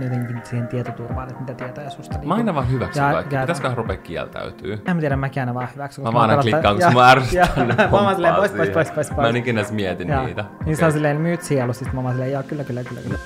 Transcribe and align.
vaan 0.00 0.12
jotenkin 0.12 0.40
siihen 0.44 0.68
tietoturvaan, 0.68 1.28
että 1.28 1.40
mitä 1.40 1.54
tietoja 1.54 1.90
susta. 1.90 2.18
Mä 2.24 2.34
aina 2.34 2.54
vaan 2.54 2.70
hyväksyn 2.70 3.04
Ja- 3.04 3.12
kaikki. 3.12 3.34
ja- 3.34 3.40
Pitäisikö 3.40 3.70
rupea 3.74 3.96
kieltäytyy? 3.96 4.82
En 4.86 4.96
mä 4.96 5.00
tiedä, 5.00 5.16
mäkin 5.16 5.42
aina 5.42 5.54
vaan 5.54 5.68
hyväksyn. 5.74 6.04
Mä 6.04 6.12
vaan 6.12 6.30
aina 6.30 6.42
klikkaan, 6.42 6.78
ja- 6.78 6.86
koska 6.86 7.00
mä 7.00 7.10
ärsyttää 7.10 7.48
ja- 7.56 7.64
ne 7.64 7.74
Mä 7.74 7.90
vaan 7.90 8.14
silleen, 8.14 8.34
pois, 8.34 8.50
pois, 8.52 8.70
pois, 8.70 8.90
pois, 8.90 9.10
pois. 9.10 9.20
Mä 9.20 9.28
en 9.28 9.36
ikinä 9.36 9.60
edes 9.60 9.72
mietin 9.72 10.08
Joo. 10.08 10.24
niitä. 10.26 10.44
Niin 10.66 10.76
se 10.76 10.84
on 10.84 10.92
silleen 10.92 11.20
myyt 11.20 11.42
sielu, 11.42 11.72
sit 11.72 11.92
mä 11.92 12.02
vaan 12.02 12.14
silleen, 12.14 12.32
joo, 12.32 12.42
kyllä, 12.42 12.64
kyllä, 12.64 12.84
kyllä, 12.84 13.00
kyllä. 13.00 13.18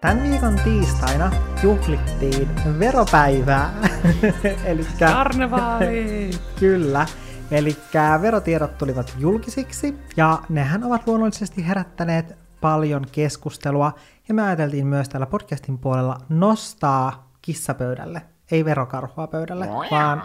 Tämän 0.00 0.22
viikon 0.22 0.56
tiistaina 0.64 1.30
juhlittiin 1.62 2.48
veropäivää. 2.78 3.70
Eli 4.64 4.86
Karnevaali! 4.98 6.30
Kyllä. 6.60 7.06
Eli 7.54 7.76
verotiedot 8.22 8.78
tulivat 8.78 9.14
julkisiksi 9.18 9.98
ja 10.16 10.38
nehän 10.48 10.84
ovat 10.84 11.06
luonnollisesti 11.06 11.66
herättäneet 11.68 12.36
paljon 12.60 13.06
keskustelua 13.12 13.92
ja 14.28 14.34
me 14.34 14.42
ajateltiin 14.42 14.86
myös 14.86 15.08
täällä 15.08 15.26
podcastin 15.26 15.78
puolella 15.78 16.18
nostaa 16.28 17.30
kissapöydälle. 17.42 18.22
Ei 18.50 18.64
verokarhua 18.64 19.26
pöydälle, 19.26 19.68
vaan 19.90 20.22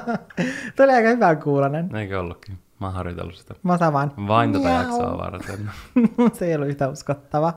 tuli 0.76 0.92
aika 0.92 1.08
hyvän 1.08 1.42
kuulonen. 1.42 1.96
Eikö 1.96 2.20
ollutkin? 2.20 2.58
Mä 2.80 2.86
oon 2.86 2.94
harjoitellut 2.94 3.34
sitä. 3.34 3.54
Mä 3.62 3.78
vaan. 3.92 4.12
Vain 4.28 4.52
tätä 4.52 4.64
miau. 4.64 4.82
jaksoa 4.82 5.18
varten. 5.18 5.70
Se 6.38 6.46
ei 6.46 6.54
ollut 6.54 6.68
yhtä 6.68 6.88
uskottava. 6.88 7.54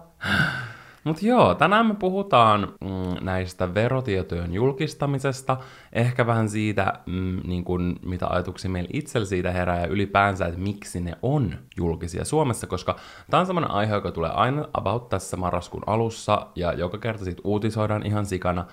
Mutta 1.06 1.26
joo, 1.26 1.56
tänään 1.56 1.86
me 1.86 1.96
puhutaan 1.96 2.62
mm, 2.82 3.26
näistä 3.26 3.74
verotietojen 3.74 4.54
julkistamisesta, 4.54 5.58
ehkä 5.94 6.28
vähän 6.28 6.50
siitä, 6.50 6.94
mm, 7.06 7.42
niin 7.44 7.64
kun, 7.64 8.00
mitä 8.06 8.28
ajatuksia 8.28 8.72
meillä 8.72 8.90
itsellä 8.94 9.28
siitä 9.28 9.52
herää 9.52 9.82
ja 9.82 9.88
ylipäänsä, 9.88 10.46
että 10.46 10.60
miksi 10.60 11.02
ne 11.02 11.14
on 11.22 11.58
julkisia 11.78 12.26
Suomessa, 12.26 12.68
koska 12.68 12.96
tämä 13.30 13.42
on 13.42 13.46
semmoinen 13.46 13.72
aihe, 13.72 13.94
joka 13.94 14.12
tulee 14.12 14.32
aina 14.32 14.66
about 14.74 15.10
tässä 15.10 15.38
marraskuun 15.38 15.84
alussa 15.88 16.48
ja 16.56 16.74
joka 16.74 16.98
kerta 16.98 17.24
siitä 17.24 17.42
uutisoidaan 17.44 18.06
ihan 18.06 18.26
sikana, 18.26 18.66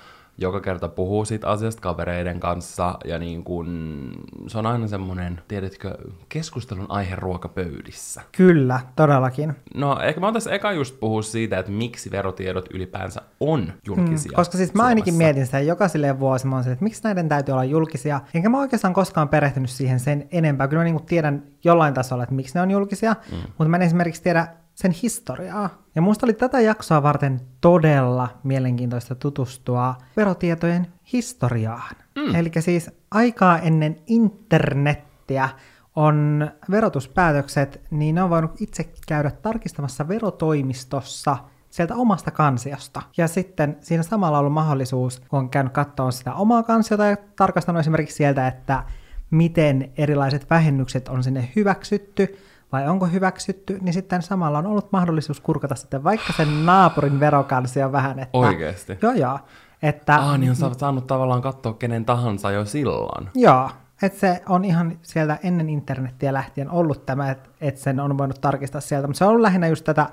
joka 0.42 0.60
kerta 0.60 0.88
puhuu 0.88 1.24
siitä 1.24 1.48
asiasta 1.48 1.82
kavereiden 1.82 2.40
kanssa 2.40 2.98
ja 3.04 3.18
niin 3.18 3.44
kun, 3.44 4.12
se 4.46 4.58
on 4.58 4.66
aina 4.66 4.88
semmoinen, 4.88 5.40
tiedätkö, 5.48 5.94
keskustelun 6.28 6.86
aihe 6.88 7.16
ruokapöydissä. 7.16 8.22
Kyllä, 8.36 8.80
todellakin. 8.96 9.54
No, 9.74 10.00
ehkä 10.02 10.20
mä 10.20 10.26
oon 10.26 10.34
tässä 10.34 10.50
eka 10.50 10.72
just 10.72 11.00
puhua 11.00 11.22
siitä, 11.22 11.58
että 11.58 11.72
miksi 11.72 12.10
verotiedot 12.10 12.66
ylipäänsä 12.74 13.22
on 13.40 13.72
julkisia. 13.86 14.32
Mm, 14.32 14.36
Koska 14.36 14.56
siis 14.56 14.74
mä 14.74 14.84
ainakin 14.84 15.14
Suomessa. 15.14 15.24
mietin 15.26 15.46
sitä 15.46 15.60
joka 15.60 15.88
silleen 15.88 16.20
vuosi, 16.20 16.46
mä 16.46 16.54
oon 16.54 16.64
se, 16.64 16.72
että 16.72 16.84
miksi 16.84 17.04
näiden 17.04 17.28
täytyy 17.28 17.52
olla 17.52 17.64
julkisia. 17.64 18.20
Enkä 18.34 18.48
mä 18.48 18.60
oikeastaan 18.60 18.94
koskaan 18.94 19.28
perehtynyt 19.28 19.70
siihen 19.70 20.00
sen 20.00 20.28
enempää. 20.30 20.68
Kyllä 20.68 20.80
mä 20.80 20.84
niin 20.84 21.06
tiedän 21.06 21.42
jollain 21.64 21.94
tasolla, 21.94 22.22
että 22.22 22.34
miksi 22.34 22.54
ne 22.54 22.60
on 22.60 22.70
julkisia, 22.70 23.16
mm. 23.32 23.36
mutta 23.38 23.68
mä 23.68 23.76
en 23.76 23.82
esimerkiksi 23.82 24.22
tiedä 24.22 24.48
sen 24.75 24.91
historiaa. 24.91 25.70
Ja 25.95 26.03
musta 26.03 26.27
oli 26.27 26.33
tätä 26.33 26.61
jaksoa 26.61 27.03
varten 27.03 27.41
todella 27.61 28.28
mielenkiintoista 28.42 29.15
tutustua 29.15 29.95
verotietojen 30.17 30.87
historiaan. 31.12 31.97
Mm. 32.17 32.34
Eli 32.34 32.51
siis 32.61 32.91
aikaa 33.11 33.59
ennen 33.59 33.97
internettiä 34.06 35.48
on 35.97 36.50
verotuspäätökset, 36.70 37.81
niin 37.91 38.15
ne 38.15 38.23
on 38.23 38.31
voinut 38.31 38.61
itse 38.61 38.93
käydä 39.09 39.31
tarkistamassa 39.31 40.09
verotoimistossa 40.09 41.37
sieltä 41.70 41.95
omasta 41.95 42.31
kansiosta. 42.31 43.03
Ja 43.17 43.28
sitten 43.28 43.77
siinä 43.81 44.03
samalla 44.03 44.39
on 44.39 44.41
ollut 44.41 44.53
mahdollisuus, 44.53 45.20
kun 45.20 45.39
on 45.39 45.50
käynyt 45.50 45.73
katsoa 45.73 46.11
sitä 46.11 46.34
omaa 46.34 46.62
kansiota 46.62 47.05
ja 47.05 47.17
tarkastanut 47.37 47.81
esimerkiksi 47.81 48.17
sieltä, 48.17 48.47
että 48.48 48.84
miten 49.31 49.93
erilaiset 49.97 50.50
vähennykset 50.50 51.09
on 51.09 51.22
sinne 51.22 51.53
hyväksytty 51.56 52.37
vai 52.72 52.88
onko 52.88 53.06
hyväksytty, 53.06 53.78
niin 53.81 53.93
sitten 53.93 54.22
samalla 54.22 54.59
on 54.59 54.66
ollut 54.66 54.93
mahdollisuus 54.93 55.41
kurkata 55.41 55.75
sitten 55.75 56.05
vaikka 56.05 56.33
sen 56.33 56.66
naapurin 56.66 57.21
verokansio 57.21 57.93
vähän, 57.93 58.19
että... 58.19 58.38
Oikeesti? 58.38 58.99
Joo, 59.03 59.12
joo. 59.12 59.38
Että, 59.83 60.16
Ah, 60.16 60.38
niin 60.38 60.50
on 60.50 60.56
sa- 60.56 60.75
saanut 60.75 61.06
tavallaan 61.06 61.43
katsoa 61.43 61.72
kenen 61.72 62.05
tahansa 62.05 62.50
jo 62.50 62.65
silloin. 62.65 63.28
Joo, 63.34 63.71
että 64.03 64.19
se 64.19 64.43
on 64.49 64.65
ihan 64.65 64.99
sieltä 65.03 65.38
ennen 65.43 65.69
internettiä 65.71 66.32
lähtien 66.32 66.71
ollut 66.71 67.06
tämä, 67.06 67.31
että 67.31 67.50
et 67.61 67.77
sen 67.77 68.00
on 68.00 68.19
voinut 68.19 68.41
tarkistaa 68.41 68.81
sieltä, 68.81 69.06
mutta 69.06 69.19
se 69.19 69.25
on 69.25 69.31
ollut 69.31 69.43
lähinnä 69.43 69.69
just 69.69 69.84
tätä, 69.84 70.09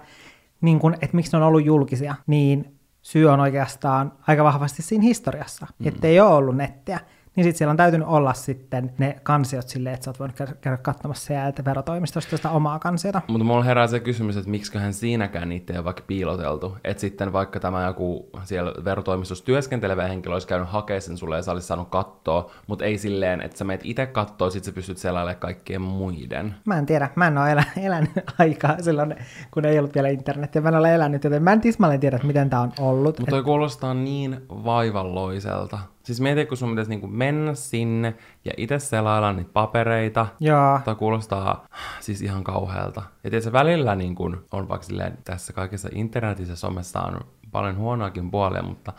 niin 0.61 0.79
kun, 0.79 0.93
että 0.93 1.15
miksi 1.15 1.31
ne 1.31 1.37
on 1.37 1.43
ollut 1.43 1.65
julkisia, 1.65 2.15
niin 2.27 2.75
syy 3.01 3.29
on 3.29 3.39
oikeastaan 3.39 4.11
aika 4.27 4.43
vahvasti 4.43 4.81
siinä 4.81 5.03
historiassa, 5.03 5.67
mm. 5.79 5.87
että 5.87 6.07
ei 6.07 6.19
ole 6.19 6.33
ollut 6.33 6.55
nettiä. 6.55 6.99
Niin 7.35 7.43
sitten 7.43 7.57
siellä 7.57 7.71
on 7.71 7.77
täytynyt 7.77 8.07
olla 8.07 8.33
sitten 8.33 8.93
ne 8.97 9.15
kansiot 9.23 9.67
silleen, 9.67 9.93
että 9.93 10.03
sä 10.03 10.11
oot 10.11 10.19
voinut 10.19 10.37
käydä, 10.61 10.77
katsomassa 10.77 11.25
sieltä 11.25 11.65
verotoimistosta 11.65 12.37
sitä 12.37 12.49
omaa 12.49 12.79
kansiota. 12.79 13.21
Mutta 13.27 13.43
mulla 13.43 13.63
herää 13.63 13.87
se 13.87 13.99
kysymys, 13.99 14.37
että 14.37 14.49
miksiköhän 14.49 14.93
siinäkään 14.93 15.49
niitä 15.49 15.73
ei 15.73 15.79
ole 15.79 15.85
vaikka 15.85 16.03
piiloteltu. 16.07 16.77
Että 16.83 17.01
sitten 17.01 17.33
vaikka 17.33 17.59
tämä 17.59 17.85
joku 17.85 18.29
siellä 18.43 18.73
verotoimistossa 18.85 19.45
työskentelevä 19.45 20.07
henkilö 20.07 20.35
olisi 20.35 20.47
käynyt 20.47 20.69
hakemaan 20.69 21.01
sen 21.01 21.17
sulle 21.17 21.35
ja 21.35 21.41
sä 21.41 21.51
olisit 21.51 21.67
saanut 21.67 21.89
katsoa, 21.89 22.51
mutta 22.67 22.85
ei 22.85 22.97
silleen, 22.97 23.41
että 23.41 23.57
sä 23.57 23.63
meet 23.63 23.81
itse 23.83 24.05
katsoa, 24.05 24.49
sit 24.49 24.63
sä 24.63 24.71
pystyt 24.71 24.97
selailemaan 24.97 25.39
kaikkien 25.39 25.81
muiden. 25.81 26.55
Mä 26.65 26.77
en 26.77 26.85
tiedä, 26.85 27.09
mä 27.15 27.27
en 27.27 27.37
ole 27.37 27.51
elä, 27.51 27.63
elänyt 27.87 28.11
aikaa 28.39 28.81
silloin, 28.81 29.15
kun 29.51 29.65
ei 29.65 29.79
ollut 29.79 29.95
vielä 29.95 30.09
internetiä. 30.09 30.61
Mä 30.61 30.69
en 30.69 30.75
ole 30.75 30.95
elänyt, 30.95 31.23
joten 31.23 31.43
mä 31.43 31.53
en 31.53 31.61
tismalleen 31.61 31.99
tiedä, 31.99 32.15
että 32.15 32.27
miten 32.27 32.49
tämä 32.49 32.61
on 32.61 32.71
ollut. 32.79 33.19
Mutta 33.19 33.31
toi 33.31 33.43
kuulostaa 33.43 33.93
niin 33.93 34.41
vaivalloiselta. 34.49 35.79
Siis 36.03 36.21
mieti, 36.21 36.45
kun 36.45 36.57
sun 36.57 36.69
pitäisi 36.69 36.89
niinku 36.89 37.07
mennä 37.07 37.53
sinne 37.53 38.15
ja 38.45 38.51
itse 38.57 38.79
selailla 38.79 39.33
niitä 39.33 39.49
papereita. 39.53 40.27
Joo, 40.39 40.79
Tämä 40.85 40.95
kuulostaa 40.95 41.65
siis 41.99 42.21
ihan 42.21 42.43
kauhealta. 42.43 43.01
Ja 43.23 43.29
tietysti 43.29 43.51
välillä 43.51 43.95
niin 43.95 44.15
kun 44.15 44.45
on 44.51 44.69
vaikka 44.69 44.85
silleen, 44.87 45.17
tässä 45.23 45.53
kaikessa 45.53 45.89
internetissä 45.95 46.55
somessa 46.55 47.01
on 47.01 47.19
paljon 47.51 47.77
huonoakin 47.77 48.31
puolia, 48.31 48.63
mutta 48.63 48.93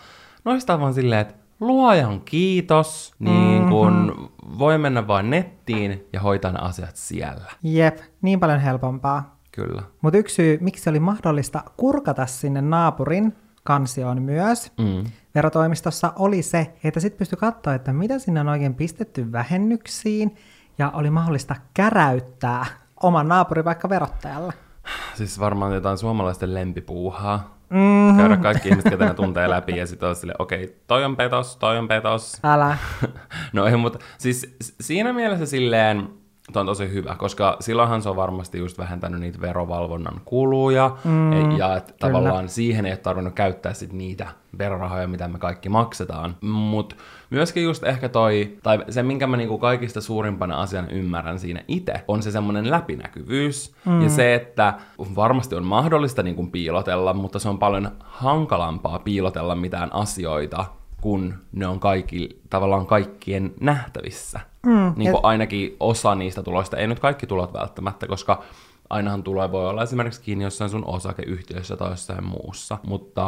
noista 0.44 0.74
on 0.74 0.80
vaan 0.80 0.94
silleen, 0.94 1.20
että 1.20 1.34
luojan 1.60 2.20
kiitos, 2.20 3.14
niin 3.18 3.68
kun 3.68 3.92
Mhm. 4.16 4.58
voi 4.58 4.78
mennä 4.78 5.06
vain 5.06 5.30
nettiin 5.30 6.06
ja 6.12 6.20
hoitaa 6.20 6.52
ne 6.52 6.58
asiat 6.62 6.96
siellä. 6.96 7.44
jep, 7.62 7.98
niin 8.22 8.40
paljon 8.40 8.60
helpompaa. 8.60 9.36
Kyllä. 9.52 9.82
Mutta 10.02 10.18
yksi 10.18 10.34
syy, 10.34 10.58
miksi 10.60 10.90
oli 10.90 11.00
mahdollista 11.00 11.62
kurkata 11.76 12.26
sinne 12.26 12.60
naapurin 12.62 13.36
kansioon 13.64 14.22
myös 14.22 14.72
Mm. 14.78 15.04
Verotoimistossa, 15.34 16.12
oli 16.16 16.42
se, 16.42 16.72
että 16.84 17.00
sitten 17.00 17.18
pystyi 17.18 17.36
katsoa, 17.36 17.74
että 17.74 17.92
mitä 17.92 18.18
sinne 18.18 18.40
on 18.40 18.48
oikein 18.48 18.74
pistetty 18.74 19.32
vähennyksiin, 19.32 20.36
ja 20.78 20.90
oli 20.90 21.10
mahdollista 21.10 21.56
käräyttää 21.74 22.66
oman 23.02 23.28
naapurin 23.28 23.64
vaikka 23.64 23.88
verottajalle. 23.88 24.52
Siis 25.14 25.40
varmaan 25.40 25.74
jotain 25.74 25.98
suomalaisten 25.98 26.54
lempipuuhaa. 26.54 27.58
Mm, 27.70 28.16
Käydä 28.16 28.36
kaikki 28.36 28.68
ihmiset, 28.68 28.90
ketä 28.90 29.04
ne 29.04 29.14
tuntee 29.14 29.50
läpi 29.50 29.76
ja 29.76 29.86
sitten 29.86 30.08
on 30.08 30.16
silleen, 30.16 30.42
okei, 30.42 30.64
okay, 30.64 30.76
toi 30.86 31.04
on 31.04 31.16
petos, 31.16 31.56
toi 31.56 31.78
on 31.78 31.88
petos. 31.88 32.38
älä. 32.44 32.76
no 33.52 33.66
ei, 33.66 33.76
mutta 33.76 33.98
siis 34.18 34.56
siinä 34.80 35.12
mielessä 35.12 35.46
silleen, 35.46 36.08
Tuo 36.52 36.60
on 36.60 36.66
tosi 36.66 36.92
hyvä, 36.92 37.14
koska 37.18 37.56
silloinhan 37.60 38.02
se 38.02 38.08
on 38.08 38.16
varmasti 38.16 38.58
just 38.58 38.78
vähentänyt 38.78 39.20
niitä 39.20 39.40
verovalvonnan 39.40 40.20
kuluja, 40.24 40.96
mm, 41.04 41.50
ja 41.58 41.76
että 41.76 41.94
tavallaan 41.98 42.48
siihen 42.48 42.86
ei 42.86 42.92
ole 42.92 42.96
tarvinnut 42.96 43.34
käyttää 43.34 43.72
sit 43.72 43.92
niitä 43.92 44.26
verorahoja, 44.58 45.08
mitä 45.08 45.28
me 45.28 45.38
kaikki 45.38 45.68
maksetaan. 45.68 46.36
Mutta 46.40 46.96
myöskin 47.30 47.62
just 47.62 47.84
ehkä 47.84 48.08
toi, 48.08 48.58
tai 48.62 48.84
se 48.88 49.02
minkä 49.02 49.26
mä 49.26 49.36
niinku 49.36 49.58
kaikista 49.58 50.00
suurimpana 50.00 50.60
asian 50.60 50.90
ymmärrän 50.90 51.38
siinä 51.38 51.62
itse, 51.68 51.92
on 52.08 52.22
se 52.22 52.30
semmoinen 52.30 52.70
läpinäkyvyys, 52.70 53.74
mm. 53.84 54.02
ja 54.02 54.08
se, 54.08 54.34
että 54.34 54.74
varmasti 55.16 55.54
on 55.54 55.66
mahdollista 55.66 56.22
niinku 56.22 56.46
piilotella, 56.46 57.14
mutta 57.14 57.38
se 57.38 57.48
on 57.48 57.58
paljon 57.58 57.90
hankalampaa 58.00 58.98
piilotella 58.98 59.54
mitään 59.54 59.94
asioita, 59.94 60.64
kun 61.00 61.34
ne 61.52 61.66
on 61.66 61.80
kaikki, 61.80 62.40
tavallaan 62.50 62.86
kaikkien 62.86 63.54
nähtävissä. 63.60 64.40
Mm, 64.66 64.92
niin 64.96 65.10
kuin 65.10 65.24
ainakin 65.24 65.76
osa 65.80 66.14
niistä 66.14 66.42
tuloista, 66.42 66.76
ei 66.76 66.86
nyt 66.86 67.00
kaikki 67.00 67.26
tulot 67.26 67.52
välttämättä, 67.52 68.06
koska 68.06 68.42
ainahan 68.90 69.22
tuloja 69.22 69.52
voi 69.52 69.68
olla 69.68 69.82
esimerkiksi 69.82 70.20
kiinni 70.20 70.44
jossain 70.44 70.70
sun 70.70 70.84
osakeyhtiössä 70.84 71.76
tai 71.76 71.90
jossain 71.90 72.24
muussa, 72.24 72.78
mutta 72.86 73.26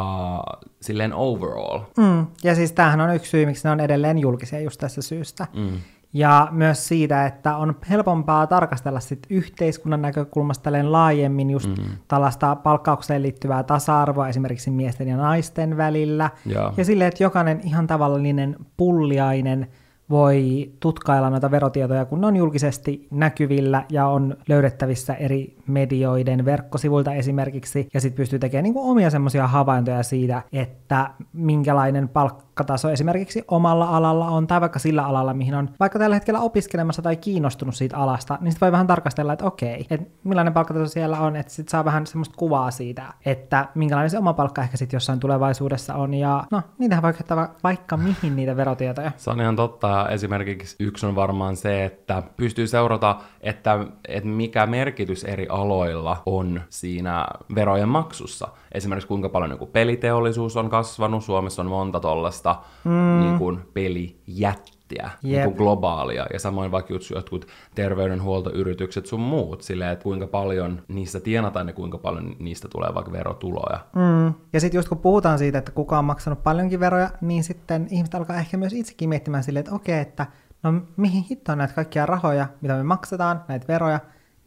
silleen 0.81 1.13
overall. 1.13 1.79
Mm. 1.97 2.27
Ja 2.43 2.55
siis 2.55 2.71
tämähän 2.71 3.01
on 3.01 3.15
yksi 3.15 3.29
syy, 3.29 3.45
miksi 3.45 3.63
ne 3.67 3.71
on 3.71 3.79
edelleen 3.79 4.17
julkisia 4.17 4.59
just 4.59 4.79
tässä 4.79 5.01
syystä. 5.01 5.47
Mm. 5.53 5.79
Ja 6.13 6.47
myös 6.51 6.87
siitä, 6.87 7.25
että 7.25 7.57
on 7.57 7.75
helpompaa 7.89 8.47
tarkastella 8.47 8.99
sit 8.99 9.19
yhteiskunnan 9.29 10.01
näkökulmasta 10.01 10.69
laajemmin 10.83 11.49
just 11.49 11.69
mm. 11.69 11.83
tällaista 12.07 12.55
palkkaukseen 12.55 13.21
liittyvää 13.21 13.63
tasa-arvoa 13.63 14.27
esimerkiksi 14.27 14.71
miesten 14.71 15.07
ja 15.07 15.17
naisten 15.17 15.77
välillä. 15.77 16.29
Joo. 16.45 16.73
Ja 16.77 16.85
silleen, 16.85 17.07
että 17.07 17.23
jokainen 17.23 17.61
ihan 17.63 17.87
tavallinen 17.87 18.55
pulliainen 18.77 19.67
voi 20.09 20.71
tutkailla 20.79 21.29
noita 21.29 21.51
verotietoja, 21.51 22.05
kun 22.05 22.21
ne 22.21 22.27
on 22.27 22.35
julkisesti 22.35 23.07
näkyvillä 23.11 23.85
ja 23.89 24.07
on 24.07 24.37
löydettävissä 24.47 25.13
eri 25.13 25.57
medioiden 25.67 26.45
verkkosivuilta 26.45 27.13
esimerkiksi, 27.13 27.89
ja 27.93 28.01
sitten 28.01 28.17
pystyy 28.17 28.39
tekemään 28.39 28.63
niin 28.63 28.73
kuin 28.73 28.89
omia 28.91 29.09
semmoisia 29.09 29.47
havaintoja 29.47 30.03
siitä, 30.03 30.41
että 30.53 31.09
minkälainen 31.33 32.09
palkkataso 32.53 32.89
esimerkiksi 32.89 33.43
omalla 33.47 33.85
alalla 33.85 34.27
on, 34.27 34.47
tai 34.47 34.61
vaikka 34.61 34.79
sillä 34.79 35.05
alalla, 35.05 35.33
mihin 35.33 35.55
on 35.55 35.69
vaikka 35.79 35.99
tällä 35.99 36.15
hetkellä 36.15 36.39
opiskelemassa 36.39 37.01
tai 37.01 37.15
kiinnostunut 37.15 37.75
siitä 37.75 37.97
alasta, 37.97 38.37
niin 38.41 38.51
sitten 38.51 38.65
voi 38.65 38.71
vähän 38.71 38.87
tarkastella, 38.87 39.33
että 39.33 39.45
okei, 39.45 39.85
että 39.89 40.07
millainen 40.23 40.53
palkkataso 40.53 40.87
siellä 40.87 41.19
on, 41.19 41.35
että 41.35 41.53
sitten 41.53 41.71
saa 41.71 41.85
vähän 41.85 42.07
semmoista 42.07 42.35
kuvaa 42.37 42.71
siitä, 42.71 43.13
että 43.25 43.67
minkälainen 43.75 44.09
se 44.09 44.17
oma 44.17 44.33
palkka 44.33 44.61
ehkä 44.61 44.77
sitten 44.77 44.95
jossain 44.95 45.19
tulevaisuudessa 45.19 45.95
on, 45.95 46.13
ja 46.13 46.43
no, 46.51 46.61
niitähän 46.77 47.03
voi 47.03 47.13
käyttää 47.13 47.49
vaikka 47.63 47.97
mihin 47.97 48.35
niitä 48.35 48.57
verotietoja. 48.57 49.11
Se 49.17 49.29
on 49.29 49.41
ihan 49.41 49.55
totta. 49.55 50.09
Esimerkiksi 50.09 50.75
yksi 50.79 51.05
on 51.05 51.15
varmaan 51.15 51.55
se, 51.55 51.85
että 51.85 52.23
pystyy 52.37 52.67
seurata, 52.67 53.15
että, 53.41 53.79
että 54.07 54.29
mikä 54.29 54.65
merkitys 54.65 55.23
eri 55.23 55.47
aloilla 55.49 56.21
on 56.25 56.61
siinä 56.69 57.27
verojen 57.55 57.89
maksussa. 57.89 58.47
Esimerkiksi 58.71 59.07
kuinka 59.07 59.29
paljon 59.29 59.57
kuin 59.57 59.71
peliteollisuus 59.71 60.57
on 60.57 60.69
kasvanut. 60.69 61.23
Suomessa 61.23 61.61
on 61.61 61.67
monta 61.67 61.99
tollasta 61.99 62.42
mm. 62.83 63.19
niin 63.19 63.37
kuin 63.37 63.59
pelijättiä 63.73 65.03
yep. 65.03 65.23
niin 65.23 65.43
kuin 65.43 65.55
globaalia. 65.55 66.25
Ja 66.33 66.39
samoin 66.39 66.71
vaikka 66.71 66.93
jotkut 67.15 67.47
terveydenhuoltoyritykset 67.75 69.05
sun 69.05 69.19
muut, 69.19 69.61
silleen, 69.61 69.91
että 69.91 70.03
kuinka 70.03 70.27
paljon 70.27 70.81
niistä 70.87 71.19
tienataan 71.19 71.67
ja 71.67 71.73
kuinka 71.73 71.97
paljon 71.97 72.35
niistä 72.39 72.67
tulee 72.67 72.93
vaikka 72.93 73.11
verotuloja. 73.11 73.79
Mm. 73.95 74.33
Ja 74.53 74.59
sitten 74.59 74.77
just 74.79 74.89
kun 74.89 74.97
puhutaan 74.97 75.39
siitä, 75.39 75.57
että 75.57 75.71
kuka 75.71 75.99
on 75.99 76.05
maksanut 76.05 76.43
paljonkin 76.43 76.79
veroja, 76.79 77.09
niin 77.21 77.43
sitten 77.43 77.87
ihmiset 77.91 78.15
alkaa 78.15 78.37
ehkä 78.37 78.57
myös 78.57 78.73
itsekin 78.73 79.09
miettimään 79.09 79.43
silleen, 79.43 79.61
että 79.61 79.75
okei, 79.75 79.99
että 79.99 80.25
no 80.63 80.81
mihin 80.97 81.23
hittoon 81.29 81.57
näitä 81.57 81.73
kaikkia 81.73 82.05
rahoja, 82.05 82.47
mitä 82.61 82.75
me 82.75 82.83
maksetaan, 82.83 83.43
näitä 83.47 83.67
veroja, 83.67 83.99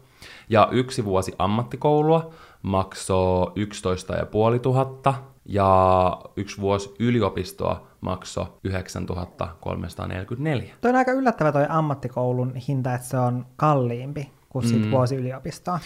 Ja 0.49 0.67
yksi 0.71 1.05
vuosi 1.05 1.35
ammattikoulua 1.37 2.33
maksoi 2.61 3.51
11 3.55 4.13
500 4.13 5.33
ja 5.45 6.17
yksi 6.35 6.61
vuosi 6.61 6.95
yliopistoa 6.99 7.87
maksoi 8.01 8.45
9344. 8.63 10.75
Toi 10.81 10.89
on 10.89 10.95
aika 10.95 11.11
yllättävä 11.11 11.51
toi 11.51 11.65
ammattikoulun 11.69 12.55
hinta, 12.55 12.93
että 12.93 13.07
se 13.07 13.17
on 13.17 13.45
kalliimpi 13.55 14.31
kuin 14.49 14.67
sit 14.67 14.85
mm. 14.85 14.91
vuosi 14.91 15.15
yliopistoa. 15.15 15.79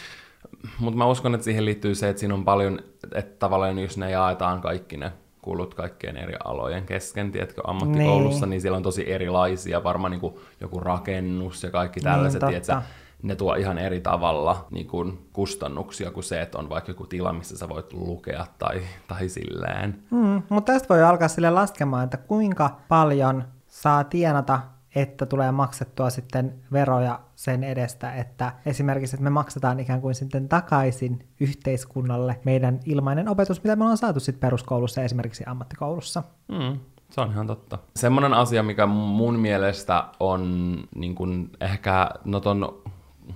Mutta 0.80 0.98
mä 0.98 1.06
uskon, 1.06 1.36
että 1.36 1.46
siihen 1.46 1.66
liittyy 1.66 1.96
se, 1.96 2.10
että 2.10 2.20
siinä 2.20 2.34
on 2.34 2.46
paljon, 2.46 2.80
että 3.16 3.36
tavallaan 3.40 3.80
jos 3.80 3.98
ne 3.98 4.12
jaetaan 4.12 4.62
kaikki 4.62 4.98
ne 4.98 5.12
kulut 5.44 5.74
kaikkien 5.74 6.18
eri 6.18 6.36
alojen 6.44 6.86
kesken, 6.86 7.32
tiedätkö, 7.32 7.62
ammattikoulussa, 7.68 8.46
niin, 8.46 8.50
niin 8.50 8.62
siellä 8.62 8.78
on 8.78 8.84
tosi 8.84 9.12
erilaisia, 9.12 9.84
varmaan 9.84 10.12
niin 10.12 10.22
kuin 10.22 10.36
joku 10.62 10.80
rakennus 10.80 11.64
ja 11.64 11.72
kaikki 11.72 12.00
tällaiset, 12.00 12.42
niin, 12.42 12.50
tiedätkö, 12.50 12.82
ne 13.24 13.36
tuo 13.36 13.56
ihan 13.56 13.78
eri 13.78 14.00
tavalla 14.02 14.68
niin 14.72 14.88
kuin 14.88 15.30
kustannuksia 15.34 16.12
kuin 16.12 16.24
se, 16.24 16.42
että 16.42 16.58
on 16.58 16.70
vaikka 16.70 16.92
joku 16.92 17.06
tila, 17.06 17.34
missä 17.34 17.58
sä 17.58 17.70
voit 17.70 17.94
lukea 17.94 18.46
tai, 18.60 18.82
tai 19.08 19.30
silleen. 19.30 20.04
Mm, 20.12 20.42
mutta 20.50 20.74
tästä 20.74 20.90
voi 20.90 21.04
alkaa 21.04 21.28
sille 21.28 21.50
laskemaan, 21.50 22.04
että 22.04 22.18
kuinka 22.18 22.78
paljon 22.88 23.44
saa 23.68 24.04
tienata, 24.04 24.60
että 24.96 25.26
tulee 25.26 25.52
maksettua 25.52 26.10
sitten 26.10 26.54
veroja 26.72 27.20
sen 27.36 27.64
edestä, 27.64 28.14
että 28.14 28.52
esimerkiksi 28.66 29.16
että 29.16 29.24
me 29.24 29.30
maksetaan 29.30 29.80
ikään 29.80 30.02
kuin 30.02 30.16
sitten 30.16 30.50
takaisin 30.50 31.28
yhteiskunnalle 31.40 32.40
meidän 32.44 32.80
ilmainen 32.86 33.30
opetus, 33.30 33.64
mitä 33.64 33.76
me 33.76 33.84
ollaan 33.84 33.98
saatu 33.98 34.20
sitten 34.20 34.40
peruskoulussa 34.40 35.02
ja 35.02 35.06
esimerkiksi 35.06 35.44
ammattikoulussa. 35.48 36.24
Mm. 36.48 36.80
Se 37.10 37.22
on 37.22 37.32
ihan 37.32 37.48
totta. 37.48 37.78
Semmoinen 37.96 38.34
asia, 38.34 38.64
mikä 38.64 38.86
mun 38.86 39.40
mielestä 39.40 40.06
on 40.20 40.78
niin 40.96 41.16
kun 41.16 41.50
ehkä, 41.62 42.10
no 42.26 42.40
ton 42.40 42.82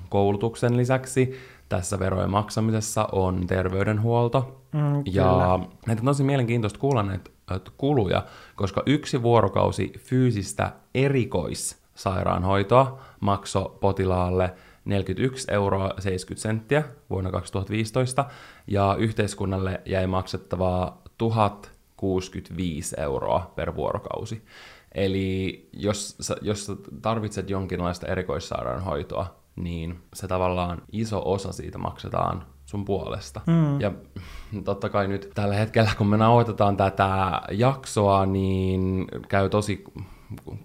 koulutuksen 0.09 0.77
lisäksi 0.77 1.33
tässä 1.69 1.99
verojen 1.99 2.29
maksamisessa 2.29 3.09
on 3.11 3.47
terveydenhuolto. 3.47 4.56
Mm, 4.71 5.03
ja 5.05 5.59
näitä 5.87 6.01
on 6.01 6.05
tosi 6.05 6.23
mielenkiintoista 6.23 6.79
kuulla 6.79 7.03
näitä 7.03 7.29
kuluja, 7.77 8.25
koska 8.55 8.83
yksi 8.85 9.23
vuorokausi 9.23 9.93
fyysistä 9.99 10.71
erikoissairaanhoitoa 10.93 12.99
maksoi 13.19 13.77
potilaalle 13.81 14.53
41 14.85 15.51
euroa 15.51 15.93
70 15.99 16.41
senttiä 16.41 16.83
vuonna 17.09 17.31
2015, 17.31 18.25
ja 18.67 18.95
yhteiskunnalle 18.99 19.81
jäi 19.85 20.07
maksettavaa 20.07 21.01
1065 21.17 22.95
euroa 22.99 23.51
per 23.55 23.75
vuorokausi. 23.75 24.45
Eli 24.91 25.69
jos, 25.73 26.17
jos 26.41 26.71
tarvitset 27.01 27.49
jonkinlaista 27.49 28.07
erikoissairaanhoitoa, 28.07 29.35
niin 29.55 29.99
se 30.13 30.27
tavallaan 30.27 30.81
iso 30.91 31.21
osa 31.25 31.51
siitä 31.51 31.77
maksetaan 31.77 32.45
sun 32.67 32.85
puolesta. 32.85 33.41
Mm. 33.45 33.81
Ja 33.81 33.91
totta 34.63 34.89
kai 34.89 35.07
nyt 35.07 35.31
tällä 35.35 35.55
hetkellä, 35.55 35.91
kun 35.97 36.07
me 36.07 36.17
nauhoitetaan 36.17 36.77
tätä 36.77 37.41
jaksoa, 37.51 38.25
niin 38.25 39.07
käy 39.27 39.49
tosi 39.49 39.83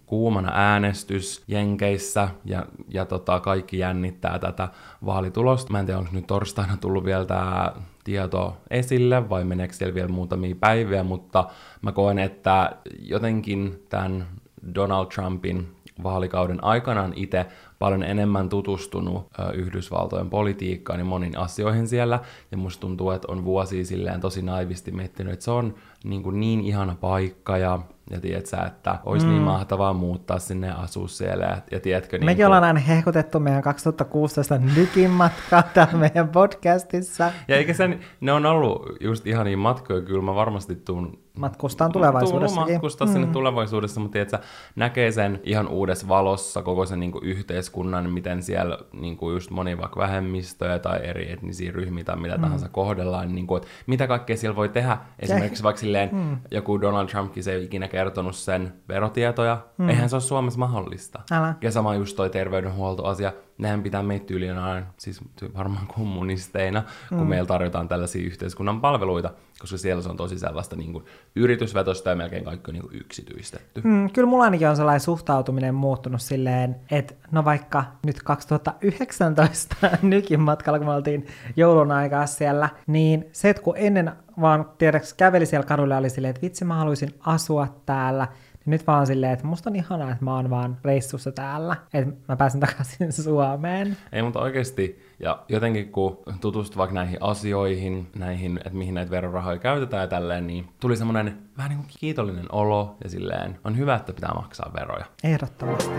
kuumana 0.06 0.52
äänestys 0.54 1.44
Jenkeissä 1.48 2.28
ja, 2.44 2.66
ja 2.88 3.04
tota, 3.04 3.40
kaikki 3.40 3.78
jännittää 3.78 4.38
tätä 4.38 4.68
vaalitulosta. 5.06 5.72
Mä 5.72 5.80
en 5.80 5.86
tiedä, 5.86 5.98
onko 5.98 6.10
nyt 6.12 6.26
torstaina 6.26 6.76
tullut 6.76 7.04
vielä 7.04 7.24
tämä 7.24 7.72
tieto 8.04 8.56
esille 8.70 9.28
vai 9.28 9.44
meneekö 9.44 9.74
siellä 9.74 9.94
vielä 9.94 10.08
muutamia 10.08 10.56
päiviä, 10.60 11.02
mutta 11.02 11.44
mä 11.82 11.92
koen, 11.92 12.18
että 12.18 12.76
jotenkin 12.98 13.82
tämän 13.88 14.26
Donald 14.74 15.06
Trumpin 15.06 15.76
vaalikauden 16.02 16.64
aikanaan 16.64 17.12
itse 17.16 17.46
paljon 17.82 18.02
enemmän 18.02 18.48
tutustunut 18.48 19.26
Yhdysvaltojen 19.54 20.30
politiikkaan 20.30 20.98
ja 20.98 21.04
moniin 21.04 21.38
asioihin 21.38 21.88
siellä, 21.88 22.20
ja 22.50 22.56
musta 22.56 22.80
tuntuu, 22.80 23.10
että 23.10 23.32
on 23.32 23.44
vuosia 23.44 23.84
silleen 23.84 24.20
tosi 24.20 24.42
naivisti 24.42 24.90
miettinyt, 24.90 25.32
että 25.32 25.44
se 25.44 25.50
on 25.50 25.74
niin, 26.04 26.22
kuin 26.22 26.40
niin 26.40 26.60
ihana 26.60 26.96
paikka, 27.00 27.58
ja 27.58 27.78
ja 28.10 28.20
tiedätkö, 28.20 28.56
että 28.66 28.98
olisi 29.04 29.26
niin 29.26 29.34
mm. 29.34 29.38
niin 29.38 29.52
mahtavaa 29.52 29.92
muuttaa 29.92 30.38
sinne 30.38 30.66
ja 30.66 30.74
asua 30.74 31.08
siellä. 31.08 31.44
Ja, 31.44 31.58
ja 31.70 31.80
tiedätkö, 31.80 32.18
Mekin 32.18 32.36
niin 32.36 32.46
ollaan 32.46 32.64
aina 32.64 32.80
hehkutettu 32.80 33.40
meidän 33.40 33.62
2016 33.62 34.58
nykin 34.58 35.10
matkaa 35.10 35.62
täällä 35.74 35.98
meidän 35.98 36.28
podcastissa. 36.28 37.32
Ja 37.48 37.56
eikä 37.56 37.74
sen, 37.74 38.00
ne 38.20 38.32
on 38.32 38.46
ollut 38.46 38.96
just 39.00 39.26
ihan 39.26 39.46
niin 39.46 39.58
matkoja, 39.58 40.00
kyllä 40.00 40.22
mä 40.22 40.34
varmasti 40.34 40.76
tuun 40.76 41.18
matkustaan 41.36 41.92
tulevaisuudessa. 41.92 42.60
matkustaa 42.60 43.06
mm. 43.06 43.12
sinne 43.12 43.26
tulevaisuudessa, 43.26 44.00
mutta 44.00 44.12
tiedätkö, 44.12 44.38
näkee 44.76 45.12
sen 45.12 45.40
ihan 45.44 45.68
uudessa 45.68 46.08
valossa, 46.08 46.62
koko 46.62 46.86
sen 46.86 47.00
niin 47.00 47.12
kuin, 47.12 47.24
yhteiskunnan, 47.24 48.10
miten 48.10 48.42
siellä 48.42 48.78
niin 48.92 49.16
kuin, 49.16 49.34
just 49.34 49.50
moni 49.50 49.78
vaikka 49.78 50.00
vähemmistöjä 50.00 50.78
tai 50.78 51.00
eri 51.06 51.32
etnisiä 51.32 51.72
ryhmiä 51.72 52.04
tai 52.04 52.16
mitä 52.16 52.36
mm. 52.36 52.42
tahansa 52.42 52.68
kohdellaan, 52.68 53.34
niin 53.34 53.46
kuin, 53.46 53.62
että 53.62 53.68
mitä 53.86 54.06
kaikkea 54.06 54.36
siellä 54.36 54.56
voi 54.56 54.68
tehdä. 54.68 54.98
Esimerkiksi 55.18 55.62
vaikka 55.62 55.80
silleen, 55.80 56.08
mm. 56.12 56.36
joku 56.50 56.80
Donald 56.80 57.08
Trumpkin 57.08 57.42
se 57.42 57.52
ei 57.52 57.64
ikinä 57.64 57.88
kertonut 57.88 58.36
sen 58.36 58.72
verotietoja. 58.88 59.58
Mm. 59.78 59.88
Eihän 59.88 60.08
se 60.08 60.16
ole 60.16 60.20
Suomessa 60.20 60.58
mahdollista. 60.58 61.20
Älä. 61.30 61.54
Ja 61.62 61.70
sama 61.70 61.94
just 61.94 62.16
toi 62.16 62.30
terveydenhuoltoasia, 62.30 63.32
nehän 63.58 63.82
pitää 63.82 64.02
meitä 64.02 64.26
tyyliin 64.26 64.56
siis 64.98 65.20
varmaan 65.56 65.86
kommunisteina, 65.96 66.82
kun 67.08 67.18
mm. 67.18 67.26
meillä 67.26 67.46
tarjotaan 67.46 67.88
tällaisia 67.88 68.26
yhteiskunnan 68.26 68.80
palveluita, 68.80 69.30
koska 69.62 69.78
siellä 69.78 70.02
se 70.02 70.08
on 70.08 70.16
tosi 70.16 70.38
sellaista 70.38 70.76
niin 70.76 70.92
kuin 70.92 71.04
yritysvetosta 71.36 72.10
ja 72.10 72.16
melkein 72.16 72.44
kaikki 72.44 72.70
on 72.70 72.74
niin 72.74 72.82
kuin 72.82 72.96
yksityistetty. 72.96 73.80
Mm, 73.84 74.10
kyllä 74.10 74.28
mulla 74.28 74.44
ainakin 74.44 74.68
on 74.68 74.76
sellainen 74.76 75.00
suhtautuminen 75.00 75.74
muuttunut 75.74 76.22
silleen, 76.22 76.76
että 76.90 77.14
no 77.30 77.44
vaikka 77.44 77.84
nyt 78.06 78.22
2019 78.22 79.76
nykin 80.02 80.40
matkalla, 80.40 80.78
kun 80.78 80.88
me 80.88 80.94
oltiin 80.94 81.26
joulun 81.56 81.92
aikaa 81.92 82.26
siellä, 82.26 82.68
niin 82.86 83.24
se, 83.32 83.50
että 83.50 83.62
kun 83.62 83.74
ennen 83.76 84.12
vaan 84.40 84.70
tiedäks 84.78 85.14
käveli 85.14 85.46
siellä 85.46 85.66
kadulla 85.66 85.96
oli 85.96 86.10
silleen, 86.10 86.30
että 86.30 86.42
vitsi 86.42 86.64
mä 86.64 86.74
haluaisin 86.74 87.14
asua 87.20 87.68
täällä, 87.86 88.28
niin 88.64 88.70
nyt 88.70 88.86
vaan 88.86 89.06
silleen, 89.06 89.32
että 89.32 89.46
musta 89.46 89.70
on 89.70 89.76
ihanaa, 89.76 90.10
että 90.10 90.24
mä 90.24 90.34
oon 90.34 90.50
vaan 90.50 90.78
reissussa 90.84 91.32
täällä, 91.32 91.76
että 91.94 92.14
mä 92.28 92.36
pääsen 92.36 92.60
takaisin 92.60 93.12
Suomeen. 93.22 93.96
Ei, 94.12 94.22
mutta 94.22 94.40
oikeasti, 94.40 95.02
ja 95.20 95.42
jotenkin 95.48 95.92
kun 95.92 96.18
tutustui 96.40 96.78
vaikka 96.78 96.94
näihin 96.94 97.18
asioihin, 97.20 98.10
näihin, 98.16 98.56
että 98.56 98.78
mihin 98.78 98.94
näitä 98.94 99.10
verorahoja 99.10 99.58
käytetään 99.58 100.00
ja 100.00 100.08
tälleen, 100.08 100.46
niin 100.46 100.68
tuli 100.80 100.96
semmoinen 100.96 101.38
vähän 101.56 101.70
niin 101.70 101.78
kuin 101.78 101.90
kiitollinen 102.00 102.46
olo 102.52 102.96
ja 103.04 103.10
silleen, 103.10 103.58
on 103.64 103.76
hyvä, 103.78 103.94
että 103.94 104.12
pitää 104.12 104.34
maksaa 104.34 104.72
veroja. 104.74 105.04
Ehdottomasti. 105.24 105.90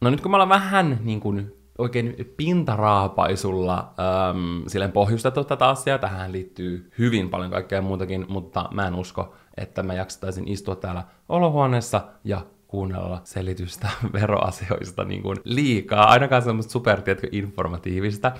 No 0.00 0.10
nyt 0.10 0.20
kun 0.20 0.30
me 0.30 0.34
ollaan 0.34 0.48
vähän 0.48 0.98
niin 1.02 1.20
kuin 1.20 1.59
oikein 1.80 2.34
pintaraapaisulla 2.36 3.78
äm, 3.78 4.62
silleen 4.66 4.92
pohjustettu 4.92 5.44
tätä 5.44 5.68
asiaa. 5.68 5.98
Tähän 5.98 6.32
liittyy 6.32 6.90
hyvin 6.98 7.30
paljon 7.30 7.50
kaikkea 7.50 7.82
muutakin, 7.82 8.26
mutta 8.28 8.68
mä 8.72 8.86
en 8.86 8.94
usko, 8.94 9.34
että 9.56 9.82
mä 9.82 9.94
jaksattaisin 9.94 10.48
istua 10.48 10.76
täällä 10.76 11.04
olohuoneessa 11.28 12.02
ja 12.24 12.40
kuunnella 12.68 13.20
selitystä 13.24 13.88
veroasioista 14.12 15.04
niin 15.04 15.22
kuin 15.22 15.38
liikaa, 15.44 16.10
ainakaan 16.10 16.42
semmoista 16.42 16.72
super, 16.72 17.02
informatiivista. 17.32 18.32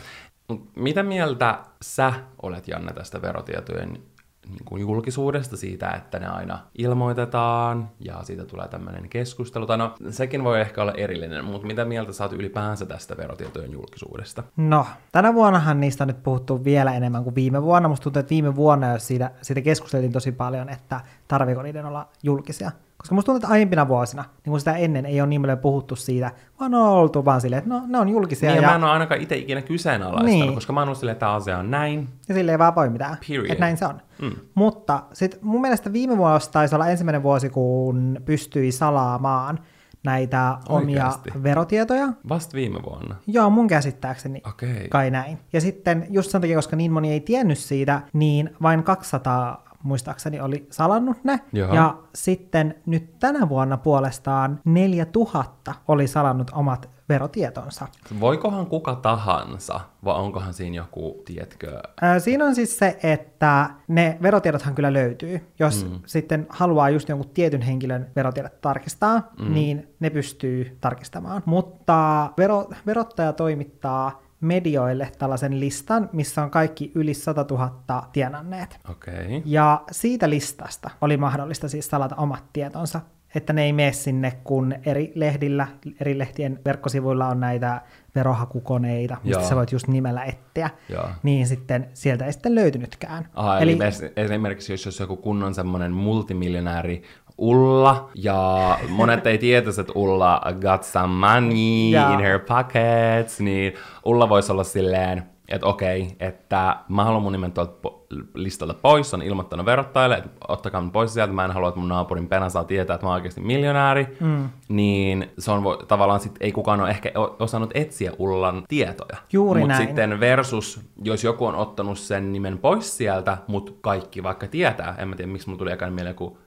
Mitä 0.76 1.02
mieltä 1.02 1.59
sä 1.82 2.12
olet, 2.42 2.68
Janne, 2.68 2.92
tästä 2.92 3.23
verotietojen 3.23 4.02
niin 4.50 4.64
kuin 4.64 4.80
julkisuudesta 4.80 5.57
siitä, 5.57 5.90
että 5.90 6.19
ne 6.19 6.26
aina 6.26 6.59
ilmoitetaan 6.78 7.90
ja 8.00 8.23
siitä 8.23 8.45
tulee 8.45 8.69
tämmöinen 8.69 9.09
keskustelu. 9.09 9.66
Tai 9.66 9.78
no, 9.78 9.95
sekin 10.11 10.45
voi 10.45 10.61
ehkä 10.61 10.83
olla 10.83 10.92
erillinen, 10.92 11.45
mutta 11.45 11.66
mitä 11.66 11.85
mieltä 11.85 12.12
saat 12.12 12.33
ylipäänsä 12.33 12.87
tästä 12.87 13.16
verotietojen 13.16 13.73
julkisuudesta? 13.73 14.42
No, 14.57 14.87
tänä 15.12 15.35
vuonnahan 15.35 15.80
niistä 15.80 16.04
on 16.04 16.09
nyt 16.09 16.23
puhuttu 16.23 16.64
vielä 16.64 16.95
enemmän 16.95 17.25
kuin 17.25 17.35
viime 17.35 17.62
vuonna. 17.62 17.88
Musta 17.88 18.04
tuntuu, 18.04 18.21
että 18.21 18.30
viime 18.30 18.57
vuonna 18.57 18.92
jo 18.92 18.99
siitä, 18.99 19.30
siitä 19.42 19.61
keskusteltiin 19.61 20.12
tosi 20.12 20.33
paljon, 20.33 20.69
että 20.69 21.00
tarviko 21.28 21.62
niiden 21.62 21.87
olla 21.87 22.09
julkisia. 22.23 22.71
Koska 23.00 23.14
musta 23.14 23.26
tuntuu, 23.26 23.37
että 23.37 23.52
aiempina 23.54 23.88
vuosina, 23.88 24.23
niin 24.23 24.50
kuin 24.50 24.61
sitä 24.61 24.76
ennen, 24.76 25.07
ei 25.07 25.21
ole 25.21 25.28
niin 25.28 25.40
paljon 25.40 25.59
puhuttu 25.59 25.97
siitä, 25.97 26.33
vaan 26.61 26.75
on 26.75 26.88
oltu 26.88 27.25
vaan 27.25 27.40
silleen, 27.40 27.59
että 27.59 27.71
no, 27.71 27.83
ne 27.87 27.99
on 27.99 28.09
julkisia. 28.09 28.50
Niin, 28.50 28.57
ja, 28.57 28.62
ja... 28.62 28.69
mä 28.69 28.75
en 28.75 28.85
ole 28.85 28.92
ainakaan 28.92 29.21
itse 29.21 29.37
ikinä 29.37 29.62
kyseenalaistanut, 29.62 30.30
niin. 30.30 30.54
koska 30.54 30.73
mä 30.73 30.83
oon 30.83 30.97
silleen, 30.97 31.12
että 31.12 31.21
tämä 31.21 31.35
asia 31.35 31.59
on 31.59 31.71
näin. 31.71 32.09
Ja 32.28 32.35
silleen 32.35 32.59
vaan 32.59 32.75
voi 32.75 32.90
mitään, 32.90 33.16
Period. 33.28 33.50
että 33.50 33.64
näin 33.64 33.76
se 33.76 33.87
on. 33.87 34.00
Mm. 34.23 34.33
Mutta 34.54 35.02
sitten 35.12 35.40
mun 35.42 35.61
mielestä 35.61 35.92
viime 35.92 36.16
vuosi 36.16 36.50
taisi 36.52 36.75
olla 36.75 36.88
ensimmäinen 36.88 37.23
vuosi, 37.23 37.50
kun 37.50 38.21
pystyi 38.25 38.73
salaamaan 38.73 39.59
näitä 40.04 40.57
omia 40.69 41.04
Oikeasti? 41.04 41.30
verotietoja. 41.42 42.09
Vasta 42.28 42.54
viime 42.54 42.78
vuonna? 42.83 43.16
Joo, 43.26 43.50
mun 43.50 43.69
käsittääkseni 43.69 44.42
okay. 44.47 44.88
kai 44.88 45.11
näin. 45.11 45.38
Ja 45.52 45.61
sitten 45.61 46.07
just 46.11 46.30
sen 46.30 46.40
takia, 46.40 46.57
koska 46.57 46.76
niin 46.76 46.92
moni 46.92 47.12
ei 47.12 47.21
tiennyt 47.21 47.59
siitä, 47.59 48.02
niin 48.12 48.50
vain 48.62 48.83
200 48.83 49.70
muistaakseni 49.82 50.40
oli 50.40 50.66
salannut 50.70 51.25
ne. 51.25 51.40
Jaha. 51.52 51.75
Ja 51.75 51.96
sitten 52.14 52.75
nyt 52.87 53.18
tänä 53.18 53.49
vuonna 53.49 53.76
puolestaan 53.76 54.60
4000 54.64 55.75
oli 55.88 56.06
salannut 56.06 56.50
omat 56.54 56.90
verotietonsa. 57.08 57.87
Voikohan 58.20 58.66
kuka 58.66 58.94
tahansa, 58.94 59.80
vai 60.04 60.14
onkohan 60.14 60.54
siinä 60.54 60.76
joku, 60.76 61.22
tietkö? 61.25 61.80
Ää, 62.00 62.18
siinä 62.18 62.44
on 62.44 62.54
siis 62.54 62.78
se, 62.78 62.99
että 63.02 63.70
ne 63.88 64.18
verotiedothan 64.22 64.75
kyllä 64.75 64.92
löytyy. 64.92 65.52
Jos 65.58 65.84
mm. 65.84 65.99
sitten 66.06 66.46
haluaa 66.49 66.90
just 66.90 67.08
jonkun 67.08 67.30
tietyn 67.34 67.62
henkilön 67.62 68.10
verotiedot 68.16 68.60
tarkistaa, 68.60 69.32
mm. 69.38 69.54
niin 69.54 69.94
ne 70.00 70.10
pystyy 70.10 70.76
tarkistamaan. 70.80 71.42
Mutta 71.44 72.30
vero, 72.38 72.68
verottaja 72.87 73.32
toimittaa 73.32 74.22
medioille 74.40 75.12
tällaisen 75.18 75.61
listan, 75.61 76.11
missä 76.12 76.42
on 76.42 76.50
kaikki 76.50 76.92
yli 76.94 77.14
100 77.14 77.47
000 77.50 78.09
tienanneet. 78.12 78.80
Okay. 78.90 79.42
Ja 79.44 79.82
siitä 79.90 80.30
listasta 80.30 80.90
oli 81.00 81.16
mahdollista 81.16 81.68
siis 81.68 81.90
salata 81.90 82.16
omat 82.16 82.44
tietonsa, 82.52 83.00
että 83.35 83.52
ne 83.52 83.64
ei 83.64 83.73
mene 83.73 83.92
sinne, 83.92 84.32
kun 84.44 84.75
eri 84.87 85.12
lehdillä, 85.14 85.66
eri 86.00 86.18
lehtien 86.18 86.61
verkkosivuilla 86.64 87.28
on 87.28 87.40
näitä 87.40 87.82
verohakukoneita, 88.14 89.16
mistä 89.25 89.40
Joo. 89.40 89.49
sä 89.49 89.56
voit 89.56 89.73
just 89.73 89.88
nimellä 89.88 90.25
etsiä, 90.25 90.70
Joo. 90.88 91.09
niin 91.23 91.47
sitten 91.47 91.90
sieltä 91.94 92.26
ei 92.26 92.32
sitten 92.32 92.54
löytynytkään. 92.54 93.28
Aha, 93.35 93.59
eli, 93.59 93.73
eli 93.73 94.12
esimerkiksi 94.16 94.73
jos, 94.73 94.87
jos 94.87 95.00
joku 95.00 95.16
kunnon 95.16 95.54
semmoinen 95.54 95.92
multimiljonääri 95.92 97.02
Ulla, 97.40 98.11
ja 98.14 98.78
monet 98.88 99.26
ei 99.26 99.38
tietäisi, 99.38 99.80
että 99.80 99.92
Ulla 99.97 100.42
got 100.61 100.82
some 100.82 101.14
money 101.14 101.90
yeah. 101.92 102.12
in 102.12 102.20
her 102.20 102.38
pockets, 102.38 103.40
niin 103.40 103.73
Ulla 104.04 104.28
voisi 104.28 104.52
olla 104.52 104.64
silleen, 104.64 105.23
että 105.49 105.66
okei, 105.66 106.16
että 106.20 106.76
mä 106.88 107.04
haluan 107.04 107.23
mun 107.23 107.32
nimen 107.32 107.52
tuolta 107.52 107.88
po- 107.88 108.00
listalta 108.35 108.75
pois, 108.75 109.14
on 109.14 109.23
ilmoittanut 109.23 109.66
verottajalle, 109.66 110.16
että 110.16 110.30
ottakaa 110.49 110.80
mun 110.80 110.92
pois 110.92 111.14
sieltä, 111.14 111.32
mä 111.32 111.44
en 111.44 111.50
halua, 111.50 111.68
että 111.68 111.80
mun 111.80 111.88
naapurin 111.88 112.28
pena 112.28 112.49
saa 112.49 112.64
tietää, 112.64 112.94
että 112.94 113.06
mä 113.06 113.11
oon 113.11 113.14
oikeasti 113.14 113.40
miljonääri, 113.40 114.16
mm. 114.20 114.49
niin 114.68 115.30
se 115.38 115.50
on 115.50 115.62
vo- 115.62 115.87
tavallaan 115.87 116.20
sit, 116.20 116.35
ei 116.40 116.52
kukaan 116.52 116.80
ole 116.80 116.90
ehkä 116.90 117.12
osannut 117.38 117.70
etsiä 117.75 118.12
Ullan 118.18 118.62
tietoja. 118.68 119.16
Juuri 119.32 119.61
Mutta 119.61 119.76
sitten 119.76 120.20
versus, 120.20 120.80
jos 121.04 121.25
joku 121.25 121.47
on 121.47 121.54
ottanut 121.54 121.99
sen 121.99 122.32
nimen 122.32 122.59
pois 122.59 122.97
sieltä, 122.97 123.38
mutta 123.47 123.73
kaikki 123.80 124.23
vaikka 124.23 124.47
tietää, 124.47 124.94
en 124.99 125.09
mä 125.09 125.16
tiedä, 125.16 125.32
miksi 125.32 125.49
mun 125.49 125.59
tuli 125.59 125.70
aikaan 125.70 125.92
mieleen, 125.92 126.16
kun 126.16 126.38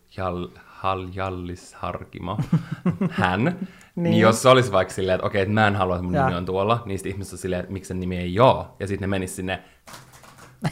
Haljallis 0.83 1.73
Harkimo, 1.73 2.37
hän, 3.09 3.43
niin. 3.43 3.57
niin 3.95 4.19
jos 4.19 4.41
se 4.41 4.49
olisi 4.49 4.71
vaikka 4.71 4.93
silleen, 4.93 5.15
että 5.15 5.27
okei, 5.27 5.41
että 5.41 5.53
mä 5.53 5.67
en 5.67 5.75
halua, 5.75 5.95
että 5.95 6.03
mun 6.03 6.13
ja. 6.13 6.25
nimi 6.25 6.37
on 6.37 6.45
tuolla, 6.45 6.83
niin 6.85 6.99
sitten 6.99 7.11
ihmiset 7.11 7.33
on 7.33 7.39
silleen, 7.39 7.59
että 7.59 7.73
miksi 7.73 7.87
sen 7.87 7.99
nimi 7.99 8.17
ei 8.17 8.39
ole, 8.39 8.65
ja 8.79 8.87
sitten 8.87 9.09
ne 9.09 9.17
menis 9.17 9.35
sinne 9.35 9.63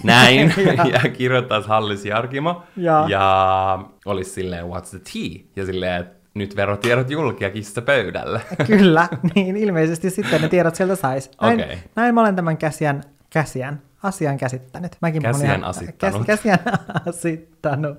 näin, 0.04 0.54
ja. 0.78 0.86
ja 0.86 1.10
kirjoittaisi 1.10 1.68
Hallis 1.68 2.06
Jarkimo, 2.06 2.64
ja, 2.78 3.06
ja 3.08 3.86
olisi 4.06 4.32
silleen, 4.32 4.66
what's 4.66 4.90
the 4.90 5.00
tea, 5.14 5.46
ja 5.56 5.66
silleen, 5.66 6.02
että 6.02 6.16
nyt 6.34 6.56
verotiedot 6.56 7.10
julkia 7.10 7.50
kissa 7.50 7.82
pöydälle. 7.82 8.42
Kyllä, 8.68 9.08
niin 9.36 9.58
ilmeisesti 9.58 10.10
sitten 10.10 10.42
ne 10.42 10.50
tiedot 10.50 10.76
sieltä 10.76 10.96
saisi. 10.96 11.32
Näin, 11.42 11.62
okay. 11.64 11.78
näin 11.96 12.16
mä 12.16 12.22
olen 12.22 12.36
tämän 12.36 12.58
käsiän, 12.58 13.04
käsiän 13.30 13.82
asian 14.04 14.38
käsittänyt. 14.38 14.98
Mäkin 15.02 15.22
käsiän 15.22 15.64
asittanut. 15.64 16.26
Käs, 16.26 16.38
käsiän 16.38 16.60
asittanut. 17.10 17.98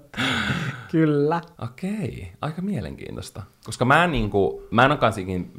Kyllä. 0.91 1.41
Okei, 1.63 2.33
aika 2.41 2.63
mielenkiintoista. 2.63 3.43
Koska 3.65 3.85
mä 3.85 4.05
en, 4.05 4.13
niin 4.13 4.31
kuin, 4.31 4.63
mä 4.71 4.85
en 4.85 4.91
ole 4.91 4.99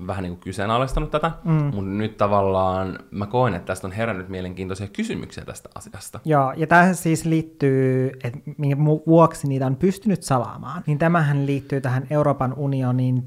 vähän 0.07 0.23
niin 0.23 0.33
kuin 0.33 0.39
kyseenalaistanyt 0.39 1.11
tätä, 1.11 1.31
mm. 1.43 1.51
mutta 1.51 1.81
nyt 1.81 2.17
tavallaan 2.17 2.99
mä 3.11 3.25
koen, 3.25 3.53
että 3.53 3.65
tästä 3.65 3.87
on 3.87 3.91
herännyt 3.91 4.29
mielenkiintoisia 4.29 4.87
kysymyksiä 4.87 5.45
tästä 5.45 5.69
asiasta. 5.75 6.19
Joo, 6.25 6.53
ja 6.57 6.67
tähän 6.67 6.95
siis 6.95 7.25
liittyy, 7.25 8.11
että 8.23 8.39
minkä 8.57 8.77
vuoksi 9.07 9.47
niitä 9.47 9.65
on 9.65 9.75
pystynyt 9.75 10.23
salaamaan, 10.23 10.83
niin 10.87 10.97
tämähän 10.97 11.45
liittyy 11.45 11.81
tähän 11.81 12.07
Euroopan 12.09 12.53
unionin 12.57 13.23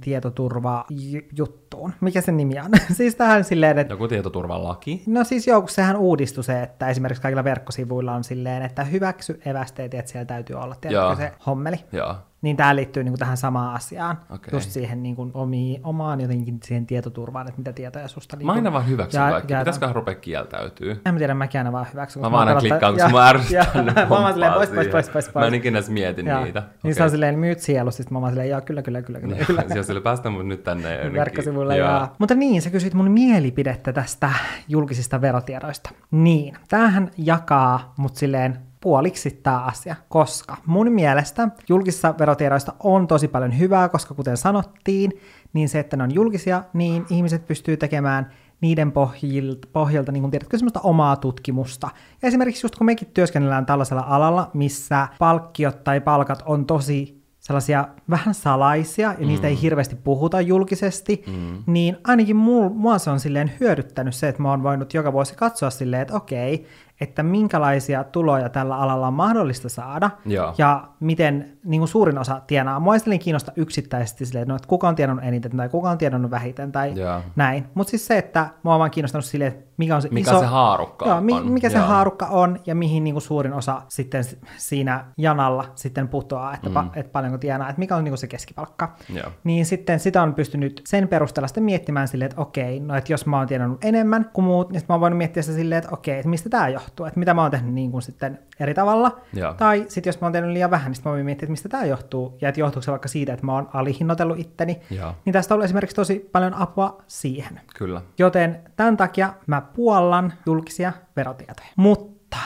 tietoturvajuttuun. 1.77 1.93
Mikä 2.01 2.21
sen 2.21 2.37
nimi 2.37 2.61
on? 2.61 2.71
siis 2.97 3.15
tähän 3.15 3.45
silleen, 3.45 3.79
että... 3.79 3.95
Joku 3.95 4.09
tietoturvalaki? 4.09 5.03
No 5.07 5.25
siis 5.25 5.47
joo, 5.47 5.67
sehän 5.67 5.97
uudistui 5.97 6.45
se, 6.45 6.63
että 6.63 6.89
esimerkiksi 6.89 7.23
kaikilla 7.23 7.45
verkkosivuilla 7.45 8.13
on 8.13 8.25
silleen, 8.25 8.63
että 8.63 8.85
hyväksy 8.85 9.41
evästeet, 9.45 9.95
että 9.95 10.11
siellä 10.11 10.27
täytyy 10.27 10.57
olla, 10.57 10.75
tiedätkö 10.75 11.17
se 11.17 11.33
hommeli. 11.47 11.77
Joo. 11.93 12.15
Niin 12.47 12.57
tämä 12.57 12.77
liittyy 12.77 13.05
niin 13.05 13.13
kuin 13.13 13.19
tähän 13.19 13.37
samaan 13.37 13.75
asiaan, 13.75 14.19
okay. 14.31 14.49
just 14.53 14.71
siihen 14.71 15.03
niin 15.03 15.17
kuin 15.17 15.31
omiin, 15.35 15.81
omaan 15.85 16.21
jotenkin 16.21 16.59
siihen 16.65 16.87
tietoturvaan, 16.87 17.49
että 17.49 17.59
mitä 17.59 17.73
tietoja 17.73 18.09
susta... 18.09 18.37
Niin 18.37 18.47
mä 18.47 18.53
aina 18.53 18.73
vaan 18.73 18.89
hyväksyn 18.89 19.23
ja, 19.23 19.31
kaikki, 19.31 19.53
ja, 19.53 19.59
pitäisiköhän 19.59 19.95
rupea 19.95 20.15
kieltäytyy? 20.15 21.01
En 21.07 21.15
mä 21.15 21.19
tiedä, 21.19 21.35
mäkin 21.35 21.61
aina 21.61 21.73
vaan 21.73 21.87
hyväksyn. 21.93 22.23
Mä 22.23 22.31
vaan 22.31 22.49
aina 22.49 22.61
klikkaan, 22.61 22.95
koska 22.95 23.09
mä 23.09 23.29
ärsytän 23.29 23.85
Mä 23.95 24.09
vaan 24.09 24.33
silleen 24.33 24.53
pois, 24.53 24.71
pois, 24.71 24.89
pois, 24.89 25.09
pois, 25.09 25.29
pois. 25.29 25.43
Mä 25.43 25.47
en 25.47 25.55
ikinä 25.55 25.79
edes 25.79 25.91
mietin 25.91 26.27
ja. 26.27 26.45
niitä. 26.45 26.63
Niin 26.83 26.95
se 26.95 27.03
on 27.03 27.11
silleen 27.11 27.39
myyt 27.39 27.61
sielu, 27.61 27.91
siis 27.91 28.11
mä 28.11 28.21
vaan 28.21 28.33
silleen, 28.33 28.51
joo, 28.51 28.61
kyllä, 28.61 28.83
kyllä, 28.83 29.03
kyllä, 29.03 29.21
kyllä. 29.21 29.37
kyllä. 29.37 29.65
Siellä 29.69 29.83
sille 29.83 30.01
päästä 30.01 30.31
mut 30.31 30.47
nyt 30.47 30.65
tänne. 30.65 31.13
Verkkosivuille, 31.13 31.77
ja. 31.77 32.09
Mutta 32.19 32.35
niin, 32.35 32.63
sä 32.63 32.71
kysyit 32.71 32.95
mun 32.95 33.11
mielipidettä 33.11 33.93
tästä 33.93 34.31
julkisista 34.69 35.21
verotiedoista. 35.21 35.91
Niin, 36.11 36.55
tämähän 36.69 37.11
jakaa 37.17 37.95
mut 37.97 38.17
silleen 38.17 38.59
puoliksi 38.87 39.31
tämä 39.31 39.59
asia, 39.59 39.97
koska 40.09 40.57
mun 40.67 40.93
mielestä 40.93 41.49
julkisissa 41.69 42.15
verotiedoista 42.19 42.73
on 42.83 43.07
tosi 43.07 43.29
paljon 43.29 43.59
hyvää, 43.59 43.89
koska 43.89 44.15
kuten 44.15 44.37
sanottiin, 44.37 45.13
niin 45.53 45.69
se, 45.69 45.79
että 45.79 45.97
ne 45.97 46.03
on 46.03 46.15
julkisia, 46.15 46.65
niin 46.73 47.07
ihmiset 47.11 47.47
pystyy 47.47 47.77
tekemään 47.77 48.31
niiden 48.61 48.93
pohjilta, 48.93 49.69
pohjalta, 49.73 50.13
niin 50.13 50.23
kun 50.23 50.31
tiedätkö, 50.31 50.59
semmoista 50.59 50.81
omaa 50.81 51.17
tutkimusta. 51.17 51.89
Ja 52.23 52.29
esimerkiksi 52.29 52.65
just 52.67 52.77
kun 52.77 52.85
mekin 52.85 53.09
työskennellään 53.15 53.67
tällaisella 53.67 54.05
alalla, 54.07 54.51
missä 54.55 55.09
palkkiot 55.19 55.85
tai 55.85 56.01
palkat 56.01 56.43
on 56.47 56.67
tosi 56.67 57.23
sellaisia 57.47 57.89
vähän 58.11 58.35
salaisia, 58.35 59.15
ja 59.19 59.27
niistä 59.27 59.47
mm. 59.47 59.51
ei 59.51 59.63
hirveästi 59.63 59.97
puhuta 59.97 60.41
julkisesti, 60.41 61.25
mm. 61.27 61.63
niin 61.67 61.97
ainakin 62.05 62.37
mua 62.37 62.99
se 62.99 63.11
on 63.11 63.21
silleen 63.21 63.53
hyödyttänyt 63.61 64.15
se, 64.15 64.29
että 64.29 64.43
mä 64.43 64.51
oon 64.51 64.63
voinut 64.63 64.95
joka 64.95 65.13
vuosi 65.13 65.35
katsoa 65.35 65.71
silleen, 65.71 66.03
että 66.03 66.15
okei, 66.15 66.67
että 67.01 67.23
minkälaisia 67.23 68.05
tuloja 68.05 68.49
tällä 68.49 68.77
alalla 68.77 69.07
on 69.07 69.15
mahdollista 69.15 69.69
saada, 69.69 70.11
Joo. 70.27 70.55
ja 70.59 70.89
miten 71.01 71.59
niin 71.65 71.81
kuin 71.81 71.89
suurin 71.89 72.19
osa 72.19 72.41
tienaa. 72.47 72.81
Mua 72.81 72.95
ei 72.95 73.19
kiinnosta 73.19 73.53
yksittäisesti 73.57 74.27
silleen, 74.27 74.51
että, 74.51 74.69
kuka 74.69 74.89
on 74.89 74.95
tienannut 74.95 75.25
eniten, 75.25 75.57
tai 75.57 75.69
kuka 75.69 75.91
on 75.91 75.99
tienannut 75.99 76.31
vähiten, 76.31 76.73
tai 76.73 76.93
Joo. 77.01 77.21
näin. 77.37 77.67
Mutta 77.75 77.91
siis 77.91 78.07
se, 78.07 78.19
että 78.19 78.49
mua 78.63 78.75
on 78.75 78.79
vaan 78.79 78.91
kiinnostanut 78.91 79.25
silleen, 79.25 79.53
että 79.53 79.67
mikä 79.77 79.97
on 79.97 80.03
se 80.03 80.09
mikä 80.11 80.31
iso... 80.31 80.41
se 80.41 80.47
haarukka 80.47 81.07
joo, 81.07 81.21
mi- 81.21 81.33
on. 81.33 81.53
mikä 81.53 81.71
se 81.71 81.77
Joo. 81.77 81.87
haarukka 81.87 82.27
on, 82.27 82.59
ja 82.67 82.75
mihin 82.75 83.05
niin 83.05 83.15
kuin 83.15 83.23
suurin 83.23 83.53
osa 83.53 83.83
sitten 83.89 84.25
siinä 84.57 85.05
janalla 85.19 85.65
sitten 85.75 86.09
putoaa, 86.09 86.55
että, 86.55 86.69
mm. 86.69 86.77
pa- 86.77 86.99
että 86.99 87.13
paljonko 87.13 87.39
tienaa, 87.39 87.69
että 87.69 87.81
mikä 87.81 87.97
on 87.97 88.05
niin 88.05 88.11
kuin 88.11 88.19
se 88.19 88.27
keskipalkka. 88.27 88.97
Joo. 89.15 89.31
Niin 89.45 89.67
sitten 89.67 90.01
sitä 90.01 90.23
on 90.23 90.35
pystynyt 90.35 90.83
sen 90.87 91.09
perusteella 91.09 91.49
sitten 91.49 91.65
miettimään 91.65 92.09
silleen, 92.09 92.31
että 92.31 92.43
okei, 92.43 92.81
no 92.81 92.95
että 92.95 93.13
jos 93.13 93.27
mä 93.27 93.39
oon 93.39 93.47
tienannut 93.47 93.85
enemmän 93.85 94.31
kuin 94.33 94.45
muut, 94.45 94.71
niin 94.71 94.81
sitten 94.81 94.93
mä 94.93 94.95
oon 94.95 95.01
voinut 95.01 95.19
miettiä 95.19 95.43
sitä 95.43 95.57
silleen, 95.57 95.79
että 95.79 95.95
okei, 95.95 96.19
että 96.19 96.29
mistä 96.29 96.49
tämä 96.49 96.69
johtuu, 96.69 96.86
että 97.07 97.19
mitä 97.19 97.35
mä 97.35 97.43
oon 97.43 97.51
tehnyt 97.51 97.75
niin 97.75 97.91
kuin 97.91 98.03
sitten 98.03 98.39
eri 98.61 98.75
tavalla. 98.75 99.21
Joo. 99.33 99.55
Tai 99.55 99.85
sitten 99.89 100.09
jos 100.09 100.21
mä 100.21 100.25
oon 100.25 100.33
tehnyt 100.33 100.51
liian 100.51 100.71
vähän, 100.71 100.93
niin 100.93 101.03
mä 101.05 101.11
voin 101.11 101.25
miettiä, 101.25 101.45
että 101.47 101.51
mistä 101.51 101.69
tämä 101.69 101.85
johtuu, 101.85 102.39
ja 102.41 102.49
että 102.49 102.61
johtuuko 102.61 102.83
se 102.83 102.91
vaikka 102.91 103.09
siitä, 103.09 103.33
että 103.33 103.47
mä 103.47 103.53
oon 103.53 103.69
alihinnoitellut 103.73 104.39
itteni. 104.39 104.81
Joo. 104.91 105.15
Niin 105.25 105.33
tästä 105.33 105.55
on 105.55 105.57
ollut 105.57 105.65
esimerkiksi 105.65 105.97
tosi 105.97 106.29
paljon 106.33 106.55
apua 106.55 107.03
siihen. 107.07 107.61
Kyllä. 107.77 108.03
Joten 108.19 108.61
tämän 108.77 108.97
takia 108.97 109.33
mä 109.47 109.61
puollan 109.61 110.33
julkisia 110.47 110.93
verotietoja. 111.17 111.69
Mutta 111.77 112.37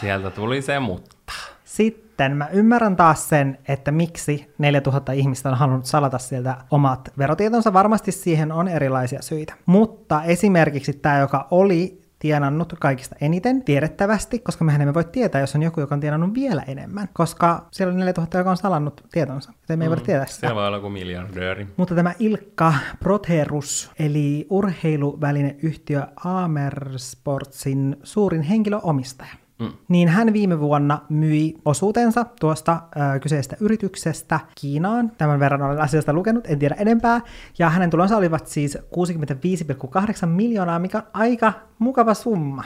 Sieltä 0.00 0.30
tuli 0.30 0.62
se 0.62 0.78
mutta. 0.80 1.32
sitten 1.64 2.36
mä 2.36 2.48
ymmärrän 2.52 2.96
taas 2.96 3.28
sen, 3.28 3.58
että 3.68 3.90
miksi 3.92 4.54
4000 4.58 5.12
ihmistä 5.12 5.48
on 5.48 5.54
halunnut 5.54 5.86
salata 5.86 6.18
sieltä 6.18 6.56
omat 6.70 7.12
verotietonsa. 7.18 7.72
Varmasti 7.72 8.12
siihen 8.12 8.52
on 8.52 8.68
erilaisia 8.68 9.22
syitä. 9.22 9.54
Mutta 9.66 10.22
esimerkiksi 10.22 10.92
tämä, 10.92 11.18
joka 11.18 11.48
oli 11.50 12.01
tienannut 12.22 12.74
kaikista 12.80 13.16
eniten 13.20 13.64
tiedettävästi, 13.64 14.38
koska 14.38 14.64
mehän 14.64 14.80
emme 14.80 14.94
voi 14.94 15.04
tietää, 15.04 15.40
jos 15.40 15.54
on 15.54 15.62
joku, 15.62 15.80
joka 15.80 15.94
on 15.94 16.00
tienannut 16.00 16.34
vielä 16.34 16.62
enemmän, 16.66 17.08
koska 17.12 17.66
siellä 17.70 17.92
on 17.92 17.98
4000, 17.98 18.38
joka 18.38 18.50
on 18.50 18.56
salannut 18.56 19.04
tietonsa, 19.12 19.52
joten 19.60 19.78
me 19.78 19.84
ei 19.84 19.88
mm, 19.88 19.90
voida 19.90 20.04
tietää 20.04 20.26
sitä. 20.26 20.40
Siellä 20.40 20.54
voi 20.54 20.66
olla 20.66 20.76
joku 20.76 20.88
miljardööri. 20.88 21.66
Mutta 21.76 21.94
tämä 21.94 22.14
Ilkka 22.18 22.74
Proterus, 23.00 23.90
eli 23.98 24.46
urheiluvälinen-yhtiö 24.50 26.06
Amersportsin 26.24 27.96
suurin 28.02 28.42
henkilöomistaja, 28.42 29.34
Mm. 29.62 29.72
niin 29.88 30.08
hän 30.08 30.32
viime 30.32 30.60
vuonna 30.60 30.98
myi 31.08 31.54
osuutensa 31.64 32.26
tuosta 32.40 32.82
ö, 33.16 33.18
kyseisestä 33.20 33.56
yrityksestä 33.60 34.40
Kiinaan. 34.60 35.12
Tämän 35.18 35.40
verran 35.40 35.62
olen 35.62 35.80
asiasta 35.80 36.12
lukenut, 36.12 36.44
en 36.46 36.58
tiedä 36.58 36.74
enempää. 36.78 37.20
Ja 37.58 37.70
hänen 37.70 37.90
tulonsa 37.90 38.16
olivat 38.16 38.46
siis 38.46 38.78
65,8 38.78 40.26
miljoonaa, 40.26 40.78
mikä 40.78 40.98
on 40.98 41.04
aika 41.12 41.52
mukava 41.78 42.14
summa. 42.14 42.64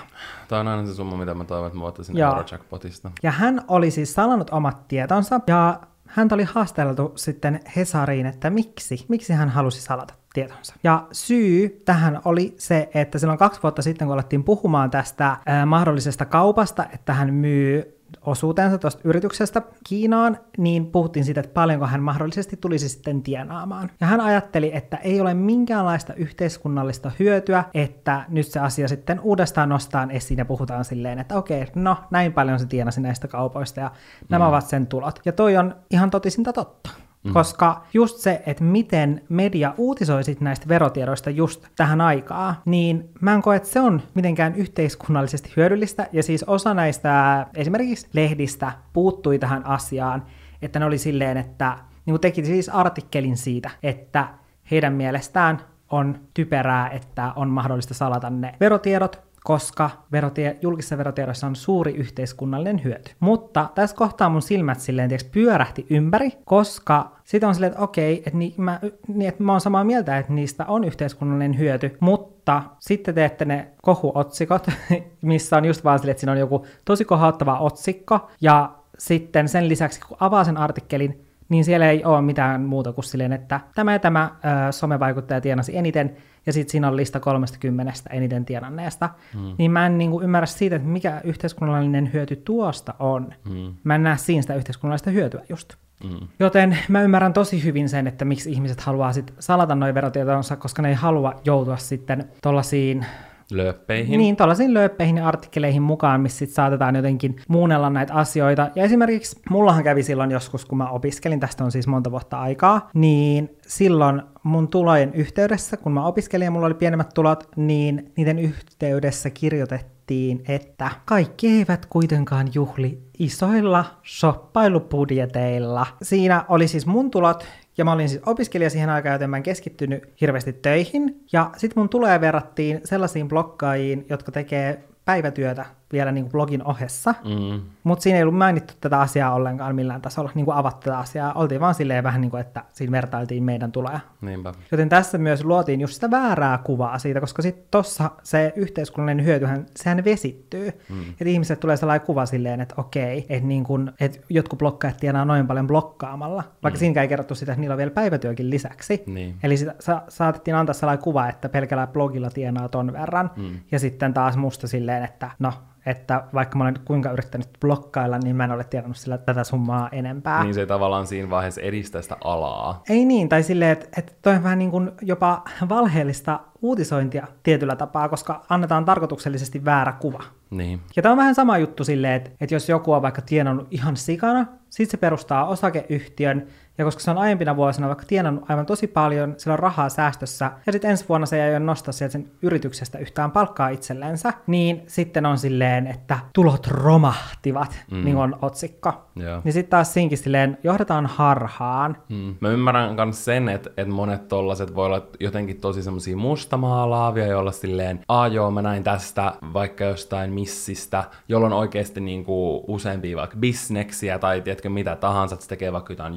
Tämä 0.49 0.61
on 0.61 0.69
aina 0.69 0.87
se 0.87 0.95
summa, 0.95 1.17
mitä 1.17 1.35
mä 1.35 1.45
toivon, 1.45 1.67
että 1.67 1.79
mä 1.79 1.85
ottaisin. 1.85 2.19
Eurojackpotista. 2.19 3.11
Ja 3.23 3.31
hän 3.31 3.61
oli 3.69 3.91
siis 3.91 4.15
salannut 4.15 4.51
omat 4.51 4.89
tietonsa, 4.89 5.41
ja 5.47 5.81
häntä 6.07 6.35
oli 6.35 6.45
haasteltu 6.45 7.13
sitten 7.15 7.61
Hesariin, 7.77 8.27
että 8.27 8.51
miksi, 8.51 9.05
miksi 9.09 9.33
hän 9.33 9.49
halusi 9.49 9.81
salata 9.81 10.15
tietonsa. 10.33 10.75
Ja 10.85 11.07
syy 11.13 11.83
tähän 11.85 12.21
oli 12.25 12.55
se, 12.59 12.91
että 12.95 13.19
silloin 13.19 13.39
kaksi 13.39 13.63
vuotta 13.63 13.83
sitten, 13.83 14.07
kun 14.07 14.15
alettiin 14.15 14.45
puhumaan 14.45 14.91
tästä 14.91 15.37
ää, 15.47 15.67
mahdollisesta 15.67 16.25
kaupasta, 16.25 16.87
että 16.93 17.15
hän 17.15 17.35
myy 17.35 17.96
osuutensa 18.21 18.79
tuosta 18.79 19.01
yrityksestä 19.05 19.63
Kiinaan, 19.89 20.39
niin 20.59 20.87
puhuttiin 20.87 21.25
siitä, 21.25 21.41
että 21.41 21.55
paljonko 21.55 21.87
hän 21.87 22.03
mahdollisesti 22.03 22.57
tulisi 22.57 22.89
sitten 22.89 23.23
tienaamaan. 23.23 23.91
Ja 24.01 24.07
hän 24.07 24.21
ajatteli, 24.21 24.71
että 24.75 24.97
ei 24.97 25.21
ole 25.21 25.35
minkäänlaista 25.35 26.15
yhteiskunnallista 26.15 27.11
hyötyä, 27.19 27.65
että 27.75 28.25
nyt 28.29 28.47
se 28.47 28.61
asia 28.61 28.89
sitten 28.89 29.21
uudestaan 29.21 29.69
nostaan 29.69 30.11
esiin 30.11 30.39
ja 30.39 30.45
puhutaan 30.45 30.85
silleen, 30.85 31.19
että 31.19 31.37
okei, 31.39 31.67
no 31.75 31.97
näin 32.11 32.33
paljon 32.33 32.59
se 32.59 32.67
tienasi 32.67 33.01
näistä 33.01 33.29
kaupoista 33.29 33.81
ja 33.81 33.91
nämä 34.29 34.45
Mm. 34.45 34.49
ovat 34.49 34.67
sen 34.67 34.87
tulot. 34.87 35.21
Ja 35.25 35.33
toi 35.33 35.57
on 35.57 35.75
ihan 35.91 36.11
totisinta 36.11 36.53
totta. 36.53 36.91
Mm. 37.27 37.33
Koska 37.33 37.83
just 37.95 38.17
se, 38.19 38.43
että 38.47 38.65
miten 38.65 39.23
media 39.29 39.75
uutisoi 39.79 40.25
sit 40.25 40.41
näistä 40.41 40.69
verotiedoista 40.69 41.31
just 41.31 41.67
tähän 41.77 42.01
aikaan, 42.01 42.55
niin 42.65 43.11
mä 43.21 43.35
en 43.35 43.43
koe, 43.43 43.57
että 43.57 43.69
se 43.69 43.81
on 43.81 44.03
mitenkään 44.15 44.55
yhteiskunnallisesti 44.55 45.53
hyödyllistä. 45.57 46.09
Ja 46.13 46.23
siis 46.23 46.45
osa 46.45 46.75
näistä 46.75 47.47
esimerkiksi 47.55 48.09
lehdistä 48.13 48.73
puuttui 48.93 49.39
tähän 49.39 49.67
asiaan, 49.67 50.23
että 50.63 50.79
ne 50.79 50.85
oli 50.85 50.99
silleen, 50.99 51.37
että 51.37 51.79
niin 52.07 52.21
teki 52.21 52.45
siis 52.45 52.69
artikkelin 52.69 53.37
siitä, 53.37 53.71
että 53.83 54.29
heidän 54.71 54.93
mielestään 54.93 55.61
on 55.91 56.19
typerää, 56.35 56.89
että 56.89 57.33
on 57.37 57.49
mahdollista 57.49 57.95
salata 57.95 58.31
ne 58.31 58.55
verotiedot, 58.61 59.26
koska 59.47 59.91
verotie, 60.13 60.59
julkisissa 60.63 60.99
verotiedoissa 60.99 61.47
on 61.47 61.57
suuri 61.57 61.93
yhteiskunnallinen 61.93 62.85
hyöty. 62.85 63.13
Mutta 63.21 63.71
tässä 63.75 63.97
kohtaa 63.97 64.29
mun 64.29 64.43
silmät 64.43 64.81
silleen 64.81 65.09
tiiäks, 65.09 65.25
pyörähti 65.25 65.87
ympäri, 65.91 66.31
koska 66.45 67.13
sitten 67.25 67.49
on 67.49 67.55
silleen, 67.55 67.73
että 67.73 67.85
okei, 67.85 68.17
että, 68.27 68.39
niin 68.39 68.55
mä, 68.57 68.81
niin, 69.09 69.29
että 69.29 69.43
mä 69.43 69.53
oon 69.53 69.61
samaa 69.61 69.85
mieltä, 69.85 70.19
että 70.19 70.33
niistä 70.33 70.65
on 70.67 70.85
yhteiskunnallinen 70.85 71.59
hyöty, 71.59 71.97
mutta 72.01 72.63
sitten 72.79 73.15
teette 73.15 73.45
ne 73.45 73.69
kohuotsikot, 73.83 74.67
missä 75.23 75.57
on 75.57 75.65
just 75.65 75.85
vaan 75.85 75.99
silleen, 75.99 76.11
että 76.11 76.21
siinä 76.21 76.33
on 76.33 76.39
joku 76.39 76.67
tosi 76.85 77.05
kohauttava 77.05 77.59
otsikko, 77.59 78.31
ja 78.41 78.75
sitten 78.99 79.49
sen 79.49 79.69
lisäksi, 79.69 80.01
kun 80.01 80.17
avaa 80.21 80.45
sen 80.45 80.57
artikkelin, 80.57 81.26
niin 81.49 81.65
siellä 81.65 81.91
ei 81.91 82.05
ole 82.05 82.23
mitään 82.23 82.63
muuta 82.63 82.93
kuin 82.93 83.05
silleen, 83.05 83.33
että 83.33 83.61
tämä 83.75 83.93
ja 83.93 83.99
tämä 83.99 84.31
ö, 84.69 84.73
somevaikuttaja 84.73 85.41
tienasi 85.41 85.77
eniten, 85.77 86.17
ja 86.47 86.53
sitten 86.53 86.73
siinä 86.73 86.89
on 86.89 86.97
lista 86.97 87.21
30 87.21 87.93
eniten 88.11 88.45
tienanneesta. 88.45 89.11
Mm. 89.35 89.55
Niin 89.59 89.71
mä 89.71 89.87
en 89.87 89.99
niinku 89.99 90.23
ymmärrä 90.23 90.47
siitä, 90.47 90.77
että 90.77 90.89
mikä 90.89 91.21
yhteiskunnallinen 91.25 92.13
hyöty 92.13 92.37
tuosta 92.37 92.95
on. 92.99 93.35
Mm. 93.49 93.75
Mä 93.85 93.95
en 93.95 94.03
näe 94.03 94.17
siinä 94.17 94.43
sitä 94.43 94.55
yhteiskunnallista 94.55 95.11
hyötyä 95.11 95.43
just. 95.49 95.75
Mm. 96.05 96.29
Joten 96.41 96.79
mä 96.89 97.03
ymmärrän 97.03 97.33
tosi 97.33 97.65
hyvin 97.65 97.89
sen, 97.89 98.07
että 98.07 98.25
miksi 98.25 98.53
ihmiset 98.53 98.81
haluaa 98.81 99.13
sit 99.13 99.35
salata 99.39 99.75
noin 99.75 99.95
verotietonsa, 99.95 100.57
koska 100.57 100.83
ne 100.83 100.89
ei 100.89 100.95
halua 100.95 101.41
joutua 101.45 101.77
sitten 101.77 102.29
tollasiin 102.43 103.07
Lööppeihin. 103.51 104.19
niin, 104.19 104.37
tuollaisiin 104.37 104.75
lööppeihin 104.75 105.17
ja 105.17 105.29
artikkeleihin 105.29 105.83
mukaan, 105.83 106.21
missä 106.21 106.39
sit 106.39 106.51
saatetaan 106.51 106.97
jotenkin 106.97 107.37
muunnella 107.49 107.91
näitä 107.91 108.15
asioita. 108.15 108.71
Ja 108.75 108.85
esimerkiksi 108.85 109.41
mullahan 109.51 109.85
kävi 109.85 110.03
silloin 110.03 110.31
joskus, 110.31 110.65
kun 110.65 110.79
mä 110.79 110.91
opiskelin, 110.91 111.41
tästä 111.41 111.65
on 111.65 111.73
siis 111.73 111.87
monta 111.87 112.11
vuotta 112.11 112.41
aikaa, 112.41 112.91
niin 112.95 113.57
silloin 113.67 114.23
mun 114.43 114.69
tulojen 114.69 115.15
yhteydessä, 115.15 115.77
kun 115.77 115.93
mä 115.93 116.07
opiskelin 116.07 116.45
ja 116.45 116.51
mulla 116.51 116.67
oli 116.67 116.75
pienemmät 116.75 117.15
tulot, 117.15 117.49
niin 117.57 118.13
niiden 118.17 118.39
yhteydessä 118.39 119.31
kirjoitettiin, 119.31 120.43
että 120.49 120.91
kaikki 121.05 121.49
eivät 121.49 121.87
kuitenkaan 121.87 122.49
juhli 122.55 123.03
isoilla 123.19 123.85
shoppailubudjeteilla. 124.07 125.87
Siinä 126.03 126.45
oli 126.49 126.69
siis 126.69 126.87
mun 126.87 127.11
tulot, 127.11 127.47
ja 127.79 127.85
mä 127.85 127.93
olin 127.93 128.09
siis 128.09 128.23
opiskelija 128.27 128.71
siihen 128.71 128.91
aikaan, 128.91 129.13
joten 129.13 129.31
mä 129.31 129.37
en 129.37 129.43
keskittynyt 129.43 130.03
hirveästi 130.21 130.53
töihin. 130.53 131.25
Ja 131.33 131.51
sit 131.57 131.77
mun 131.77 131.89
tuloja 131.89 132.21
verrattiin 132.21 132.81
sellaisiin 132.85 133.29
blokkaajiin, 133.29 134.07
jotka 134.11 134.33
tekee 134.33 134.85
päivätyötä 135.05 135.67
vielä 135.93 136.13
niin 136.13 136.25
kuin 136.25 136.33
blogin 136.33 136.67
ohessa. 136.67 137.15
Mm. 137.25 137.61
Mutta 137.85 138.03
siinä 138.03 138.17
ei 138.17 138.23
ollut 138.23 138.39
mainittu 138.39 138.75
tätä 138.81 139.01
asiaa 139.01 139.35
ollenkaan 139.35 139.75
millään 139.75 140.03
tasolla, 140.03 140.31
niin 140.35 140.45
kuin 140.45 140.57
avattu 140.57 140.85
tätä 140.85 140.99
asiaa. 140.99 141.33
Oltiin 141.33 141.61
vaan 141.61 141.75
silleen 141.75 142.05
vähän 142.05 142.21
niin 142.21 142.31
kuin, 142.31 142.41
että 142.41 142.65
siinä 142.73 142.93
vertailtiin 142.93 143.43
meidän 143.43 143.73
tuloja. 143.73 144.01
Niinpä. 144.21 144.55
Joten 144.71 144.89
tässä 144.89 145.19
myös 145.19 145.45
luotiin 145.45 145.81
just 145.81 145.95
sitä 145.95 146.11
väärää 146.11 146.59
kuvaa 146.59 146.99
siitä, 146.99 147.21
koska 147.21 147.43
sitten 147.43 147.67
tossa 147.71 148.11
se 148.23 148.53
yhteiskunnallinen 148.57 149.25
hyötyhän, 149.25 149.67
sehän 149.77 150.05
vesittyy. 150.05 150.71
Mm. 150.89 151.11
Että 151.11 151.25
ihmiset 151.29 151.61
tulee 151.61 151.77
sellainen 151.77 152.07
kuva 152.07 152.27
silleen, 152.27 152.61
että 152.61 152.75
okei, 152.79 153.27
että 153.29 153.49
niin 153.49 153.65
kun, 153.65 153.93
että 154.01 154.19
jotkut 154.29 154.59
blokkaajat 154.59 154.97
tienaa 154.97 155.25
noin 155.25 155.47
paljon 155.47 155.67
blokkaamalla, 155.67 156.43
vaikka 156.63 156.77
mm. 156.77 156.79
siinäkään 156.79 157.03
ei 157.03 157.09
kerrottu 157.09 157.35
sitä, 157.35 157.53
että 157.53 157.61
niillä 157.61 157.75
on 157.75 157.79
vielä 157.79 157.91
päivätyökin 157.91 158.51
lisäksi. 158.51 159.03
Niin. 159.07 159.37
Eli 159.43 159.57
sitä, 159.57 159.75
sa, 159.81 160.03
saatettiin 160.09 160.55
antaa 160.55 160.75
sellainen 160.75 161.05
kuva, 161.05 161.29
että 161.29 161.49
pelkällä 161.49 161.87
blogilla 161.87 162.31
tienaa 162.31 162.69
ton 162.69 162.93
verran, 162.93 163.31
mm. 163.37 163.59
ja 163.73 163.79
sitten 163.79 164.15
taas 164.15 164.37
musta 164.37 164.69
silleen, 164.69 165.05
että 165.05 165.31
no, 165.39 165.53
että 165.87 166.25
vaikka 166.35 166.59
mä 166.59 166.65
olen 166.65 166.75
kuinka 166.85 167.11
yrittänyt 167.11 167.49
blokkailla, 167.61 168.19
niin 168.19 168.37
mä 168.37 168.45
en 168.45 168.51
ole 168.51 168.65
tienannut 168.65 168.97
sillä 168.97 169.19
tätä 169.19 169.45
summaa 169.45 169.89
enempää. 169.93 170.43
Niin 170.43 170.55
se 170.55 170.61
ei 170.61 170.67
tavallaan 170.67 171.07
siinä 171.07 171.31
vaiheessa 171.31 171.61
edistä 171.61 172.03
sitä 172.03 172.17
alaa. 172.25 172.83
Ei 172.89 173.05
niin, 173.05 173.29
tai 173.29 173.43
silleen, 173.43 173.71
että, 173.71 173.87
että 173.97 174.13
toi 174.23 174.35
on 174.35 174.43
vähän 174.43 174.59
niin 174.59 174.71
kuin 174.71 174.91
jopa 175.03 175.45
valheellista 175.69 176.41
uutisointia 176.63 177.27
tietyllä 177.43 177.77
tapaa, 177.77 178.09
koska 178.09 178.45
annetaan 178.49 178.85
tarkoituksellisesti 178.85 179.65
väärä 179.65 179.93
kuva. 179.93 180.23
Niin. 180.51 180.81
Ja 180.97 181.03
tämä 181.03 181.13
on 181.13 181.19
vähän 181.19 181.35
sama 181.35 181.59
juttu 181.59 181.85
silleen, 181.85 182.15
että, 182.15 182.31
että 182.41 182.55
jos 182.55 182.69
joku 182.69 182.93
on 182.93 183.03
vaikka 183.03 183.23
tienannut 183.23 183.69
ihan 183.71 183.97
sikana, 183.97 184.47
sitten 184.71 184.91
se 184.91 184.97
perustaa 184.97 185.47
osakeyhtiön, 185.47 186.47
ja 186.79 186.85
koska 186.85 187.01
se 187.01 187.11
on 187.11 187.19
aiempina 187.19 187.57
vuosina 187.57 187.87
vaikka 187.87 188.05
tienannut 188.07 188.51
aivan 188.51 188.67
tosi 188.67 188.87
paljon, 188.87 189.35
sillä 189.37 189.53
on 189.53 189.59
rahaa 189.59 189.89
säästössä, 189.89 190.53
ja 190.67 190.73
sitten 190.73 190.91
ensi 190.91 191.05
vuonna 191.09 191.27
se 191.27 191.45
ei 191.45 191.51
ole 191.51 191.59
nostaa 191.59 191.93
sieltä 191.93 192.13
sen 192.13 192.31
yrityksestä 192.43 192.99
yhtään 192.99 193.31
palkkaa 193.31 193.69
itsellensä, 193.69 194.33
niin 194.47 194.83
sitten 194.87 195.27
on 195.27 195.39
silleen, 195.39 195.87
että 195.87 196.19
tulot 196.33 196.67
romahtivat, 196.67 197.85
mm. 197.91 198.05
niin 198.05 198.17
on 198.17 198.39
otsikko. 198.43 198.93
Joo. 199.17 199.41
Niin 199.45 199.53
sitten 199.53 199.71
taas 199.71 199.95
siinkin 199.95 200.19
silleen 200.19 200.59
johdetaan 200.63 201.07
harhaan. 201.07 201.97
Mm. 202.09 202.35
Mä 202.41 202.49
ymmärrän 202.49 202.95
myös 202.95 203.25
sen, 203.25 203.49
että, 203.49 203.71
että 203.77 203.95
monet 203.95 204.29
tollaset 204.29 204.75
voi 204.75 204.87
olla 204.87 205.07
jotenkin 205.21 205.61
tosi 205.61 205.83
semmosia 205.83 206.17
mustamaalaavia, 206.17 207.27
joilla 207.27 207.53
silleen, 207.53 208.01
aa 208.09 208.29
joo, 208.29 208.51
mä 208.51 208.63
näin 208.63 208.83
tästä 208.83 209.33
vaikka 209.53 209.85
jostain 209.85 210.33
missistä, 210.33 211.05
jolloin 211.29 211.53
oikeasti 211.53 212.01
niinku 212.01 212.65
useampia 212.69 213.17
vaikka 213.17 213.37
bisneksiä 213.37 214.19
tai 214.19 214.41
tiedätkö 214.41 214.69
mitä 214.69 214.97
tahansa, 214.97 215.35
että 215.35 215.45
se 215.45 215.49
tekee 215.49 215.73
vaikka 215.73 215.93
jotain 215.93 216.17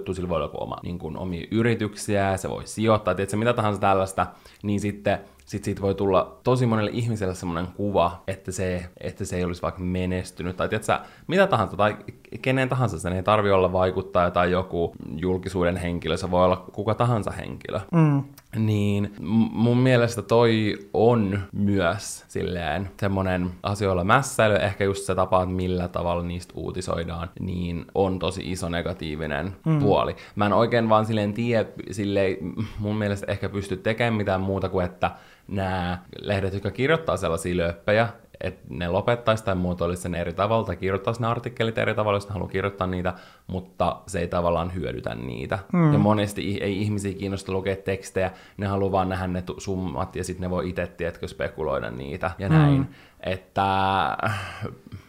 juontojuttu, 0.00 0.14
sillä 0.14 0.28
voi 0.28 0.36
olla 0.36 0.44
joku 0.44 0.62
oma, 0.62 0.76
niinku, 0.82 1.12
omia 1.16 1.46
yrityksiä, 1.50 2.36
se 2.36 2.48
voi 2.48 2.66
sijoittaa, 2.66 3.14
tiedätkö 3.14 3.36
mitä 3.36 3.52
tahansa 3.52 3.80
tällaista, 3.80 4.26
niin 4.62 4.80
sitten 4.80 5.18
sit 5.46 5.64
siitä 5.64 5.82
voi 5.82 5.94
tulla 5.94 6.38
tosi 6.44 6.66
monelle 6.66 6.90
ihmiselle 6.94 7.34
semmoinen 7.34 7.66
kuva, 7.76 8.22
että 8.26 8.52
se, 8.52 8.86
että 9.00 9.24
se 9.24 9.36
ei 9.36 9.44
olisi 9.44 9.62
vaikka 9.62 9.80
menestynyt, 9.80 10.56
tai 10.56 10.68
tiedätkö, 10.68 10.98
mitä 11.26 11.46
tahansa, 11.46 11.76
tai 11.76 11.96
kenen 12.42 12.68
tahansa, 12.68 12.98
sen 12.98 13.12
ei 13.12 13.22
tarvi 13.22 13.50
olla 13.50 13.72
vaikuttaja 13.72 14.30
tai 14.30 14.50
joku 14.50 14.94
julkisuuden 15.16 15.76
henkilö, 15.76 16.16
se 16.16 16.30
voi 16.30 16.44
olla 16.44 16.56
kuka 16.72 16.94
tahansa 16.94 17.30
henkilö. 17.30 17.80
Mm. 17.92 18.22
Niin 18.56 19.14
mun 19.52 19.78
mielestä 19.78 20.22
toi 20.22 20.78
on 20.94 21.40
myös 21.52 22.24
silleen 22.28 22.90
semmonen 23.00 23.50
asioilla 23.62 24.04
mässäily, 24.04 24.56
ehkä 24.56 24.84
just 24.84 25.04
se 25.04 25.14
tapa, 25.14 25.42
että 25.42 25.54
millä 25.54 25.88
tavalla 25.88 26.22
niistä 26.22 26.54
uutisoidaan, 26.56 27.30
niin 27.40 27.84
on 27.94 28.18
tosi 28.18 28.50
iso 28.50 28.68
negatiivinen 28.68 29.56
mm. 29.66 29.78
puoli. 29.78 30.16
Mä 30.36 30.46
en 30.46 30.52
oikein 30.52 30.88
vaan 30.88 31.06
silleen 31.06 31.34
tiedä, 31.34 31.68
silleen 31.90 32.36
mun 32.78 32.96
mielestä 32.96 33.32
ehkä 33.32 33.48
pysty 33.48 33.76
tekemään 33.76 34.14
mitään 34.14 34.40
muuta 34.40 34.68
kuin, 34.68 34.86
että 34.86 35.10
nämä 35.48 35.98
lehdet, 36.20 36.54
jotka 36.54 36.70
kirjoittaa 36.70 37.16
sellaisia 37.16 37.56
löppejä, 37.56 38.08
että 38.40 38.66
ne 38.70 38.88
lopettaisi 38.88 39.44
tai 39.44 39.54
muotoilisi 39.54 40.02
sen 40.02 40.14
eri 40.14 40.32
tavalla 40.32 40.66
tai 40.66 40.76
kirjoittaisi 40.76 41.20
ne 41.20 41.26
artikkelit 41.26 41.78
eri 41.78 41.94
tavalla, 41.94 42.16
jos 42.16 42.28
ne 42.28 42.32
haluaa 42.32 42.50
kirjoittaa 42.50 42.86
niitä, 42.86 43.14
mutta 43.46 44.00
se 44.06 44.20
ei 44.20 44.28
tavallaan 44.28 44.74
hyödytä 44.74 45.14
niitä. 45.14 45.58
Mm. 45.72 45.92
Ja 45.92 45.98
monesti 45.98 46.58
ei 46.60 46.82
ihmisiä 46.82 47.14
kiinnosta 47.14 47.52
lukea 47.52 47.76
tekstejä, 47.76 48.30
ne 48.56 48.66
haluaa 48.66 48.92
vaan 48.92 49.08
nähdä 49.08 49.26
ne 49.26 49.42
summat 49.58 50.16
ja 50.16 50.24
sitten 50.24 50.42
ne 50.42 50.50
voi 50.50 50.68
itse, 50.68 50.86
tiedätkö, 50.86 51.28
spekuloida 51.28 51.90
niitä 51.90 52.30
ja 52.38 52.48
näin. 52.48 52.78
Mm. 52.78 52.86
Että 53.20 53.62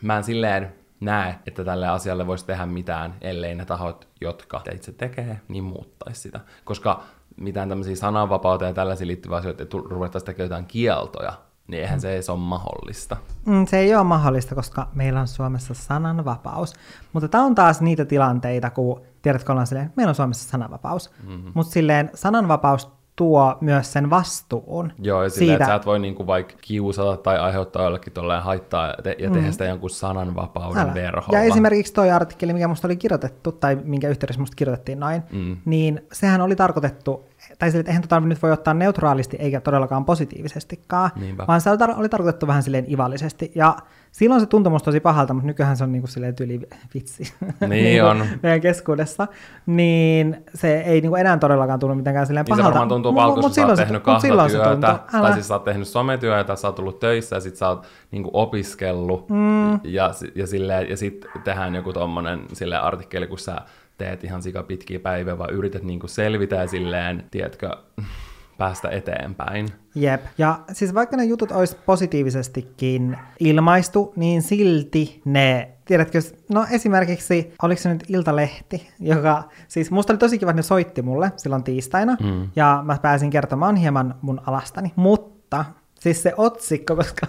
mä 0.01 0.17
en 0.17 0.23
silleen 0.23 0.73
näe, 0.99 1.35
että 1.47 1.63
tälle 1.63 1.87
asialle 1.87 2.27
voisi 2.27 2.45
tehdä 2.45 2.65
mitään, 2.65 3.13
ellei 3.21 3.55
ne 3.55 3.65
tahot, 3.65 4.07
jotka 4.21 4.61
itse 4.75 4.91
tekee, 4.91 5.39
niin 5.47 5.63
muuttaisi 5.63 6.21
sitä. 6.21 6.39
Koska 6.63 7.03
mitään 7.37 7.69
tämmöisiä 7.69 7.95
sananvapauteen 7.95 8.69
ja 8.69 8.73
tällaisiin 8.73 9.07
liittyviä 9.07 9.37
asioita, 9.37 9.63
että 9.63 9.77
ruvettaisiin 9.77 10.25
tekemään 10.25 10.45
jotain 10.45 10.65
kieltoja, 10.65 11.33
niin 11.67 11.81
eihän 11.81 12.01
se 12.01 12.11
ei 12.11 12.21
ole 12.27 12.37
mahdollista. 12.37 13.17
Mm, 13.45 13.65
se 13.65 13.77
ei 13.77 13.95
ole 13.95 14.03
mahdollista, 14.03 14.55
koska 14.55 14.87
meillä 14.93 15.21
on 15.21 15.27
Suomessa 15.27 15.73
sananvapaus. 15.73 16.73
Mutta 17.13 17.27
tämä 17.27 17.43
on 17.43 17.55
taas 17.55 17.81
niitä 17.81 18.05
tilanteita, 18.05 18.69
kun 18.69 19.01
tiedätkö, 19.21 19.51
ollaan 19.51 19.67
silleen, 19.67 19.93
meillä 19.95 20.09
on 20.09 20.15
Suomessa 20.15 20.49
sananvapaus. 20.49 21.11
Mm-hmm. 21.27 21.51
Mutta 21.53 21.71
silleen 21.71 22.09
sananvapaus 22.13 22.91
tuo 23.15 23.57
myös 23.61 23.93
sen 23.93 24.09
vastuun. 24.09 24.93
Joo, 24.99 25.23
ja 25.23 25.29
silleen, 25.29 25.47
siitä... 25.47 25.63
että 25.63 25.65
sä 25.65 25.75
et 25.75 25.85
voi 25.85 25.99
niinku 25.99 26.27
vaikka 26.27 26.53
kiusata 26.61 27.17
tai 27.17 27.39
aiheuttaa 27.39 27.83
jollekin 27.83 28.13
tolleen 28.13 28.43
haittaa 28.43 28.87
ja, 28.87 28.95
te- 29.03 29.15
ja 29.19 29.29
tehdä 29.29 29.47
mm. 29.47 29.51
sitä 29.51 29.65
jonkun 29.65 29.89
sananvapauden 29.89 30.81
Älä. 30.81 30.93
verholla. 30.93 31.37
Ja 31.37 31.43
esimerkiksi 31.43 31.93
toi 31.93 32.11
artikkeli, 32.11 32.53
mikä 32.53 32.67
musta 32.67 32.87
oli 32.87 32.95
kirjoitettu, 32.95 33.51
tai 33.51 33.75
minkä 33.83 34.09
yhteydessä 34.09 34.39
musta 34.39 34.55
kirjoitettiin 34.55 34.99
noin, 34.99 35.23
mm. 35.31 35.57
niin 35.65 36.07
sehän 36.11 36.41
oli 36.41 36.55
tarkoitettu 36.55 37.25
tai 37.61 37.71
sille, 37.71 37.79
että 37.79 37.91
eihän 37.91 38.01
tota 38.01 38.19
nyt 38.19 38.41
voi 38.41 38.51
ottaa 38.51 38.73
neutraalisti 38.73 39.37
eikä 39.39 39.61
todellakaan 39.61 40.05
positiivisestikaan, 40.05 41.11
Niinpä. 41.15 41.47
vaan 41.47 41.61
se 41.61 41.69
oli, 41.69 41.77
tar- 41.77 41.99
oli 41.99 42.09
tarkoitettu 42.09 42.47
vähän 42.47 42.63
silleen 42.63 42.91
ivallisesti. 42.91 43.51
Ja 43.55 43.75
silloin 44.11 44.41
se 44.41 44.47
tuntui 44.47 44.71
musta 44.71 44.85
tosi 44.85 44.99
pahalta, 44.99 45.33
mutta 45.33 45.47
nykyään 45.47 45.77
se 45.77 45.83
on 45.83 45.91
niinku 45.91 46.07
silleen 46.07 46.35
tyli 46.35 46.61
vitsi 46.93 47.33
niin 47.59 47.69
niin 47.69 48.03
on. 48.09 48.25
meidän 48.43 48.61
keskuudessa. 48.61 49.27
Niin 49.65 50.45
se 50.53 50.79
ei 50.79 51.01
niinku 51.01 51.15
enää 51.15 51.37
todellakaan 51.37 51.79
tullut 51.79 51.97
mitenkään 51.97 52.27
silleen 52.27 52.45
niin 52.45 52.57
pahalta. 52.57 52.79
se 52.79 52.87
tuntuu 52.89 53.13
pahalta, 53.13 53.41
kun 53.41 53.53
sä 53.53 53.67
oot 53.67 53.75
tehnyt 53.75 54.03
kahvatyötä, 54.03 54.99
tai 55.11 55.33
siis 55.33 55.47
sä 55.47 55.53
oot 55.53 55.63
tehnyt 55.63 55.87
sometyötä, 55.87 56.55
sä 56.55 56.67
oot 56.67 56.75
tullut 56.75 56.99
töissä 56.99 57.35
ja 57.35 57.39
sit 57.39 57.55
sä 57.55 57.69
oot 57.69 57.87
niinku 58.11 58.29
opiskellut 58.33 59.29
mm. 59.29 59.73
ja, 59.83 60.11
ja, 60.35 60.47
silleen, 60.47 60.89
ja 60.89 60.97
sit 60.97 61.25
tehdään 61.43 61.75
joku 61.75 61.93
tommonen 61.93 62.39
silleen 62.53 62.81
artikkeli, 62.81 63.27
kun 63.27 63.39
sä 63.39 63.55
teet 64.01 64.23
ihan 64.23 64.41
sika 64.41 64.63
pitkiä 64.63 64.99
päiviä, 64.99 65.37
vaan 65.37 65.53
yrität 65.53 65.83
niinku 65.83 66.07
selvitä 66.07 66.55
ja 66.55 66.67
silleen, 66.67 67.23
tiedätkö, 67.31 67.69
päästä 68.57 68.89
eteenpäin. 68.89 69.67
Jep, 69.95 70.21
ja 70.37 70.59
siis 70.71 70.93
vaikka 70.93 71.17
ne 71.17 71.23
jutut 71.23 71.51
olisi 71.51 71.77
positiivisestikin 71.85 73.17
ilmaistu, 73.39 74.13
niin 74.15 74.41
silti 74.41 75.21
ne, 75.25 75.71
tiedätkö, 75.85 76.19
no 76.49 76.65
esimerkiksi, 76.71 77.53
oliko 77.61 77.81
se 77.81 77.93
nyt 77.93 78.03
Iltalehti, 78.09 78.89
joka, 78.99 79.43
siis 79.67 79.91
musta 79.91 80.13
oli 80.13 80.17
tosi 80.17 80.39
kiva, 80.39 80.51
että 80.51 80.59
ne 80.59 80.63
soitti 80.63 81.01
mulle 81.01 81.31
silloin 81.37 81.63
tiistaina, 81.63 82.17
mm. 82.23 82.49
ja 82.55 82.83
mä 82.85 82.97
pääsin 83.01 83.29
kertomaan 83.29 83.75
hieman 83.75 84.15
mun 84.21 84.41
alastani, 84.45 84.91
mutta 84.95 85.65
Siis 86.01 86.23
se 86.23 86.33
otsikko, 86.37 86.95
koska 87.01 87.27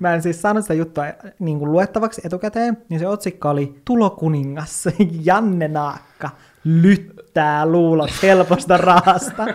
mä 0.00 0.14
en 0.14 0.22
siis 0.22 0.42
saanut 0.42 0.64
sitä 0.64 0.74
juttua 0.74 1.04
niin 1.38 1.58
kuin 1.58 1.72
luettavaksi 1.72 2.20
etukäteen, 2.24 2.76
niin 2.88 3.00
se 3.00 3.08
otsikko 3.08 3.48
oli 3.48 3.80
Tulokuningas 3.84 4.84
Janne 5.26 5.68
Naakka 5.68 6.30
lyttää 6.64 7.66
luulot 7.66 8.10
helposta 8.22 8.76
rahasta. 8.76 9.46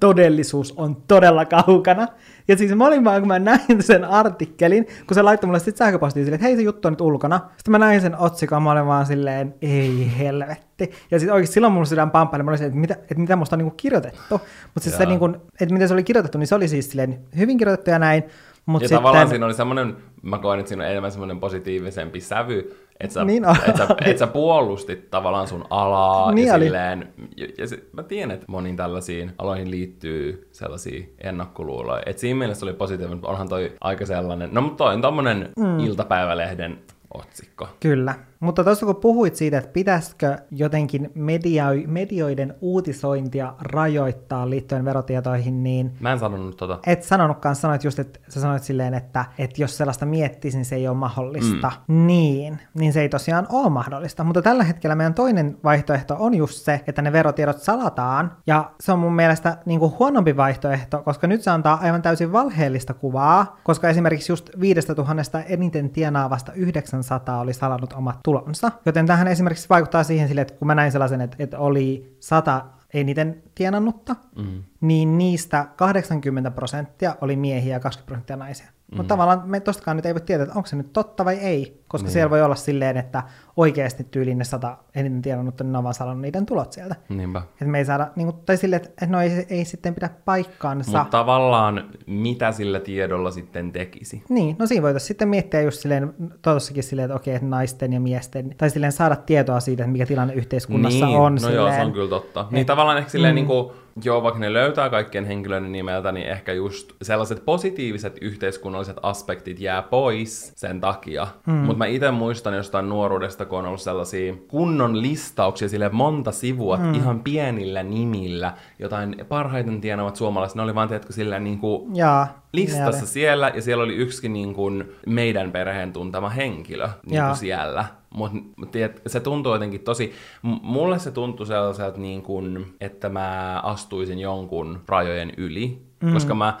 Todellisuus 0.00 0.74
on 0.76 0.96
todella 1.08 1.44
kaukana. 1.44 2.06
Ja 2.48 2.56
siis 2.56 2.74
mä 2.74 2.86
olin 2.86 3.04
vaan, 3.04 3.20
kun 3.20 3.28
mä 3.28 3.38
näin 3.38 3.82
sen 3.82 4.04
artikkelin, 4.04 4.86
kun 5.06 5.14
se 5.14 5.22
laittoi 5.22 5.46
mulle 5.46 5.58
sitten 5.58 5.86
sähköpostiin 5.86 6.24
silleen, 6.24 6.34
että 6.34 6.46
hei 6.46 6.56
se 6.56 6.62
juttu 6.62 6.88
on 6.88 6.92
nyt 6.92 7.00
ulkona. 7.00 7.40
Sitten 7.56 7.72
mä 7.72 7.78
näin 7.78 8.00
sen 8.00 8.18
otsikon, 8.18 8.62
mä 8.62 8.72
olin 8.72 8.86
vaan 8.86 9.06
silleen, 9.06 9.54
ei 9.62 10.12
helvetti. 10.18 10.90
Ja 11.10 11.18
sitten 11.18 11.34
oikeasti 11.34 11.54
silloin 11.54 11.72
mulla 11.72 11.86
sydän 11.86 12.10
pamppaili, 12.10 12.42
mä 12.42 12.50
olin 12.50 12.62
että 12.62 12.78
mitä, 12.78 12.94
että 12.94 13.14
mitä 13.14 13.36
musta 13.36 13.56
on 13.56 13.58
niinku 13.58 13.74
kirjoitettu. 13.76 14.40
Mutta 14.64 14.80
siis 14.80 14.96
se, 14.96 15.06
niinku, 15.06 15.26
että 15.60 15.72
miten 15.72 15.88
se 15.88 15.94
oli 15.94 16.04
kirjoitettu, 16.04 16.38
niin 16.38 16.46
se 16.46 16.54
oli 16.54 16.68
siis 16.68 16.90
silleen 16.90 17.20
hyvin 17.38 17.58
kirjoitettu 17.58 17.90
ja 17.90 17.98
näin. 17.98 18.24
Mut 18.70 18.82
ja 18.82 18.88
sitten... 18.88 18.98
tavallaan 18.98 19.28
siinä 19.28 19.46
oli 19.46 19.54
semmoinen, 19.54 19.96
mä 20.22 20.38
koen, 20.38 20.60
että 20.60 20.68
siinä 20.68 20.84
on 20.84 20.90
enemmän 20.90 21.12
semmoinen 21.12 21.40
positiivisempi 21.40 22.20
sävy, 22.20 22.76
että 23.00 23.14
sä, 23.14 23.24
niin 23.24 23.44
et 23.68 23.76
sä, 23.76 23.88
et 24.04 24.18
sä 24.18 24.26
puolustit 24.26 25.10
tavallaan 25.10 25.48
sun 25.48 25.64
alaa 25.70 26.32
niin 26.32 26.48
ja 26.48 26.54
oli. 26.54 26.64
silleen, 26.64 27.08
ja, 27.36 27.46
ja 27.58 27.66
se, 27.66 27.84
mä 27.92 28.02
tiedän, 28.02 28.30
että 28.30 28.46
moniin 28.48 28.76
tällaisiin 28.76 29.32
aloihin 29.38 29.70
liittyy 29.70 30.48
sellaisia 30.52 31.04
ennakkoluuloja. 31.18 32.02
Että 32.06 32.20
siinä 32.20 32.38
mielessä 32.38 32.66
oli 32.66 32.72
positiivinen, 32.72 33.16
mutta 33.16 33.28
onhan 33.28 33.48
toi 33.48 33.72
aika 33.80 34.06
sellainen, 34.06 34.48
no 34.52 34.60
mutta 34.60 34.84
toi 34.84 34.94
on 34.94 35.02
tommonen 35.02 35.50
mm. 35.58 35.80
iltapäivälehden 35.80 36.78
otsikko. 37.14 37.68
Kyllä. 37.80 38.14
Mutta 38.40 38.64
tuossa 38.64 38.86
kun 38.86 38.96
puhuit 38.96 39.36
siitä, 39.36 39.58
että 39.58 39.72
pitäisikö 39.72 40.38
jotenkin 40.50 41.10
medio- 41.14 41.86
medioiden 41.86 42.54
uutisointia 42.60 43.54
rajoittaa 43.60 44.50
liittyen 44.50 44.84
verotietoihin, 44.84 45.62
niin... 45.62 45.92
Mä 46.00 46.12
en 46.12 46.18
sanonut 46.18 46.56
tota. 46.56 46.78
Et 46.86 47.02
sanonutkaan, 47.02 47.56
sanoit 47.56 47.84
just, 47.84 47.98
että 47.98 48.20
sä 48.28 48.40
sanoit 48.40 48.62
silleen, 48.62 48.94
että, 48.94 49.24
että 49.38 49.62
jos 49.62 49.76
sellaista 49.76 50.06
miettisi, 50.06 50.56
niin 50.56 50.64
se 50.64 50.76
ei 50.76 50.88
ole 50.88 50.96
mahdollista. 50.96 51.72
Mm. 51.88 52.06
Niin, 52.06 52.58
niin 52.74 52.92
se 52.92 53.00
ei 53.00 53.08
tosiaan 53.08 53.46
ole 53.52 53.70
mahdollista. 53.70 54.24
Mutta 54.24 54.42
tällä 54.42 54.64
hetkellä 54.64 54.94
meidän 54.94 55.14
toinen 55.14 55.58
vaihtoehto 55.64 56.16
on 56.18 56.34
just 56.34 56.64
se, 56.64 56.80
että 56.86 57.02
ne 57.02 57.12
verotiedot 57.12 57.58
salataan, 57.58 58.32
ja 58.46 58.70
se 58.80 58.92
on 58.92 58.98
mun 58.98 59.14
mielestä 59.14 59.56
niin 59.66 59.80
kuin 59.80 59.92
huonompi 59.98 60.36
vaihtoehto, 60.36 61.02
koska 61.02 61.26
nyt 61.26 61.42
se 61.42 61.50
antaa 61.50 61.78
aivan 61.82 62.02
täysin 62.02 62.32
valheellista 62.32 62.94
kuvaa, 62.94 63.60
koska 63.64 63.88
esimerkiksi 63.88 64.32
just 64.32 64.50
5000 64.60 65.40
eniten 65.40 65.90
tienaavasta 65.90 66.52
900 66.52 67.40
oli 67.40 67.52
salannut 67.52 67.92
omat 67.92 68.18
tulonsa. 68.30 68.72
Joten 68.86 69.06
tähän 69.06 69.28
esimerkiksi 69.28 69.68
vaikuttaa 69.68 70.04
siihen 70.04 70.28
sille, 70.28 70.40
että 70.40 70.54
kun 70.54 70.66
mä 70.66 70.74
näin 70.74 70.92
sellaisen, 70.92 71.20
että, 71.20 71.36
että 71.38 71.58
oli 71.58 72.16
sata 72.20 72.66
eniten 72.94 73.42
tienannutta, 73.54 74.16
mm. 74.36 74.62
Niin 74.80 75.18
niistä 75.18 75.66
80 75.76 76.50
prosenttia 76.50 77.16
oli 77.20 77.36
miehiä 77.36 77.74
ja 77.74 77.80
20 77.80 78.06
prosenttia 78.06 78.36
naisia. 78.36 78.66
Mm. 78.66 78.96
Mutta 78.96 79.08
tavallaan 79.08 79.42
me 79.44 79.60
tostakaan 79.60 79.96
nyt 79.96 80.06
ei 80.06 80.14
voi 80.14 80.20
tietää, 80.20 80.44
että 80.44 80.58
onko 80.58 80.66
se 80.66 80.76
nyt 80.76 80.92
totta 80.92 81.24
vai 81.24 81.34
ei, 81.34 81.82
koska 81.88 82.06
niin. 82.06 82.12
siellä 82.12 82.30
voi 82.30 82.42
olla 82.42 82.54
silleen, 82.54 82.96
että 82.96 83.22
oikeasti 83.56 84.04
tyyliin 84.04 84.38
ne 84.38 84.44
sata 84.44 84.76
eniten 84.94 85.22
tienannutta, 85.22 85.64
niin 85.64 85.72
ne 85.72 85.78
on 85.78 85.84
vaan 85.84 85.94
salannut 85.94 86.22
niiden 86.22 86.46
tulot 86.46 86.72
sieltä. 86.72 86.96
Niinpä. 87.08 87.38
Että 87.38 87.64
me 87.64 87.78
ei 87.78 87.84
saada, 87.84 88.08
niin 88.16 88.32
kuin, 88.32 88.36
tai 88.46 88.56
silleen, 88.56 88.82
että 88.82 89.06
no 89.06 89.20
ei, 89.20 89.46
ei 89.48 89.64
sitten 89.64 89.94
pidä 89.94 90.10
paikkaansa. 90.24 90.98
Mutta 90.98 91.18
tavallaan 91.18 91.90
mitä 92.06 92.52
sillä 92.52 92.80
tiedolla 92.80 93.30
sitten 93.30 93.72
tekisi? 93.72 94.22
Niin, 94.28 94.56
no 94.58 94.66
siinä 94.66 94.82
voitaisiin 94.82 95.08
sitten 95.08 95.28
miettiä 95.28 95.60
just 95.60 95.80
silleen, 95.80 96.14
tossakin 96.42 96.82
silleen, 96.82 97.06
että 97.06 97.16
okei, 97.16 97.34
että 97.34 97.48
naisten 97.48 97.92
ja 97.92 98.00
miesten, 98.00 98.54
tai 98.58 98.70
silleen 98.70 98.92
saada 98.92 99.16
tietoa 99.16 99.60
siitä, 99.60 99.82
että 99.82 99.92
mikä 99.92 100.06
tilanne 100.06 100.34
yhteiskunnassa 100.34 101.06
niin, 101.06 101.18
on. 101.18 101.34
No 101.34 101.38
silleen. 101.38 101.56
joo, 101.56 101.72
se 101.72 101.80
on 101.80 101.92
kyllä 101.92 102.08
totta. 102.08 102.46
Niin 102.50 102.66
tavallaan 102.66 102.98
ehkä 102.98 103.10
silleen 103.10 103.32
mm. 103.32 103.36
niin 103.36 103.46
kuin, 103.46 103.72
joo, 104.04 104.22
vaikka 104.22 104.40
ne 104.40 104.52
löytää 104.52 104.90
kaikkien 104.90 105.24
henkilöiden 105.24 105.72
nimeltä, 105.72 106.12
niin 106.12 106.26
ehkä 106.26 106.52
just 106.52 106.92
sellaiset 107.02 107.44
positiiviset 107.44 108.18
yhteiskunnalliset 108.20 108.96
aspektit 109.02 109.60
jää 109.60 109.82
pois 109.82 110.52
sen 110.56 110.80
takia. 110.80 111.26
Mm. 111.46 111.52
Mutta 111.52 111.78
mä 111.78 111.86
itse 111.86 112.10
muistan 112.10 112.54
jostain 112.54 112.88
nuoruudesta, 112.88 113.44
kun 113.44 113.58
on 113.58 113.66
ollut 113.66 113.80
sellaisia 113.80 114.34
kunnon 114.48 115.02
listauksia, 115.02 115.68
sille 115.68 115.88
monta 115.88 116.32
sivua 116.32 116.76
mm. 116.76 116.94
ihan 116.94 117.20
pienillä 117.20 117.82
nimillä, 117.82 118.52
jotain 118.78 119.16
parhaiten 119.28 119.80
tienavat 119.80 120.16
suomalaiset, 120.16 120.56
ne 120.56 120.62
oli 120.62 120.74
vaan, 120.74 120.88
tiedätkö, 120.88 121.12
sillä 121.12 121.38
niin 121.38 121.58
kuin 121.58 121.96
Jaa, 121.96 122.42
listassa 122.52 123.06
siellä, 123.06 123.52
ja 123.54 123.62
siellä 123.62 123.84
oli 123.84 123.94
yksikin 123.94 124.32
niin 124.32 124.54
kuin 124.54 124.92
meidän 125.06 125.52
perheen 125.52 125.92
tuntema 125.92 126.28
henkilö 126.28 126.88
niin 127.10 127.24
kuin 127.24 127.36
siellä. 127.36 127.99
Mutta 128.14 128.78
se 129.06 129.20
tuntuu 129.20 129.52
jotenkin 129.52 129.80
tosi, 129.80 130.12
mulle 130.42 130.98
se 130.98 131.10
tuntui 131.10 131.46
sellaiselta, 131.46 131.98
niin 131.98 132.22
kuin, 132.22 132.76
että 132.80 133.08
mä 133.08 133.60
astuisin 133.64 134.18
jonkun 134.18 134.80
rajojen 134.88 135.32
yli. 135.36 135.82
Mm. 136.02 136.12
Koska 136.12 136.34
mä, 136.34 136.58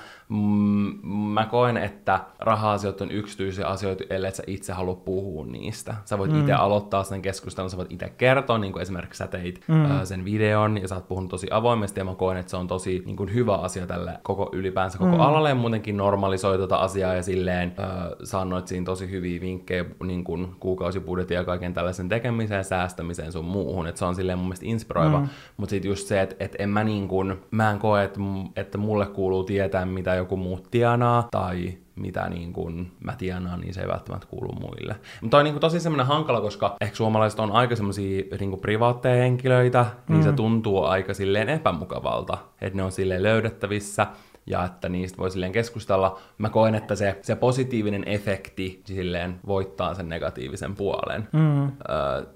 mä 1.04 1.46
koen, 1.46 1.76
että 1.76 2.20
raha-asiat 2.38 3.00
on 3.00 3.10
yksityisiä 3.10 3.66
asioita, 3.66 4.04
ellei 4.10 4.32
sä 4.32 4.42
itse 4.46 4.72
halua 4.72 4.94
puhua 4.94 5.46
niistä. 5.46 5.94
Sä 6.04 6.18
voit 6.18 6.32
mm. 6.32 6.40
itse 6.40 6.52
aloittaa 6.52 7.04
sen 7.04 7.22
keskustelun, 7.22 7.70
sä 7.70 7.76
voit 7.76 7.92
itse 7.92 8.08
kertoa, 8.08 8.58
niin 8.58 8.72
kuin 8.72 8.82
esimerkiksi 8.82 9.18
sä 9.18 9.26
teit 9.26 9.64
mm. 9.68 9.84
ää, 9.84 10.04
sen 10.04 10.24
videon, 10.24 10.78
ja 10.78 10.88
sä 10.88 10.94
oot 10.94 11.08
puhunut 11.08 11.30
tosi 11.30 11.46
avoimesti, 11.50 12.00
ja 12.00 12.04
mä 12.04 12.14
koen, 12.14 12.38
että 12.38 12.50
se 12.50 12.56
on 12.56 12.68
tosi 12.68 13.02
niin 13.06 13.16
kuin 13.16 13.34
hyvä 13.34 13.54
asia 13.54 13.86
tälle 13.86 14.12
koko 14.22 14.50
ylipäänsä 14.52 14.98
koko 14.98 15.10
mm. 15.10 15.20
alalle, 15.20 15.48
ja 15.48 15.54
muutenkin 15.54 15.96
normalisoi 15.96 16.58
tota 16.58 16.76
asiaa, 16.76 17.14
ja 17.14 17.22
silleen 17.22 17.74
ää, 17.78 18.10
sanoit 18.24 18.68
siinä 18.68 18.84
tosi 18.84 19.10
hyviä 19.10 19.40
vinkkejä 19.40 19.84
niin 20.04 20.24
kuin 20.24 20.54
kuukausibudjetin 20.60 21.34
ja 21.34 21.44
kaiken 21.44 21.74
tällaisen 21.74 22.08
tekemiseen, 22.08 22.64
säästämiseen 22.64 23.32
sun 23.32 23.44
muuhun, 23.44 23.86
että 23.86 23.98
se 23.98 24.04
on 24.04 24.14
silleen 24.14 24.38
mun 24.38 24.46
mielestä 24.46 24.66
inspiroiva, 24.66 25.20
mm. 25.20 25.28
mutta 25.56 25.70
sitten 25.70 25.88
just 25.88 26.06
se, 26.06 26.20
että, 26.20 26.36
että 26.40 26.56
en 26.60 26.68
mä 26.70 26.84
niin 26.84 27.08
kuin, 27.08 27.36
mä 27.50 27.70
en 27.70 27.78
koe, 27.78 28.04
että, 28.04 28.20
että 28.56 28.78
mulle 28.78 29.06
kuuluu 29.06 29.44
tietää, 29.44 29.86
mitä 29.86 30.19
joku 30.20 30.36
muut 30.36 30.70
tienaa, 30.70 31.28
tai 31.30 31.78
mitä 31.96 32.28
niin 32.28 32.52
kuin 32.52 32.92
mä 33.04 33.16
tienaan, 33.16 33.60
niin 33.60 33.74
se 33.74 33.80
ei 33.80 33.88
välttämättä 33.88 34.26
kuulu 34.26 34.52
muille. 34.52 34.96
Mutta 35.20 35.38
on 35.38 35.44
niin 35.44 35.54
kuin 35.54 35.60
tosi 35.60 35.80
semmoinen 35.80 36.06
hankala, 36.06 36.40
koska 36.40 36.76
ehkä 36.80 36.96
suomalaiset 36.96 37.40
on 37.40 37.52
aika 37.52 37.76
semmoisia 37.76 38.24
niin 38.40 38.50
kuin 38.50 38.60
privaatteja 38.60 39.22
henkilöitä, 39.22 39.86
niin 40.08 40.18
mm. 40.18 40.24
se 40.24 40.32
tuntuu 40.32 40.84
aika 40.84 41.14
silleen 41.14 41.48
epämukavalta, 41.48 42.38
että 42.60 42.76
ne 42.76 42.82
on 42.82 42.92
silleen 42.92 43.22
löydettävissä, 43.22 44.06
ja 44.46 44.64
että 44.64 44.88
niistä 44.88 45.18
voi 45.18 45.30
silleen 45.30 45.52
keskustella. 45.52 46.18
Mä 46.38 46.48
koen, 46.48 46.74
että 46.74 46.94
se, 46.94 47.18
se 47.22 47.36
positiivinen 47.36 48.08
efekti 48.08 48.82
silleen 48.84 49.40
voittaa 49.46 49.94
sen 49.94 50.08
negatiivisen 50.08 50.74
puolen 50.74 51.28
mm. 51.32 51.62
öö, 51.64 51.70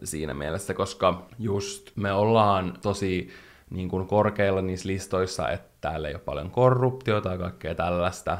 siinä 0.04 0.34
mielessä, 0.34 0.74
koska 0.74 1.26
just 1.38 1.90
me 1.96 2.12
ollaan 2.12 2.74
tosi 2.82 3.28
niin 3.70 3.88
kuin 3.88 4.06
korkeilla 4.06 4.62
niissä 4.62 4.88
listoissa, 4.88 5.48
että 5.48 5.68
täällä 5.80 6.08
ei 6.08 6.14
ole 6.14 6.22
paljon 6.24 6.50
korruptiota 6.50 7.32
ja 7.32 7.38
kaikkea 7.38 7.74
tällaista, 7.74 8.38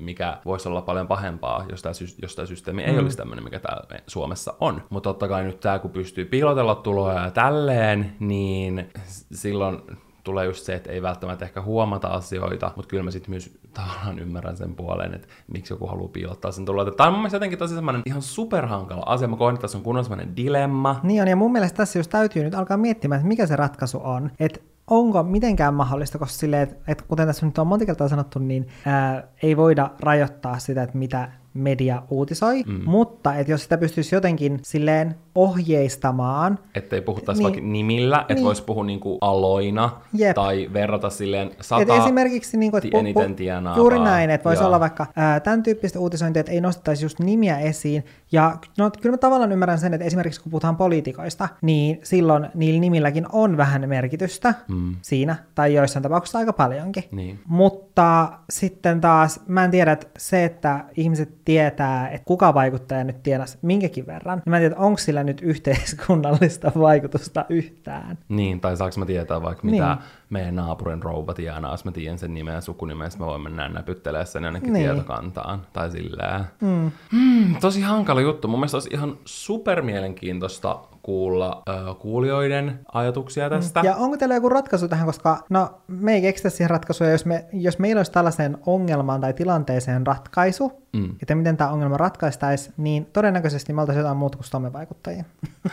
mikä 0.00 0.38
voisi 0.44 0.68
olla 0.68 0.82
paljon 0.82 1.08
pahempaa, 1.08 1.64
jos 1.70 1.82
tämä, 1.82 1.92
sy- 1.92 2.16
jos 2.22 2.36
tämä 2.36 2.46
systeemi 2.46 2.82
ei 2.82 2.98
olisi 2.98 3.16
tämmöinen, 3.16 3.44
mikä 3.44 3.60
täällä 3.60 3.86
me- 3.90 4.04
Suomessa 4.06 4.54
on. 4.60 4.82
Mutta 4.90 5.08
totta 5.10 5.28
kai 5.28 5.44
nyt 5.44 5.60
tämä, 5.60 5.78
kun 5.78 5.90
pystyy 5.90 6.24
piilotella 6.24 6.74
tuloja 6.74 7.24
ja 7.24 7.30
tälleen, 7.30 8.12
niin 8.20 8.88
silloin 9.32 9.82
tulee 10.24 10.46
just 10.46 10.64
se, 10.64 10.74
että 10.74 10.90
ei 10.90 11.02
välttämättä 11.02 11.44
ehkä 11.44 11.62
huomata 11.62 12.08
asioita, 12.08 12.72
mutta 12.76 12.88
kyllä 12.88 13.02
mä 13.02 13.10
sitten 13.10 13.30
myös 13.30 13.58
tavallaan 13.74 14.18
ymmärrän 14.18 14.56
sen 14.56 14.74
puolen, 14.74 15.14
että 15.14 15.28
miksi 15.52 15.72
joku 15.72 15.86
haluaa 15.86 16.08
piilottaa 16.08 16.52
sen 16.52 16.64
tuloja. 16.64 16.90
Tämä 16.90 17.06
on 17.06 17.12
mun 17.12 17.20
mielestä 17.20 17.36
jotenkin 17.36 17.58
tosi 17.58 17.74
semmoinen 17.74 18.02
ihan 18.06 18.22
superhankala 18.22 19.02
asia. 19.06 19.28
Mä 19.28 19.36
koen, 19.36 19.54
että 19.54 19.62
tässä 19.62 19.78
on 19.78 19.84
kunnon 19.84 20.04
semmoinen 20.04 20.36
dilemma. 20.36 21.00
Niin 21.02 21.22
on, 21.22 21.28
ja 21.28 21.36
mun 21.36 21.52
mielestä 21.52 21.76
tässä 21.76 21.98
just 21.98 22.10
täytyy 22.10 22.44
nyt 22.44 22.54
alkaa 22.54 22.76
miettimään, 22.76 23.18
että 23.18 23.28
mikä 23.28 23.46
se 23.46 23.56
ratkaisu 23.56 24.00
on. 24.04 24.30
Että 24.40 24.60
onko 24.90 25.22
mitenkään 25.22 25.74
mahdollista, 25.74 26.18
koska 26.18 26.38
silleen, 26.38 26.62
että, 26.62 26.76
että 26.88 27.04
kuten 27.08 27.26
tässä 27.26 27.46
nyt 27.46 27.58
on 27.58 27.66
monta 27.66 27.86
kertaa 27.86 28.08
sanottu, 28.08 28.38
niin 28.38 28.68
ää, 28.86 29.22
ei 29.42 29.56
voida 29.56 29.90
rajoittaa 30.00 30.58
sitä, 30.58 30.82
että 30.82 30.98
mitä 30.98 31.32
media 31.54 32.02
uutisoi, 32.10 32.62
mm. 32.66 32.80
mutta 32.84 33.34
että 33.34 33.52
jos 33.52 33.62
sitä 33.62 33.78
pystyisi 33.78 34.14
jotenkin 34.14 34.58
silleen 34.62 35.14
ohjeistamaan, 35.34 36.58
Että 36.74 36.96
ei 36.96 37.02
puhuttaisi 37.02 37.38
Niin. 37.42 37.44
vaikka 37.52 37.60
nimillä, 37.70 38.20
että 38.20 38.34
Niin. 38.34 38.44
voisi 38.44 38.62
puhua 38.64 38.84
niinku 38.84 39.18
aloina 39.20 39.90
Jep. 40.14 40.34
tai 40.34 40.70
verrata 40.72 41.10
silleen 41.10 41.48
Et 41.48 41.56
sata 41.60 41.96
esimerkiksi 41.96 42.56
niin 42.56 42.70
kuin, 42.70 42.82
ti- 42.82 42.90
eniten 42.94 43.34
tienaavaa. 43.34 43.78
Juuri 43.78 43.98
näin, 43.98 44.30
että 44.30 44.44
voisi 44.48 44.64
olla 44.64 44.80
vaikka 44.80 45.06
ää, 45.16 45.40
tämän 45.40 45.62
tyyppistä 45.62 45.98
uutisointia, 45.98 46.40
että 46.40 46.52
ei 46.52 46.60
nostettaisi 46.60 47.04
just 47.04 47.20
nimiä 47.20 47.58
esiin. 47.58 48.04
Ja 48.32 48.56
no, 48.78 48.90
kyllä 49.02 49.12
mä 49.12 49.18
tavallaan 49.18 49.52
ymmärrän 49.52 49.78
sen, 49.78 49.94
että 49.94 50.04
esimerkiksi 50.04 50.40
kun 50.40 50.50
puhutaan 50.50 50.76
poliitikoista, 50.76 51.48
niin 51.62 52.00
silloin 52.02 52.48
niillä 52.54 52.80
nimilläkin 52.80 53.26
on 53.32 53.56
vähän 53.56 53.88
merkitystä 53.88 54.54
mm. 54.68 54.96
siinä, 55.02 55.36
tai 55.54 55.74
joissain 55.74 56.02
tapauksissa 56.02 56.38
aika 56.38 56.52
paljonkin. 56.52 57.04
Niin. 57.12 57.38
Mutta 57.46 58.32
sitten 58.50 59.00
taas, 59.00 59.40
mä 59.46 59.64
en 59.64 59.70
tiedä, 59.70 59.92
että 59.92 60.06
se, 60.18 60.44
että 60.44 60.84
ihmiset 60.96 61.30
tietää, 61.44 62.08
että 62.08 62.24
kuka 62.24 62.54
vaikuttaja 62.54 63.04
nyt 63.04 63.22
tienasi 63.22 63.58
minkäkin 63.62 64.06
verran, 64.06 64.38
niin 64.38 64.50
mä 64.50 64.56
en 64.56 64.62
tiedä, 64.62 64.76
onko 64.76 64.98
sillä 64.98 65.24
nyt 65.24 65.40
yhteiskunnallista 65.42 66.72
vaikutusta 66.78 67.44
yhtään. 67.48 68.18
Niin, 68.28 68.60
tai 68.60 68.76
saanko 68.76 68.98
mä 68.98 69.06
tietää 69.06 69.42
vaikka 69.42 69.66
mitä 69.66 69.84
Niin. 69.86 69.98
Meidän 70.30 70.56
naapurin 70.56 71.02
rouva 71.02 71.34
tienaa, 71.34 71.72
jos 71.72 71.84
mä 71.84 71.92
tiedän 71.92 72.18
sen 72.18 72.34
nimen 72.34 72.54
ja 72.54 72.60
sukunimen, 72.60 73.10
mä 73.18 73.26
voin 73.26 73.40
mennä 73.42 73.68
näpyttelemään 73.68 74.26
sen 74.26 74.44
jonnekin 74.44 74.72
Niin. 74.72 74.84
tietokantaan. 74.84 75.62
Tai 75.72 75.90
silleen. 75.90 76.44
Mm. 76.60 76.90
Hmm, 77.12 77.56
tosi 77.60 77.80
hankala 77.80 78.20
juttu. 78.20 78.48
Mun 78.48 78.60
mielestä 78.60 78.76
olisi 78.76 78.90
ihan 78.92 79.16
super 79.24 79.82
mielenkiintoista 79.82 80.78
kuulla 81.02 81.62
ö, 81.68 81.94
kuulijoiden 81.94 82.80
ajatuksia 82.92 83.50
tästä. 83.50 83.80
Ja 83.84 83.96
onko 83.96 84.16
teillä 84.16 84.34
joku 84.34 84.48
ratkaisu 84.48 84.88
tähän, 84.88 85.06
koska 85.06 85.38
no, 85.48 85.70
me 85.88 86.14
ei 86.14 86.20
keksitä 86.22 86.50
siihen 86.50 86.70
ratkaisuja, 86.70 87.10
jos, 87.10 87.24
me, 87.26 87.44
jos 87.52 87.78
meillä 87.78 87.98
olisi 87.98 88.12
tällaiseen 88.12 88.58
ongelmaan 88.66 89.20
tai 89.20 89.32
tilanteeseen 89.32 90.06
ratkaisu, 90.06 90.72
mm. 90.92 91.14
että 91.22 91.34
miten 91.34 91.56
tämä 91.56 91.70
ongelma 91.70 91.96
ratkaistaisi, 91.96 92.72
niin 92.76 93.06
todennäköisesti 93.12 93.72
me 93.72 93.80
oltaisiin 93.80 94.00
jotain 94.00 94.16
muuta 94.16 94.38
kuin 94.38 94.46
somevaikuttajia. 94.46 95.24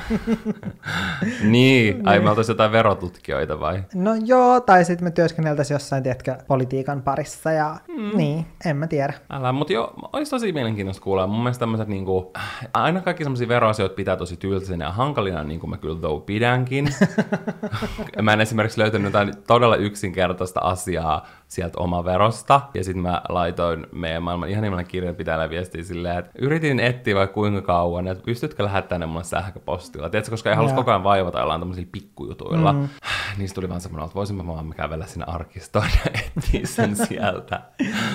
Niin, 1.44 2.08
ai 2.08 2.20
me 2.20 2.30
oltaisiin 2.30 2.54
jotain 2.54 2.72
verotutkijoita 2.72 3.60
vai? 3.60 3.84
No 3.94 4.16
joo, 4.26 4.47
tai 4.66 4.86
sitten 4.86 5.04
me 5.04 5.12
työskenneltäisiin 5.12 5.76
jossain, 5.76 6.04
tiedätkö, 6.04 6.36
politiikan 6.48 7.02
parissa 7.02 7.52
ja 7.52 7.76
mm. 7.88 8.18
niin, 8.18 8.46
en 8.66 8.78
mä 8.78 8.88
tiedä. 8.88 9.14
Älä, 9.30 9.52
mutta 9.52 9.74
joo, 9.74 9.94
olisi 10.14 10.30
tosi 10.30 10.52
mielenkiintoista 10.52 11.04
kuulla. 11.04 11.28
Mun 11.28 11.44
mielestä 11.44 11.60
tämmöiset 11.60 11.88
niinku, 11.88 12.34
aina 12.74 13.02
kaikki 13.02 13.24
semmoisia 13.24 13.48
veroasioita 13.48 13.96
pitää 13.96 14.16
tosi 14.16 14.38
tylsinä 14.38 14.86
ja 14.86 14.92
hankalina, 14.92 15.44
niin 15.44 15.60
kuin 15.60 15.70
mä 15.70 15.78
kyllä 15.78 16.00
though 16.00 16.26
pidänkin. 16.26 16.90
mä 18.22 18.34
en 18.34 18.42
esimerkiksi 18.42 18.82
löytänyt 18.82 19.06
jotain 19.06 19.34
todella 19.48 19.76
yksinkertaista 19.76 20.60
asiaa 20.60 21.28
sieltä 21.48 21.80
omaverosta. 21.80 22.62
Ja 22.74 22.84
sitten 22.84 23.02
mä 23.02 23.22
laitoin 23.30 23.88
meidän 23.92 24.24
maailman 24.24 24.50
ihanimmalle 24.50 24.84
kirjanpitäjälle 24.84 25.50
viestiä 25.50 25.84
silleen, 25.84 26.18
että 26.18 26.32
yritin 26.40 26.80
etsiä 26.80 27.16
vaikka 27.16 27.34
kuinka 27.34 27.62
kauan, 27.62 28.08
että 28.08 28.24
pystytkö 28.24 28.64
lähettämään 28.64 29.00
ne 29.00 29.06
mulle 29.06 29.24
sähköpostilla. 29.24 30.10
Tiedätkö, 30.10 30.32
koska 30.32 30.50
ei 30.50 30.56
halus 30.56 30.74
koko 30.74 30.92
ajan 30.92 31.04
vaivata 31.04 31.40
jollain 31.40 31.62
tämmöisillä 31.62 31.90
pikkujutuilla. 31.92 32.74
Mm. 32.74 32.90
Niistä 33.38 33.56
tuli 33.56 33.70
vaan 33.70 33.82
semmoinen, 33.82 34.06
että 34.06 34.16
voisin 34.16 34.36
mä 34.36 34.48
vaan 34.48 34.74
kävellä 34.78 35.06
sinne 35.06 35.26
arkistoon 35.28 35.86
ja 36.06 36.12
etsiä 36.38 36.62
sen 36.66 36.96
sieltä. 37.08 37.62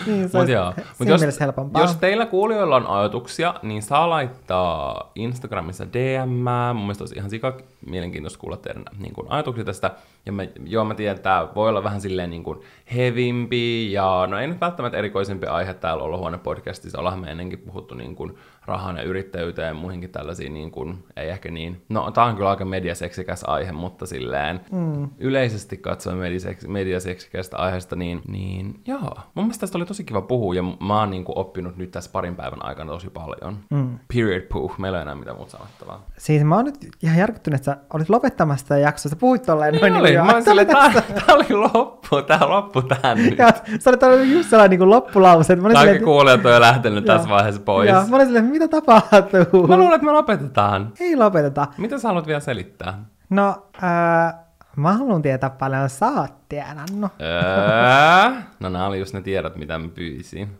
Niin, 0.06 0.28
se 0.28 0.38
Mut 0.38 0.48
joo. 0.48 0.74
Mut 0.98 1.08
jos, 1.08 1.40
helpompaa. 1.40 1.82
jos 1.82 1.96
teillä 1.96 2.26
kuulijoilla 2.26 2.76
on 2.76 2.86
ajatuksia, 2.86 3.54
niin 3.62 3.82
saa 3.82 4.10
laittaa 4.10 5.10
Instagramissa 5.14 5.86
DM. 5.92 6.28
Mun 6.74 6.84
mielestä 6.84 7.02
olisi 7.02 7.14
ihan 7.16 7.30
sika 7.30 7.56
mielenkiintoista 7.86 8.38
kuulla 8.38 8.56
teidän 8.56 8.84
niin 8.98 9.14
kuin, 9.14 9.26
ajatuksia 9.30 9.64
tästä. 9.64 9.90
Ja 10.26 10.32
mä, 10.32 10.42
joo, 10.64 10.84
mä 10.84 10.94
tiedän, 10.94 11.16
että 11.16 11.48
voi 11.54 11.68
olla 11.68 11.84
vähän 11.84 12.00
silleen 12.00 12.30
niin 12.30 12.44
kuin 12.44 12.60
hevimpi 12.94 13.92
ja 13.92 14.26
no 14.30 14.38
ei 14.38 14.46
nyt 14.46 14.60
välttämättä 14.60 14.98
erikoisempi 14.98 15.46
aihe 15.46 15.74
täällä 15.74 16.04
Olohuone-podcastissa. 16.04 16.98
Ollaan 16.98 17.18
me 17.18 17.30
ennenkin 17.30 17.58
puhuttu 17.58 17.94
niin 17.94 18.16
kuin 18.16 18.38
rahan 18.66 18.96
ja 18.96 19.02
yrittäjyyteen 19.02 19.68
ja 19.68 19.74
muihinkin 19.74 20.10
tällaisiin, 20.10 20.54
niin 20.54 20.70
kuin, 20.70 21.04
ei 21.16 21.28
ehkä 21.28 21.50
niin, 21.50 21.82
no 21.88 22.10
tää 22.10 22.24
on 22.24 22.36
kyllä 22.36 22.50
aika 22.50 22.64
mediaseksikäs 22.64 23.44
aihe, 23.46 23.72
mutta 23.72 24.06
silleen 24.06 24.60
mm. 24.72 25.08
yleisesti 25.18 25.76
katsoen 25.76 26.16
mediaseks, 26.16 26.66
mediaseksikästä 26.66 27.56
aiheesta, 27.56 27.96
niin, 27.96 28.22
niin 28.28 28.80
joo, 28.86 29.16
mun 29.34 29.44
mielestä 29.44 29.60
tästä 29.60 29.78
oli 29.78 29.86
tosi 29.86 30.04
kiva 30.04 30.22
puhua 30.22 30.54
ja 30.54 30.62
mä 30.62 30.98
oon 30.98 31.10
niin 31.10 31.24
kuin, 31.24 31.38
oppinut 31.38 31.76
nyt 31.76 31.90
tässä 31.90 32.10
parin 32.12 32.36
päivän 32.36 32.64
aikana 32.64 32.92
tosi 32.92 33.10
paljon. 33.10 33.58
Mm. 33.70 33.98
Period 34.14 34.40
puh, 34.40 34.78
meillä 34.78 34.98
ei 34.98 35.02
enää 35.02 35.14
mitään 35.14 35.36
muuta 35.36 35.52
sanottavaa. 35.52 36.06
Siis 36.18 36.44
mä 36.44 36.56
oon 36.56 36.64
nyt 36.64 36.88
ihan 37.02 37.18
järkyttynyt, 37.18 37.60
että 37.60 37.72
sä 37.72 37.76
olit 37.94 38.10
lopettamassa 38.10 38.62
sitä 38.62 38.78
jaksoa. 38.78 39.10
Sä 39.10 39.16
puhuit 39.16 39.42
tolleen 39.42 39.74
noin 39.74 39.92
Niin 39.92 40.00
oli, 40.00 40.14
jo. 40.14 40.24
mä 40.24 40.32
olin 40.32 40.44
silleen, 40.44 40.66
tää, 40.66 40.92
tää 40.92 41.34
oli 41.34 41.46
loppu, 41.74 42.22
tää 42.22 42.48
loppu 42.48 42.82
tähän 42.82 43.18
nyt. 43.18 43.38
Ja 43.38 43.52
sä 43.78 43.90
olit 43.90 44.30
just 44.32 44.50
sellainen 44.50 44.70
niin 44.70 44.78
kuin 44.78 44.90
loppulause. 44.90 45.56
Kaikki 45.56 45.78
silleen, 45.78 46.04
kuulijat 46.04 46.46
on 46.46 46.52
jo 46.52 46.60
lähtenyt 46.60 47.04
tässä 47.04 47.28
vaiheessa 47.28 47.60
pois. 47.60 47.90
Joo, 47.90 48.06
mä 48.06 48.16
olin 48.16 48.26
silleen, 48.26 48.44
mitä 48.52 48.68
tapahtuu? 48.68 49.66
Mä 49.68 49.76
luulen, 49.76 49.94
että 49.94 50.04
me 50.06 50.12
lopetetaan. 50.12 50.92
Ei 51.00 51.16
lopeteta. 51.16 51.66
Mitä 51.78 51.98
sä 51.98 52.08
haluat 52.08 52.26
vielä 52.26 52.40
selittää? 52.40 53.04
No, 53.30 53.66
ää, 53.82 54.44
mä 54.76 54.92
haluan 54.92 55.22
tietää 55.22 55.50
paljon 55.50 55.88
sä 55.88 56.06
oot 56.06 56.48
tienannut. 56.48 57.12
Öö, 57.20 58.40
no 58.60 58.68
nämä 58.68 58.86
oli 58.86 58.98
just 58.98 59.14
ne 59.14 59.20
tiedot, 59.22 59.56
mitä 59.56 59.78
mä 59.78 59.88
pyysin. 59.88 60.48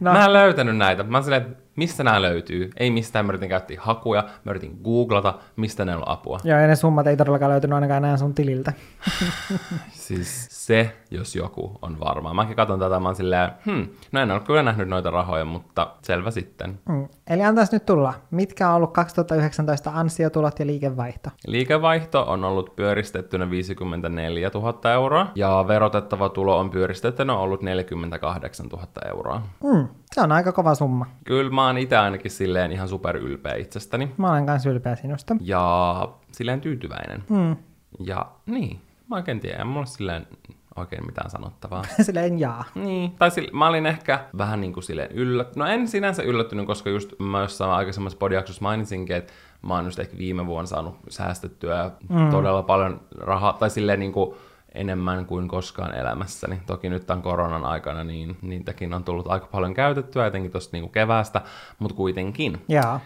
No. 0.00 0.12
Mä 0.12 0.24
en 0.24 0.32
löytänyt 0.32 0.76
näitä. 0.76 1.02
Mä 1.02 1.22
silleen, 1.22 1.56
mistä 1.76 2.04
nämä 2.04 2.22
löytyy. 2.22 2.70
Ei 2.76 2.90
mistään, 2.90 3.26
mä 3.26 3.30
yritin 3.30 3.48
käyttää 3.48 3.76
hakuja, 3.80 4.24
mä 4.44 4.50
yritin 4.50 4.80
googlata, 4.84 5.34
mistä 5.56 5.84
ne 5.84 5.96
on 5.96 6.02
apua. 6.06 6.40
Joo, 6.44 6.58
ja 6.58 6.66
ne 6.66 6.76
summat 6.76 7.06
ei 7.06 7.16
todellakaan 7.16 7.50
löytynyt 7.50 7.74
ainakaan 7.74 8.04
enää 8.04 8.16
sun 8.16 8.34
tililtä. 8.34 8.72
Siis 9.90 10.46
se, 10.50 10.96
jos 11.10 11.36
joku 11.36 11.78
on 11.82 12.00
varma. 12.00 12.34
Mäkin 12.34 12.56
katson 12.56 12.78
tätä, 12.78 13.00
mä 13.00 13.08
oon 13.08 13.16
silleen, 13.16 13.50
hmm, 13.66 13.88
no 14.12 14.20
en 14.20 14.30
ole 14.30 14.40
kyllä 14.40 14.62
nähnyt 14.62 14.88
noita 14.88 15.10
rahoja, 15.10 15.44
mutta 15.44 15.90
selvä 16.02 16.30
sitten. 16.30 16.78
Mm. 16.88 17.08
Eli 17.26 17.42
antaisi 17.42 17.76
nyt 17.76 17.86
tulla. 17.86 18.14
Mitkä 18.30 18.68
on 18.68 18.74
ollut 18.74 18.92
2019 18.92 19.90
ansiotulot 19.94 20.58
ja 20.58 20.66
liikevaihto? 20.66 21.30
Liikevaihto 21.46 22.22
on 22.22 22.44
ollut 22.44 22.76
pyöristettynä 22.76 23.50
54 23.50 24.50
000 24.54 24.92
euroa, 24.92 25.26
ja 25.34 25.64
verotettava 25.68 26.28
tulo 26.28 26.58
on 26.58 26.70
pyöristettynä 26.70 27.36
ollut 27.36 27.62
48 27.62 28.66
000 28.66 28.86
euroa. 29.08 29.42
Mm. 29.64 29.88
Se 30.14 30.20
on 30.20 30.32
aika 30.32 30.52
kova 30.52 30.74
summa. 30.74 31.06
Kyllä 31.24 31.50
mä 31.50 31.65
oon 31.66 31.78
itse 31.78 31.96
ainakin 31.96 32.30
silleen 32.30 32.72
ihan 32.72 32.88
super 32.88 33.16
ylpeä 33.16 33.54
itsestäni. 33.54 34.14
Mä 34.16 34.30
olen 34.30 34.46
kanssa 34.46 34.70
ylpeä 34.70 34.96
sinusta. 34.96 35.36
Ja 35.40 36.08
silleen 36.32 36.60
tyytyväinen. 36.60 37.24
Mm. 37.28 37.56
Ja 38.06 38.26
niin, 38.46 38.80
mä 39.10 39.16
oikein 39.16 39.40
tiedän, 39.40 39.60
ei 39.60 39.64
mulla 39.64 39.86
silleen 39.86 40.26
oikein 40.76 41.06
mitään 41.06 41.30
sanottavaa. 41.30 41.82
Silleen 42.02 42.38
jaa. 42.38 42.64
Niin, 42.74 43.10
tai 43.10 43.30
sille, 43.30 43.50
mä 43.52 43.68
olin 43.68 43.86
ehkä 43.86 44.24
vähän 44.38 44.60
niin 44.60 44.72
kuin 44.72 44.84
silleen 44.84 45.12
yllättynyt. 45.12 45.56
No 45.56 45.66
en 45.66 45.88
sinänsä 45.88 46.22
yllättynyt, 46.22 46.66
koska 46.66 46.90
just 46.90 47.12
mä 47.18 47.40
jossain 47.40 47.70
aikaisemmassa 47.70 48.18
podiaksossa 48.18 48.62
mainitsinkin, 48.62 49.16
että 49.16 49.32
mä 49.62 49.74
oon 49.74 49.84
just 49.84 49.98
ehkä 49.98 50.18
viime 50.18 50.46
vuonna 50.46 50.66
saanut 50.66 50.96
säästettyä 51.08 51.90
mm. 52.08 52.30
todella 52.30 52.62
paljon 52.62 53.00
rahaa, 53.18 53.52
tai 53.52 53.70
silleen 53.70 54.00
niin 54.00 54.12
kuin 54.12 54.36
enemmän 54.76 55.26
kuin 55.26 55.48
koskaan 55.48 55.94
elämässäni. 55.94 56.60
Toki 56.66 56.90
nyt 56.90 57.06
tämän 57.06 57.22
koronan 57.22 57.64
aikana 57.64 58.04
niin 58.04 58.36
niitäkin 58.42 58.94
on 58.94 59.04
tullut 59.04 59.26
aika 59.26 59.46
paljon 59.46 59.74
käytettyä, 59.74 60.26
etenkin 60.26 60.50
tuosta 60.52 60.76
niin 60.76 60.90
keväästä, 60.90 61.42
mutta 61.78 61.96
kuitenkin. 61.96 62.60
Jaa. 62.68 63.00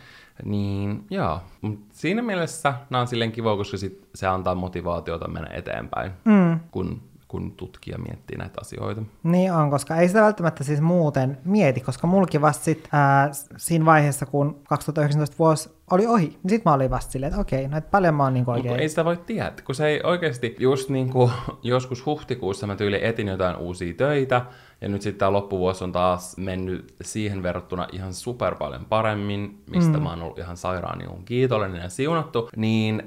Niin, 0.45 1.05
joo. 1.11 1.41
Mut 1.61 1.81
siinä 1.93 2.23
mielessä 2.23 2.75
nämä 2.91 3.01
on 3.01 3.07
silleen 3.09 3.33
kiva, 3.33 3.57
koska 3.57 3.77
sit 3.77 4.09
se 4.15 4.27
antaa 4.27 4.55
motivaatiota 4.55 5.29
mennä 5.29 5.51
eteenpäin, 5.53 6.13
Mm. 6.25 6.61
kun, 6.71 7.03
kun 7.31 7.53
tutkija 7.53 7.99
miettii 7.99 8.39
näitä 8.39 8.61
asioita. 8.61 9.03
Niin 9.23 9.53
on, 9.53 9.71
koska 9.71 9.97
ei 9.97 10.09
sitä 10.09 10.23
välttämättä 10.23 10.65
siis 10.65 10.81
muuten 10.81 11.39
mieti, 11.45 11.81
koska 11.81 12.07
mulki 12.07 12.41
vasta 12.41 12.65
sit, 12.65 12.89
ää, 12.93 13.31
siinä 13.57 13.85
vaiheessa, 13.85 14.27
kun 14.27 14.61
2019 14.69 15.37
vuosi 15.39 15.71
oli 15.91 16.07
ohi, 16.07 16.27
niin 16.27 16.51
sit 16.51 16.65
mä 16.65 16.73
olin 16.73 16.91
vasta 16.91 17.13
silleen, 17.13 17.31
että 17.31 17.41
okei, 17.41 17.69
no 17.69 17.77
et 17.77 17.91
paljon 17.91 18.15
mä 18.15 18.23
oon 18.23 18.33
Mutta 18.33 18.53
oikein... 18.53 18.81
ei 18.81 18.89
sitä 18.89 19.05
voi 19.05 19.17
tietää, 19.17 19.65
kun 19.65 19.75
se 19.75 19.87
ei 19.87 20.01
oikeasti, 20.05 20.57
just 20.59 20.89
niin 20.89 21.11
kuin 21.11 21.31
joskus 21.63 22.07
huhtikuussa 22.07 22.67
mä 22.67 22.77
tyyli 22.77 23.05
etin 23.07 23.29
jotain 23.29 23.57
uusia 23.57 23.95
töitä, 23.95 24.43
ja 24.81 24.89
nyt 24.89 25.03
sitten 25.03 25.19
tämä 25.19 25.33
loppuvuosi 25.33 25.85
on 25.85 25.93
taas 25.93 26.37
mennyt 26.37 26.95
siihen 27.03 27.43
verrattuna 27.43 27.89
ihan 27.93 28.15
super 28.15 28.55
paljon 28.55 28.85
paremmin, 28.85 29.63
mistä 29.71 29.97
mm. 29.97 30.03
mä 30.03 30.11
oon 30.11 30.23
ollut 30.23 30.39
ihan 30.39 30.57
sairaan 30.57 30.99
niin 30.99 31.25
kiitollinen 31.25 31.83
ja 31.83 31.89
siunattu, 31.89 32.51
niin 32.57 33.03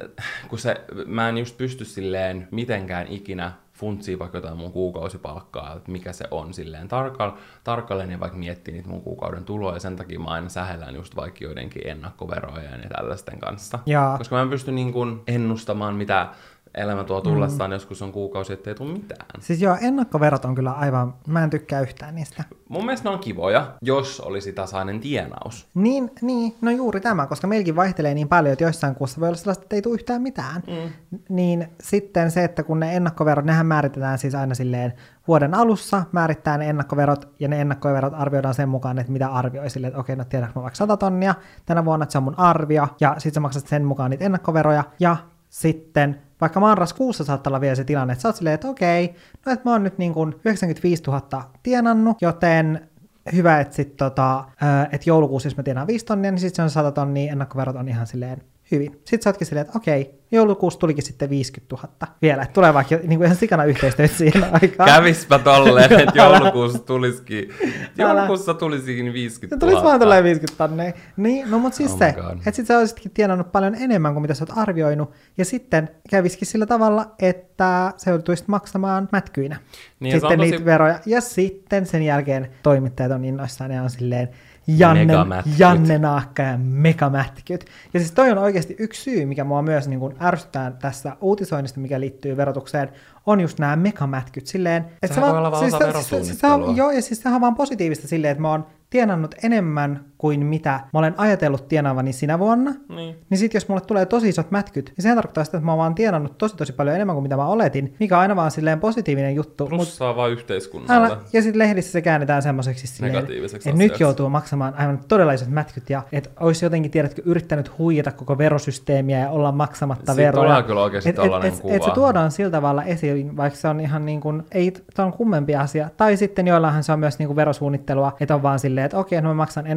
kun 0.49 0.59
se, 0.59 0.81
mä 1.05 1.29
en 1.29 1.37
just 1.37 1.57
pysty 1.57 1.85
silleen 1.85 2.47
mitenkään 2.51 3.07
ikinä 3.07 3.51
funtsii 3.73 4.19
vaikka 4.19 4.37
jotain 4.37 4.57
mun 4.57 4.71
kuukausipalkkaa, 4.71 5.73
että 5.75 5.91
mikä 5.91 6.13
se 6.13 6.25
on 6.31 6.53
silleen 6.53 6.87
tarkka- 6.87 7.37
tarkalleen 7.63 8.11
ja 8.11 8.19
vaikka 8.19 8.37
miettii 8.37 8.73
niitä 8.73 8.89
mun 8.89 9.01
kuukauden 9.01 9.45
tuloja, 9.45 9.75
ja 9.75 9.79
sen 9.79 9.95
takia 9.95 10.19
mä 10.19 10.29
aina 10.29 10.49
sähellään 10.49 10.95
just 10.95 11.15
vaikka 11.15 11.43
joidenkin 11.43 11.87
ennakkoverojen 11.87 12.81
ja 12.83 12.89
tällaisten 12.89 13.39
kanssa. 13.39 13.79
Jaa. 13.85 14.17
Koska 14.17 14.35
mä 14.35 14.41
en 14.41 14.49
pysty 14.49 14.71
niin 14.71 14.93
kuin 14.93 15.21
ennustamaan, 15.27 15.95
mitä 15.95 16.27
elämä 16.75 17.03
tuo 17.03 17.21
tullessaan, 17.21 17.69
mm. 17.69 17.73
joskus 17.73 18.01
on 18.01 18.11
kuukausi, 18.11 18.53
ettei 18.53 18.75
tule 18.75 18.93
mitään. 18.93 19.25
Siis 19.39 19.61
joo, 19.61 19.77
ennakkoverot 19.81 20.45
on 20.45 20.55
kyllä 20.55 20.71
aivan, 20.71 21.13
mä 21.27 21.43
en 21.43 21.49
tykkää 21.49 21.81
yhtään 21.81 22.15
niistä. 22.15 22.43
Mun 22.69 22.85
mielestä 22.85 23.09
ne 23.09 23.13
on 23.13 23.19
kivoja, 23.19 23.73
jos 23.81 24.19
olisi 24.19 24.53
tasainen 24.53 24.99
tienaus. 24.99 25.67
Niin, 25.73 26.11
niin, 26.21 26.55
no 26.61 26.71
juuri 26.71 27.01
tämä, 27.01 27.27
koska 27.27 27.47
meilläkin 27.47 27.75
vaihtelee 27.75 28.13
niin 28.13 28.27
paljon, 28.27 28.53
että 28.53 28.63
joissain 28.63 28.95
kuussa 28.95 29.21
voi 29.21 29.27
olla 29.27 29.37
sellaista, 29.37 29.63
että 29.63 29.75
ei 29.75 29.81
tule 29.81 29.93
yhtään 29.93 30.21
mitään. 30.21 30.63
Mm. 30.67 31.19
Niin 31.29 31.67
sitten 31.81 32.31
se, 32.31 32.43
että 32.43 32.63
kun 32.63 32.79
ne 32.79 32.95
ennakkoverot, 32.95 33.45
nehän 33.45 33.65
määritetään 33.65 34.17
siis 34.17 34.35
aina 34.35 34.55
silleen 34.55 34.93
vuoden 35.27 35.53
alussa, 35.53 36.03
määrittää 36.11 36.57
ne 36.57 36.69
ennakkoverot, 36.69 37.33
ja 37.39 37.47
ne 37.47 37.61
ennakkoverot 37.61 38.13
arvioidaan 38.15 38.53
sen 38.53 38.69
mukaan, 38.69 38.99
että 38.99 39.11
mitä 39.11 39.27
arvioi 39.27 39.69
silleen, 39.69 39.89
että 39.89 39.99
okei, 39.99 40.15
no 40.15 40.23
tiedätkö 40.23 40.59
mä 40.59 40.63
vaikka 40.63 40.77
100 40.77 40.97
tonnia 40.97 41.35
tänä 41.65 41.85
vuonna, 41.85 42.03
että 42.03 42.11
se 42.11 42.17
on 42.17 42.23
mun 42.23 42.39
arvio, 42.39 42.87
ja 42.99 43.15
sitten 43.17 43.33
sä 43.33 43.39
maksat 43.39 43.67
sen 43.67 43.85
mukaan 43.85 44.11
niitä 44.11 44.25
ennakkoveroja, 44.25 44.83
ja 44.99 45.17
sitten 45.53 46.21
vaikka 46.41 46.59
marraskuussa 46.59 47.23
saattaa 47.23 47.51
olla 47.51 47.61
vielä 47.61 47.75
se 47.75 47.83
tilanne, 47.83 48.11
että 48.13 48.21
sä 48.21 48.27
oot 48.27 48.35
silleen, 48.35 48.53
että 48.53 48.67
okei, 48.67 49.15
no 49.45 49.51
että 49.51 49.69
mä 49.69 49.71
oon 49.71 49.83
nyt 49.83 49.97
niin 49.97 50.13
kuin 50.13 50.35
95 50.45 51.03
000 51.07 51.51
tienannut, 51.63 52.17
joten 52.21 52.89
hyvä, 53.35 53.59
että 53.59 53.75
sit 53.75 53.97
tota, 53.97 54.45
että 54.91 55.09
joulukuussa, 55.09 55.47
jos 55.47 55.57
mä 55.57 55.63
tienaan 55.63 55.87
5 55.87 56.05
tonnia, 56.05 56.31
niin 56.31 56.39
sitten 56.39 56.55
se 56.55 56.61
on 56.61 56.69
100 56.69 56.91
tonnia, 56.91 57.31
ennakkoverot 57.31 57.75
on 57.75 57.89
ihan 57.89 58.07
silleen 58.07 58.41
hyvin. 58.73 58.91
Sitten 58.91 59.21
sä 59.21 59.29
ootkin 59.29 59.47
silleen, 59.47 59.65
että 59.65 59.77
okei, 59.77 60.19
joulukuussa 60.31 60.79
tulikin 60.79 61.03
sitten 61.03 61.29
50 61.29 61.75
000 61.75 62.13
vielä, 62.21 62.41
että 62.43 62.53
tulee 62.53 62.73
vaikka 62.73 62.95
niin 62.95 63.17
kuin 63.19 63.23
ihan 63.25 63.35
sikana 63.37 63.63
yhteistyötä 63.63 64.13
siihen 64.13 64.43
aikaan. 64.61 64.89
Kävispä 64.89 65.39
tolleen, 65.39 65.93
että 66.01 66.11
joulukuussa 66.15 66.79
tulisikin, 66.79 67.49
joulukuussa 67.97 68.53
tulisikin 68.53 69.13
50 69.13 69.55
Se 69.55 69.59
000. 69.65 69.71
tulisi 69.71 69.83
vaan 69.89 69.99
tulee 69.99 70.23
50 70.23 70.57
tonnia. 70.67 70.93
Niin, 71.17 71.51
no 71.51 71.59
mutta 71.59 71.75
siis 71.77 71.91
Oh 71.91 71.99
se, 71.99 72.07
että 72.37 72.51
sit 72.51 72.67
sä 72.67 72.77
olisitkin 72.79 73.11
tienannut 73.11 73.51
paljon 73.51 73.75
enemmän 73.75 74.13
kuin 74.13 74.21
mitä 74.21 74.33
sä 74.33 74.45
oot 74.49 74.57
arvioinut, 74.57 75.11
ja 75.37 75.45
sitten 75.45 75.89
kävisikin 76.09 76.47
sillä 76.47 76.65
tavalla, 76.65 77.11
että 77.19 77.93
sä 77.97 78.11
joutuisit 78.11 78.47
maksamaan 78.47 79.09
mätkyinä 79.11 79.59
Niin, 79.99 80.11
se 80.11 80.15
sitten 80.19 80.39
on 80.39 80.43
niitä 80.43 80.57
tosi- 80.57 80.65
veroja. 80.65 80.99
Ja 81.05 81.21
sitten 81.21 81.85
sen 81.85 82.03
jälkeen 82.03 82.47
toimittajat 82.63 83.11
on 83.11 83.25
innoissaan 83.25 83.71
ja 83.71 83.83
on 83.83 83.89
silleen, 83.89 84.29
Janne. 84.67 85.13
Janne 85.57 85.97
Naakka 85.99 86.43
ja 86.43 86.57
megamätkyt. 86.57 87.65
Ja 87.93 87.99
siis 87.99 88.11
toi 88.11 88.31
on 88.31 88.37
oikeasti 88.37 88.75
yksi 88.79 89.01
syy, 89.01 89.25
mikä 89.25 89.43
mua 89.43 89.61
myös 89.61 89.87
niin 89.87 89.99
kuin 89.99 90.15
ärsyttää 90.21 90.71
tässä 90.71 91.17
uutisoinnista, 91.21 91.79
mikä 91.79 91.99
liittyy 91.99 92.37
verotukseen, 92.37 92.89
on 93.25 93.39
just 93.41 93.59
nämä 93.59 93.75
megamätkyt 93.75 94.47
silleen, 94.47 94.85
että 95.03 95.15
Sehän 95.15 95.29
voi 95.29 95.37
olla 95.37 95.51
vaan 95.51 95.65
osa 95.65 95.77
se- 95.77 95.83
se- 95.85 95.91
se- 95.91 95.93
se 95.93 95.93
on- 95.93 95.93
verosuunnittelua. 95.93 96.73
Joo, 96.77 96.91
ja 96.91 97.01
siis 97.01 97.21
sehän 97.21 97.35
on 97.35 97.41
vaan 97.41 97.55
positiivista 97.55 98.07
silleen, 98.07 98.31
että 98.31 98.41
mä 98.41 98.49
oon 98.51 98.65
tienannut 98.89 99.35
enemmän 99.43 100.05
kuin 100.23 100.45
mitä 100.45 100.79
mä 100.93 100.99
olen 100.99 101.13
ajatellut 101.17 101.67
tienaavani 101.67 102.13
sinä 102.13 102.39
vuonna, 102.39 102.71
Niin. 102.89 103.15
niin 103.29 103.37
sit 103.37 103.53
jos 103.53 103.67
mulle 103.67 103.81
tulee 103.81 104.05
tosi 104.05 104.29
isot 104.29 104.51
mätkyt, 104.51 104.93
niin 104.97 105.01
sehän 105.03 105.17
tarkoittaa 105.17 105.43
sitä, 105.43 105.57
että 105.57 105.65
mä 105.65 105.71
oon 105.71 105.79
vaan 105.79 105.95
tienannut 105.95 106.37
tosi 106.37 106.55
tosi 106.57 106.73
paljon 106.73 106.95
enemmän 106.95 107.15
kuin 107.15 107.23
mitä 107.23 107.35
mä 107.35 107.45
oletin, 107.47 107.95
mikä 107.99 108.15
on 108.15 108.21
aina 108.21 108.35
vaan 108.35 108.51
silleen 108.51 108.79
positiivinen 108.79 109.35
juttu. 109.35 109.63
Mut, 109.63 109.69
Plussaa 109.77 110.15
vaan 110.15 110.31
yhteiskunnalle. 110.31 111.07
älä, 111.07 111.17
ja 111.33 111.41
sitten 111.41 111.59
lehdissä 111.59 111.91
se 111.91 112.01
käännetään 112.01 112.41
semmoiseksi 112.41 112.87
silleen, 112.87 113.13
Negatiiviseksi 113.13 113.69
että 113.69 113.77
nyt 113.83 113.99
joutuu 113.99 114.29
maksamaan 114.29 114.73
aivan 114.77 114.99
todella 115.07 115.33
isot 115.33 115.47
mätkyt 115.49 115.89
ja 115.89 116.01
että 116.11 116.29
olisi 116.39 116.65
jotenkin, 116.65 116.91
tiedätkö, 116.91 117.21
yrittänyt 117.25 117.77
huijata 117.77 118.11
koko 118.11 118.37
verosysteemiä 118.37 119.19
ja 119.19 119.29
olla 119.29 119.51
maksamatta 119.51 120.13
Siitä 120.13 120.27
veroja. 120.27 120.47
tulee 120.49 120.63
kyllä 120.63 120.81
oikeasti 120.83 121.09
et, 121.09 121.19
et, 121.19 121.43
et, 121.53 121.59
kuva. 121.59 121.73
et 121.75 121.83
se 121.83 121.91
tuodaan 121.91 122.31
sillä 122.31 122.51
tavalla 122.51 122.83
esiin, 122.83 123.37
vaikka 123.37 123.59
se 123.59 123.67
on 123.67 123.79
ihan 123.79 124.05
niin 124.05 124.21
kuin, 124.21 124.43
ei, 124.51 124.73
se 124.95 125.01
on 125.01 125.13
kummempi 125.13 125.55
asia. 125.55 125.89
Tai 125.97 126.17
sitten 126.17 126.47
joillahan 126.47 126.83
se 126.83 126.91
on 126.91 126.99
myös 126.99 127.19
niin 127.19 127.27
kuin 127.27 127.35
verosuunnittelua, 127.35 128.11
että 128.19 128.35
on 128.35 128.43
vaan 128.43 128.59
silleen, 128.59 128.85
että 128.85 128.97
okei, 128.97 129.21
no 129.21 129.29
mä 129.29 129.33
maksan 129.33 129.67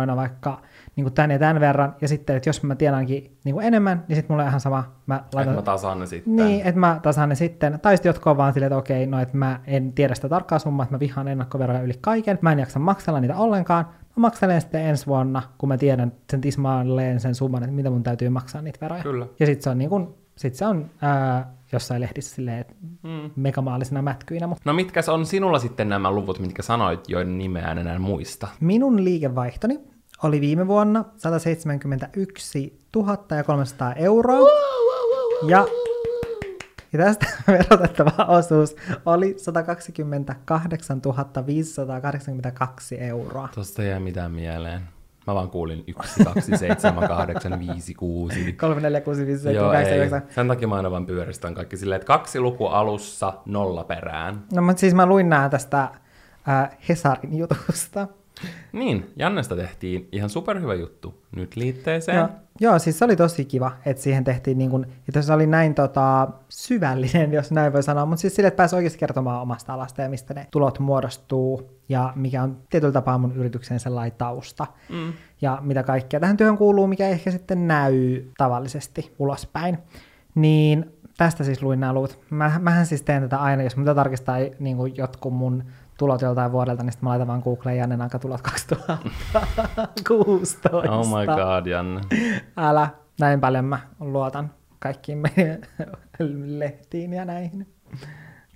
ennakkoveroina 0.00 0.16
vaikka 0.16 0.60
niin 0.96 1.04
kuin 1.04 1.14
tän 1.14 1.30
ja 1.30 1.38
tämän 1.38 1.60
verran, 1.60 1.94
ja 2.00 2.08
sitten, 2.08 2.36
että 2.36 2.48
jos 2.48 2.62
mä 2.62 2.74
tienaankin 2.74 3.36
niin 3.44 3.54
kuin 3.54 3.66
enemmän, 3.66 4.04
niin 4.08 4.16
sitten 4.16 4.34
mulla 4.34 4.42
on 4.42 4.48
ihan 4.48 4.60
sama, 4.60 4.84
mä 5.06 5.16
Että 5.16 5.36
laitan... 5.36 5.54
mä 5.54 5.62
tasaan 5.62 5.98
ne 5.98 6.06
sitten. 6.06 6.36
Niin, 6.36 6.66
että 6.66 6.80
mä 6.80 7.00
tasaan 7.02 7.28
ne 7.28 7.34
sitten. 7.34 7.80
Tai 7.82 7.96
sitten 7.96 8.10
jotkut 8.10 8.30
on 8.30 8.36
vaan 8.36 8.52
silleen, 8.52 8.68
että 8.72 8.76
okei, 8.76 9.06
no 9.06 9.20
että 9.20 9.36
mä 9.36 9.60
en 9.66 9.92
tiedä 9.92 10.14
sitä 10.14 10.28
tarkkaa 10.28 10.58
summaa, 10.58 10.84
että 10.84 10.94
mä 10.94 11.00
vihaan 11.00 11.28
ennakkoveroja 11.28 11.82
yli 11.82 11.94
kaiken. 12.00 12.38
Mä 12.40 12.52
en 12.52 12.58
jaksa 12.58 12.78
maksella 12.78 13.20
niitä 13.20 13.36
ollenkaan. 13.36 13.84
Mä 13.84 14.20
makselen 14.20 14.60
sitten 14.60 14.82
ensi 14.82 15.06
vuonna, 15.06 15.42
kun 15.58 15.68
mä 15.68 15.76
tiedän 15.76 16.12
sen 16.30 16.40
tismalleen 16.40 17.20
sen 17.20 17.34
summan, 17.34 17.62
että 17.62 17.74
mitä 17.74 17.90
mun 17.90 18.02
täytyy 18.02 18.28
maksaa 18.28 18.62
niitä 18.62 18.78
veroja. 18.80 19.02
Kyllä. 19.02 19.26
Ja 19.40 19.46
sitten 19.46 19.62
se 19.62 19.70
on 19.70 19.78
niin 19.78 19.90
kuin, 19.90 20.08
sit 20.36 20.54
se 20.54 20.66
on 20.66 20.90
ää, 21.02 21.52
jossain 21.72 22.00
lehdissä 22.00 22.34
silleen, 22.34 22.58
että 22.58 22.74
Mm. 23.02 23.30
megamaalisina 23.36 24.02
mätkyinä. 24.02 24.46
Mutta 24.46 24.62
No 24.64 24.72
mitkä 24.72 25.00
on 25.12 25.26
sinulla 25.26 25.58
sitten 25.58 25.88
nämä 25.88 26.10
luvut, 26.10 26.38
mitkä 26.38 26.62
sanoit, 26.62 27.08
joiden 27.08 27.38
nimeä 27.38 27.70
en 27.70 27.78
enää 27.78 27.98
muista? 27.98 28.48
minun 28.60 29.04
liikevaihtoni 29.04 29.80
oli 30.22 30.40
viime 30.40 30.66
vuonna 30.66 31.04
171 31.16 32.78
300 33.46 33.92
euroa. 33.94 34.48
Ja 35.46 35.66
Ja 36.92 36.98
tästä 36.98 37.26
verotettava 37.48 38.24
osuus 38.24 38.76
oli 39.06 39.34
128 39.38 41.00
582 41.46 43.00
euroa. 43.00 43.48
Tosta 43.54 43.82
ei 43.82 43.88
jää 43.88 44.00
mitään 44.00 44.30
mieleen. 44.32 44.80
Mä 45.26 45.34
vaan 45.34 45.50
kuulin 45.50 45.84
1, 45.86 46.24
2, 46.24 46.56
7, 46.56 47.08
8, 47.08 47.58
5, 47.58 47.94
6. 47.94 48.52
3, 48.52 48.80
4, 48.80 49.00
6, 49.00 49.26
5, 49.26 49.42
7, 49.42 49.54
Joo, 49.62 49.72
8, 49.72 49.92
ei. 49.92 49.98
9. 49.98 50.22
Sen 50.34 50.48
takia 50.48 50.68
mä 50.68 50.74
aina 50.74 50.90
vaan 50.90 51.06
pyöristän 51.06 51.54
kaikki 51.54 51.76
silleen, 51.76 51.96
että 51.96 52.06
kaksi 52.06 52.40
luku 52.40 52.66
alussa, 52.66 53.32
nolla 53.46 53.84
perään. 53.84 54.44
No 54.52 54.62
mutta 54.62 54.80
siis 54.80 54.94
mä 54.94 55.06
luin 55.06 55.28
nää 55.28 55.48
tästä 55.48 55.82
äh, 56.48 56.70
Hesarin 56.88 57.38
jutusta. 57.38 58.08
Niin, 58.72 59.12
Jannesta 59.16 59.56
tehtiin 59.56 60.08
ihan 60.12 60.30
superhyvä 60.30 60.74
juttu 60.74 61.22
nyt 61.36 61.56
liitteeseen. 61.56 62.18
Joo, 62.18 62.28
joo, 62.60 62.78
siis 62.78 62.98
se 62.98 63.04
oli 63.04 63.16
tosi 63.16 63.44
kiva, 63.44 63.72
että 63.86 64.02
siihen 64.02 64.24
tehtiin 64.24 64.58
niin 64.58 64.70
kuin, 64.70 64.86
että 65.08 65.22
se 65.22 65.32
oli 65.32 65.46
näin 65.46 65.74
tota, 65.74 66.28
syvällinen, 66.48 67.32
jos 67.32 67.50
näin 67.50 67.72
voi 67.72 67.82
sanoa, 67.82 68.06
mutta 68.06 68.20
siis 68.20 68.36
sille, 68.36 68.48
että 68.48 68.56
pääsi 68.56 68.76
oikeasti 68.76 68.98
kertomaan 68.98 69.42
omasta 69.42 69.74
alasta 69.74 70.02
ja 70.02 70.08
mistä 70.08 70.34
ne 70.34 70.46
tulot 70.50 70.78
muodostuu 70.78 71.70
ja 71.88 72.12
mikä 72.16 72.42
on 72.42 72.56
tietyllä 72.70 72.92
tapaa 72.92 73.18
mun 73.18 73.36
yrityksen 73.36 73.80
sellainen 73.80 74.18
tausta 74.18 74.66
mm. 74.88 75.12
ja 75.42 75.58
mitä 75.60 75.82
kaikkea 75.82 76.20
tähän 76.20 76.36
työhön 76.36 76.58
kuuluu, 76.58 76.86
mikä 76.86 77.08
ehkä 77.08 77.30
sitten 77.30 77.68
näy 77.68 78.22
tavallisesti 78.38 79.14
ulospäin. 79.18 79.78
Niin 80.34 80.92
tästä 81.16 81.44
siis 81.44 81.62
luin 81.62 81.80
nämä 81.80 81.92
luvut. 81.92 82.18
Mä, 82.30 82.52
mähän 82.60 82.86
siis 82.86 83.02
teen 83.02 83.22
tätä 83.22 83.36
aina, 83.36 83.62
jos 83.62 83.76
mitä 83.76 83.94
tarkistaa 83.94 84.36
niin 84.58 84.96
jotkut 84.96 85.34
mun 85.34 85.64
tulot 86.02 86.22
joltain 86.22 86.52
vuodelta, 86.52 86.82
niin 86.82 86.92
sitten 86.92 87.04
mä 87.04 87.10
laitan 87.10 87.28
vaan 87.28 87.42
Googleen 87.44 87.76
Jannen 87.76 88.00
tulot 88.20 88.42
2016. 88.42 90.70
Oh 90.72 91.06
my 91.06 91.26
god, 91.26 91.66
Janne. 91.66 92.00
Älä, 92.56 92.88
näin 93.20 93.40
paljon 93.40 93.64
mä 93.64 93.78
luotan 94.00 94.50
kaikkiin 94.78 95.18
meidän 95.18 95.58
lehtiin 96.44 97.12
ja 97.12 97.24
näihin. 97.24 97.74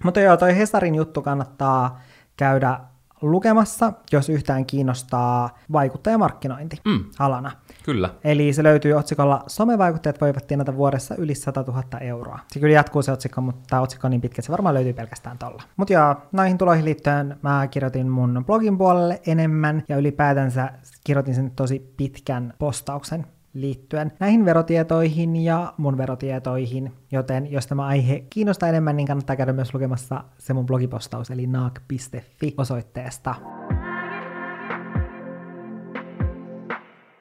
Mutta 0.05 0.21
joo, 0.21 0.37
toi 0.37 0.57
Hesarin 0.57 0.95
juttu 0.95 1.23
kannattaa 1.23 2.01
käydä 2.37 2.81
lukemassa, 3.23 3.93
jos 4.13 4.29
yhtään 4.29 4.67
kiinnostaa 4.67 5.59
vaikuttajamarkkinointi 5.73 6.81
mm. 6.85 7.05
alana. 7.19 7.51
Kyllä. 7.85 8.11
Eli 8.25 8.53
se 8.53 8.63
löytyy 8.63 8.93
otsikolla 8.93 9.45
Somevaikuttajat 9.47 10.21
voivat 10.21 10.47
tienata 10.47 10.77
vuodessa 10.77 11.15
yli 11.15 11.35
100 11.35 11.63
000 11.63 11.83
euroa. 12.01 12.39
Se 12.53 12.61
kyllä 12.61 12.75
jatkuu 12.75 13.03
se 13.03 13.13
otsikko, 13.13 13.41
mutta 13.41 13.65
tämä 13.71 13.83
otsikko 13.83 14.07
on 14.07 14.11
niin 14.11 14.21
pitkä, 14.21 14.41
että 14.41 14.47
se 14.47 14.53
varmaan 14.53 14.75
löytyy 14.75 14.93
pelkästään 14.93 15.39
tolla. 15.39 15.63
Mutta 15.77 15.93
joo, 15.93 16.17
näihin 16.33 16.59
tuloihin 16.59 16.85
liittyen 16.85 17.37
mä 17.43 17.67
kirjoitin 17.71 18.09
mun 18.09 18.45
blogin 18.47 18.79
puolelle 18.79 19.21
enemmän 19.27 19.83
ja 19.89 19.97
ylipäätänsä 19.97 20.73
kirjoitin 21.05 21.35
sen 21.35 21.51
tosi 21.51 21.95
pitkän 21.97 22.55
postauksen 22.59 23.27
liittyen 23.61 24.13
näihin 24.21 24.45
verotietoihin 24.45 25.37
ja 25.37 25.75
mun 25.77 25.99
verotietoihin, 25.99 26.93
joten 27.13 27.53
jos 27.53 27.67
tämä 27.67 27.87
aihe 27.87 28.25
kiinnostaa 28.31 28.69
enemmän, 28.69 28.97
niin 28.97 29.07
kannattaa 29.07 29.37
käydä 29.37 29.53
myös 29.53 29.75
lukemassa 29.75 30.25
se 30.39 30.53
mun 30.53 30.67
blogipostaus, 30.67 31.31
eli 31.31 31.47
naak.fi 31.47 32.55
osoitteesta. 32.59 33.35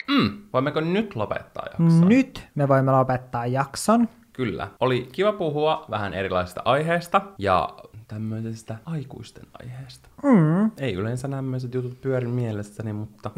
Mm, 0.07 0.31
voimmeko 0.53 0.81
nyt 0.81 1.15
lopettaa 1.15 1.65
jakson? 1.65 2.09
Nyt 2.09 2.47
me 2.55 2.67
voimme 2.67 2.91
lopettaa 2.91 3.45
jakson. 3.45 4.09
Kyllä. 4.33 4.67
Oli 4.79 5.09
kiva 5.11 5.33
puhua 5.33 5.85
vähän 5.89 6.13
erilaisista 6.13 6.61
aiheista 6.65 7.21
ja 7.37 7.69
tämmöisestä 8.07 8.77
aikuisten 8.85 9.45
aiheesta. 9.59 10.09
Mm. 10.23 10.71
Ei 10.77 10.93
yleensä 10.93 11.27
tämmöiset 11.27 11.73
jutut 11.73 12.01
pyörin 12.01 12.29
mielessäni, 12.29 12.93
mutta 12.93 13.31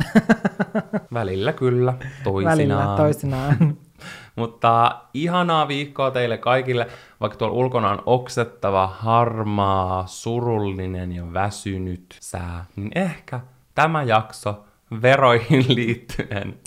välillä 1.13 1.53
kyllä, 1.53 1.93
toisinaan. 2.23 2.57
Välillä 2.57 2.97
toisinaan. 2.97 3.77
mutta 4.35 5.01
ihanaa 5.13 5.67
viikkoa 5.67 6.11
teille 6.11 6.37
kaikille, 6.37 6.87
vaikka 7.21 7.37
tuolla 7.37 7.55
ulkona 7.55 7.89
on 7.89 8.03
oksettava, 8.05 8.87
harmaa, 8.87 10.07
surullinen 10.07 11.11
ja 11.11 11.33
väsynyt 11.33 12.17
sää, 12.19 12.65
niin 12.75 12.91
ehkä 12.95 13.39
tämä 13.75 14.03
jakso 14.03 14.65
veroihin 15.01 15.65
liittyen 15.75 16.59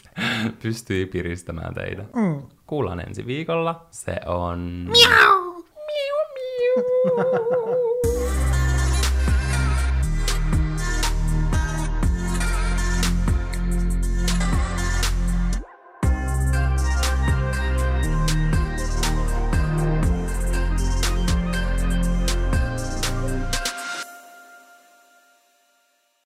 pystyy 0.63 1.07
piristämään 1.07 1.75
teitä. 1.75 2.05
Mm. 2.17 2.43
Kuullaan 2.67 3.01
ensi 3.01 3.27
viikolla. 3.27 3.87
Se 3.91 4.17
on... 4.27 4.89
Miau! 4.91 5.65
Miau, 5.87 6.27
miau! 6.35 7.80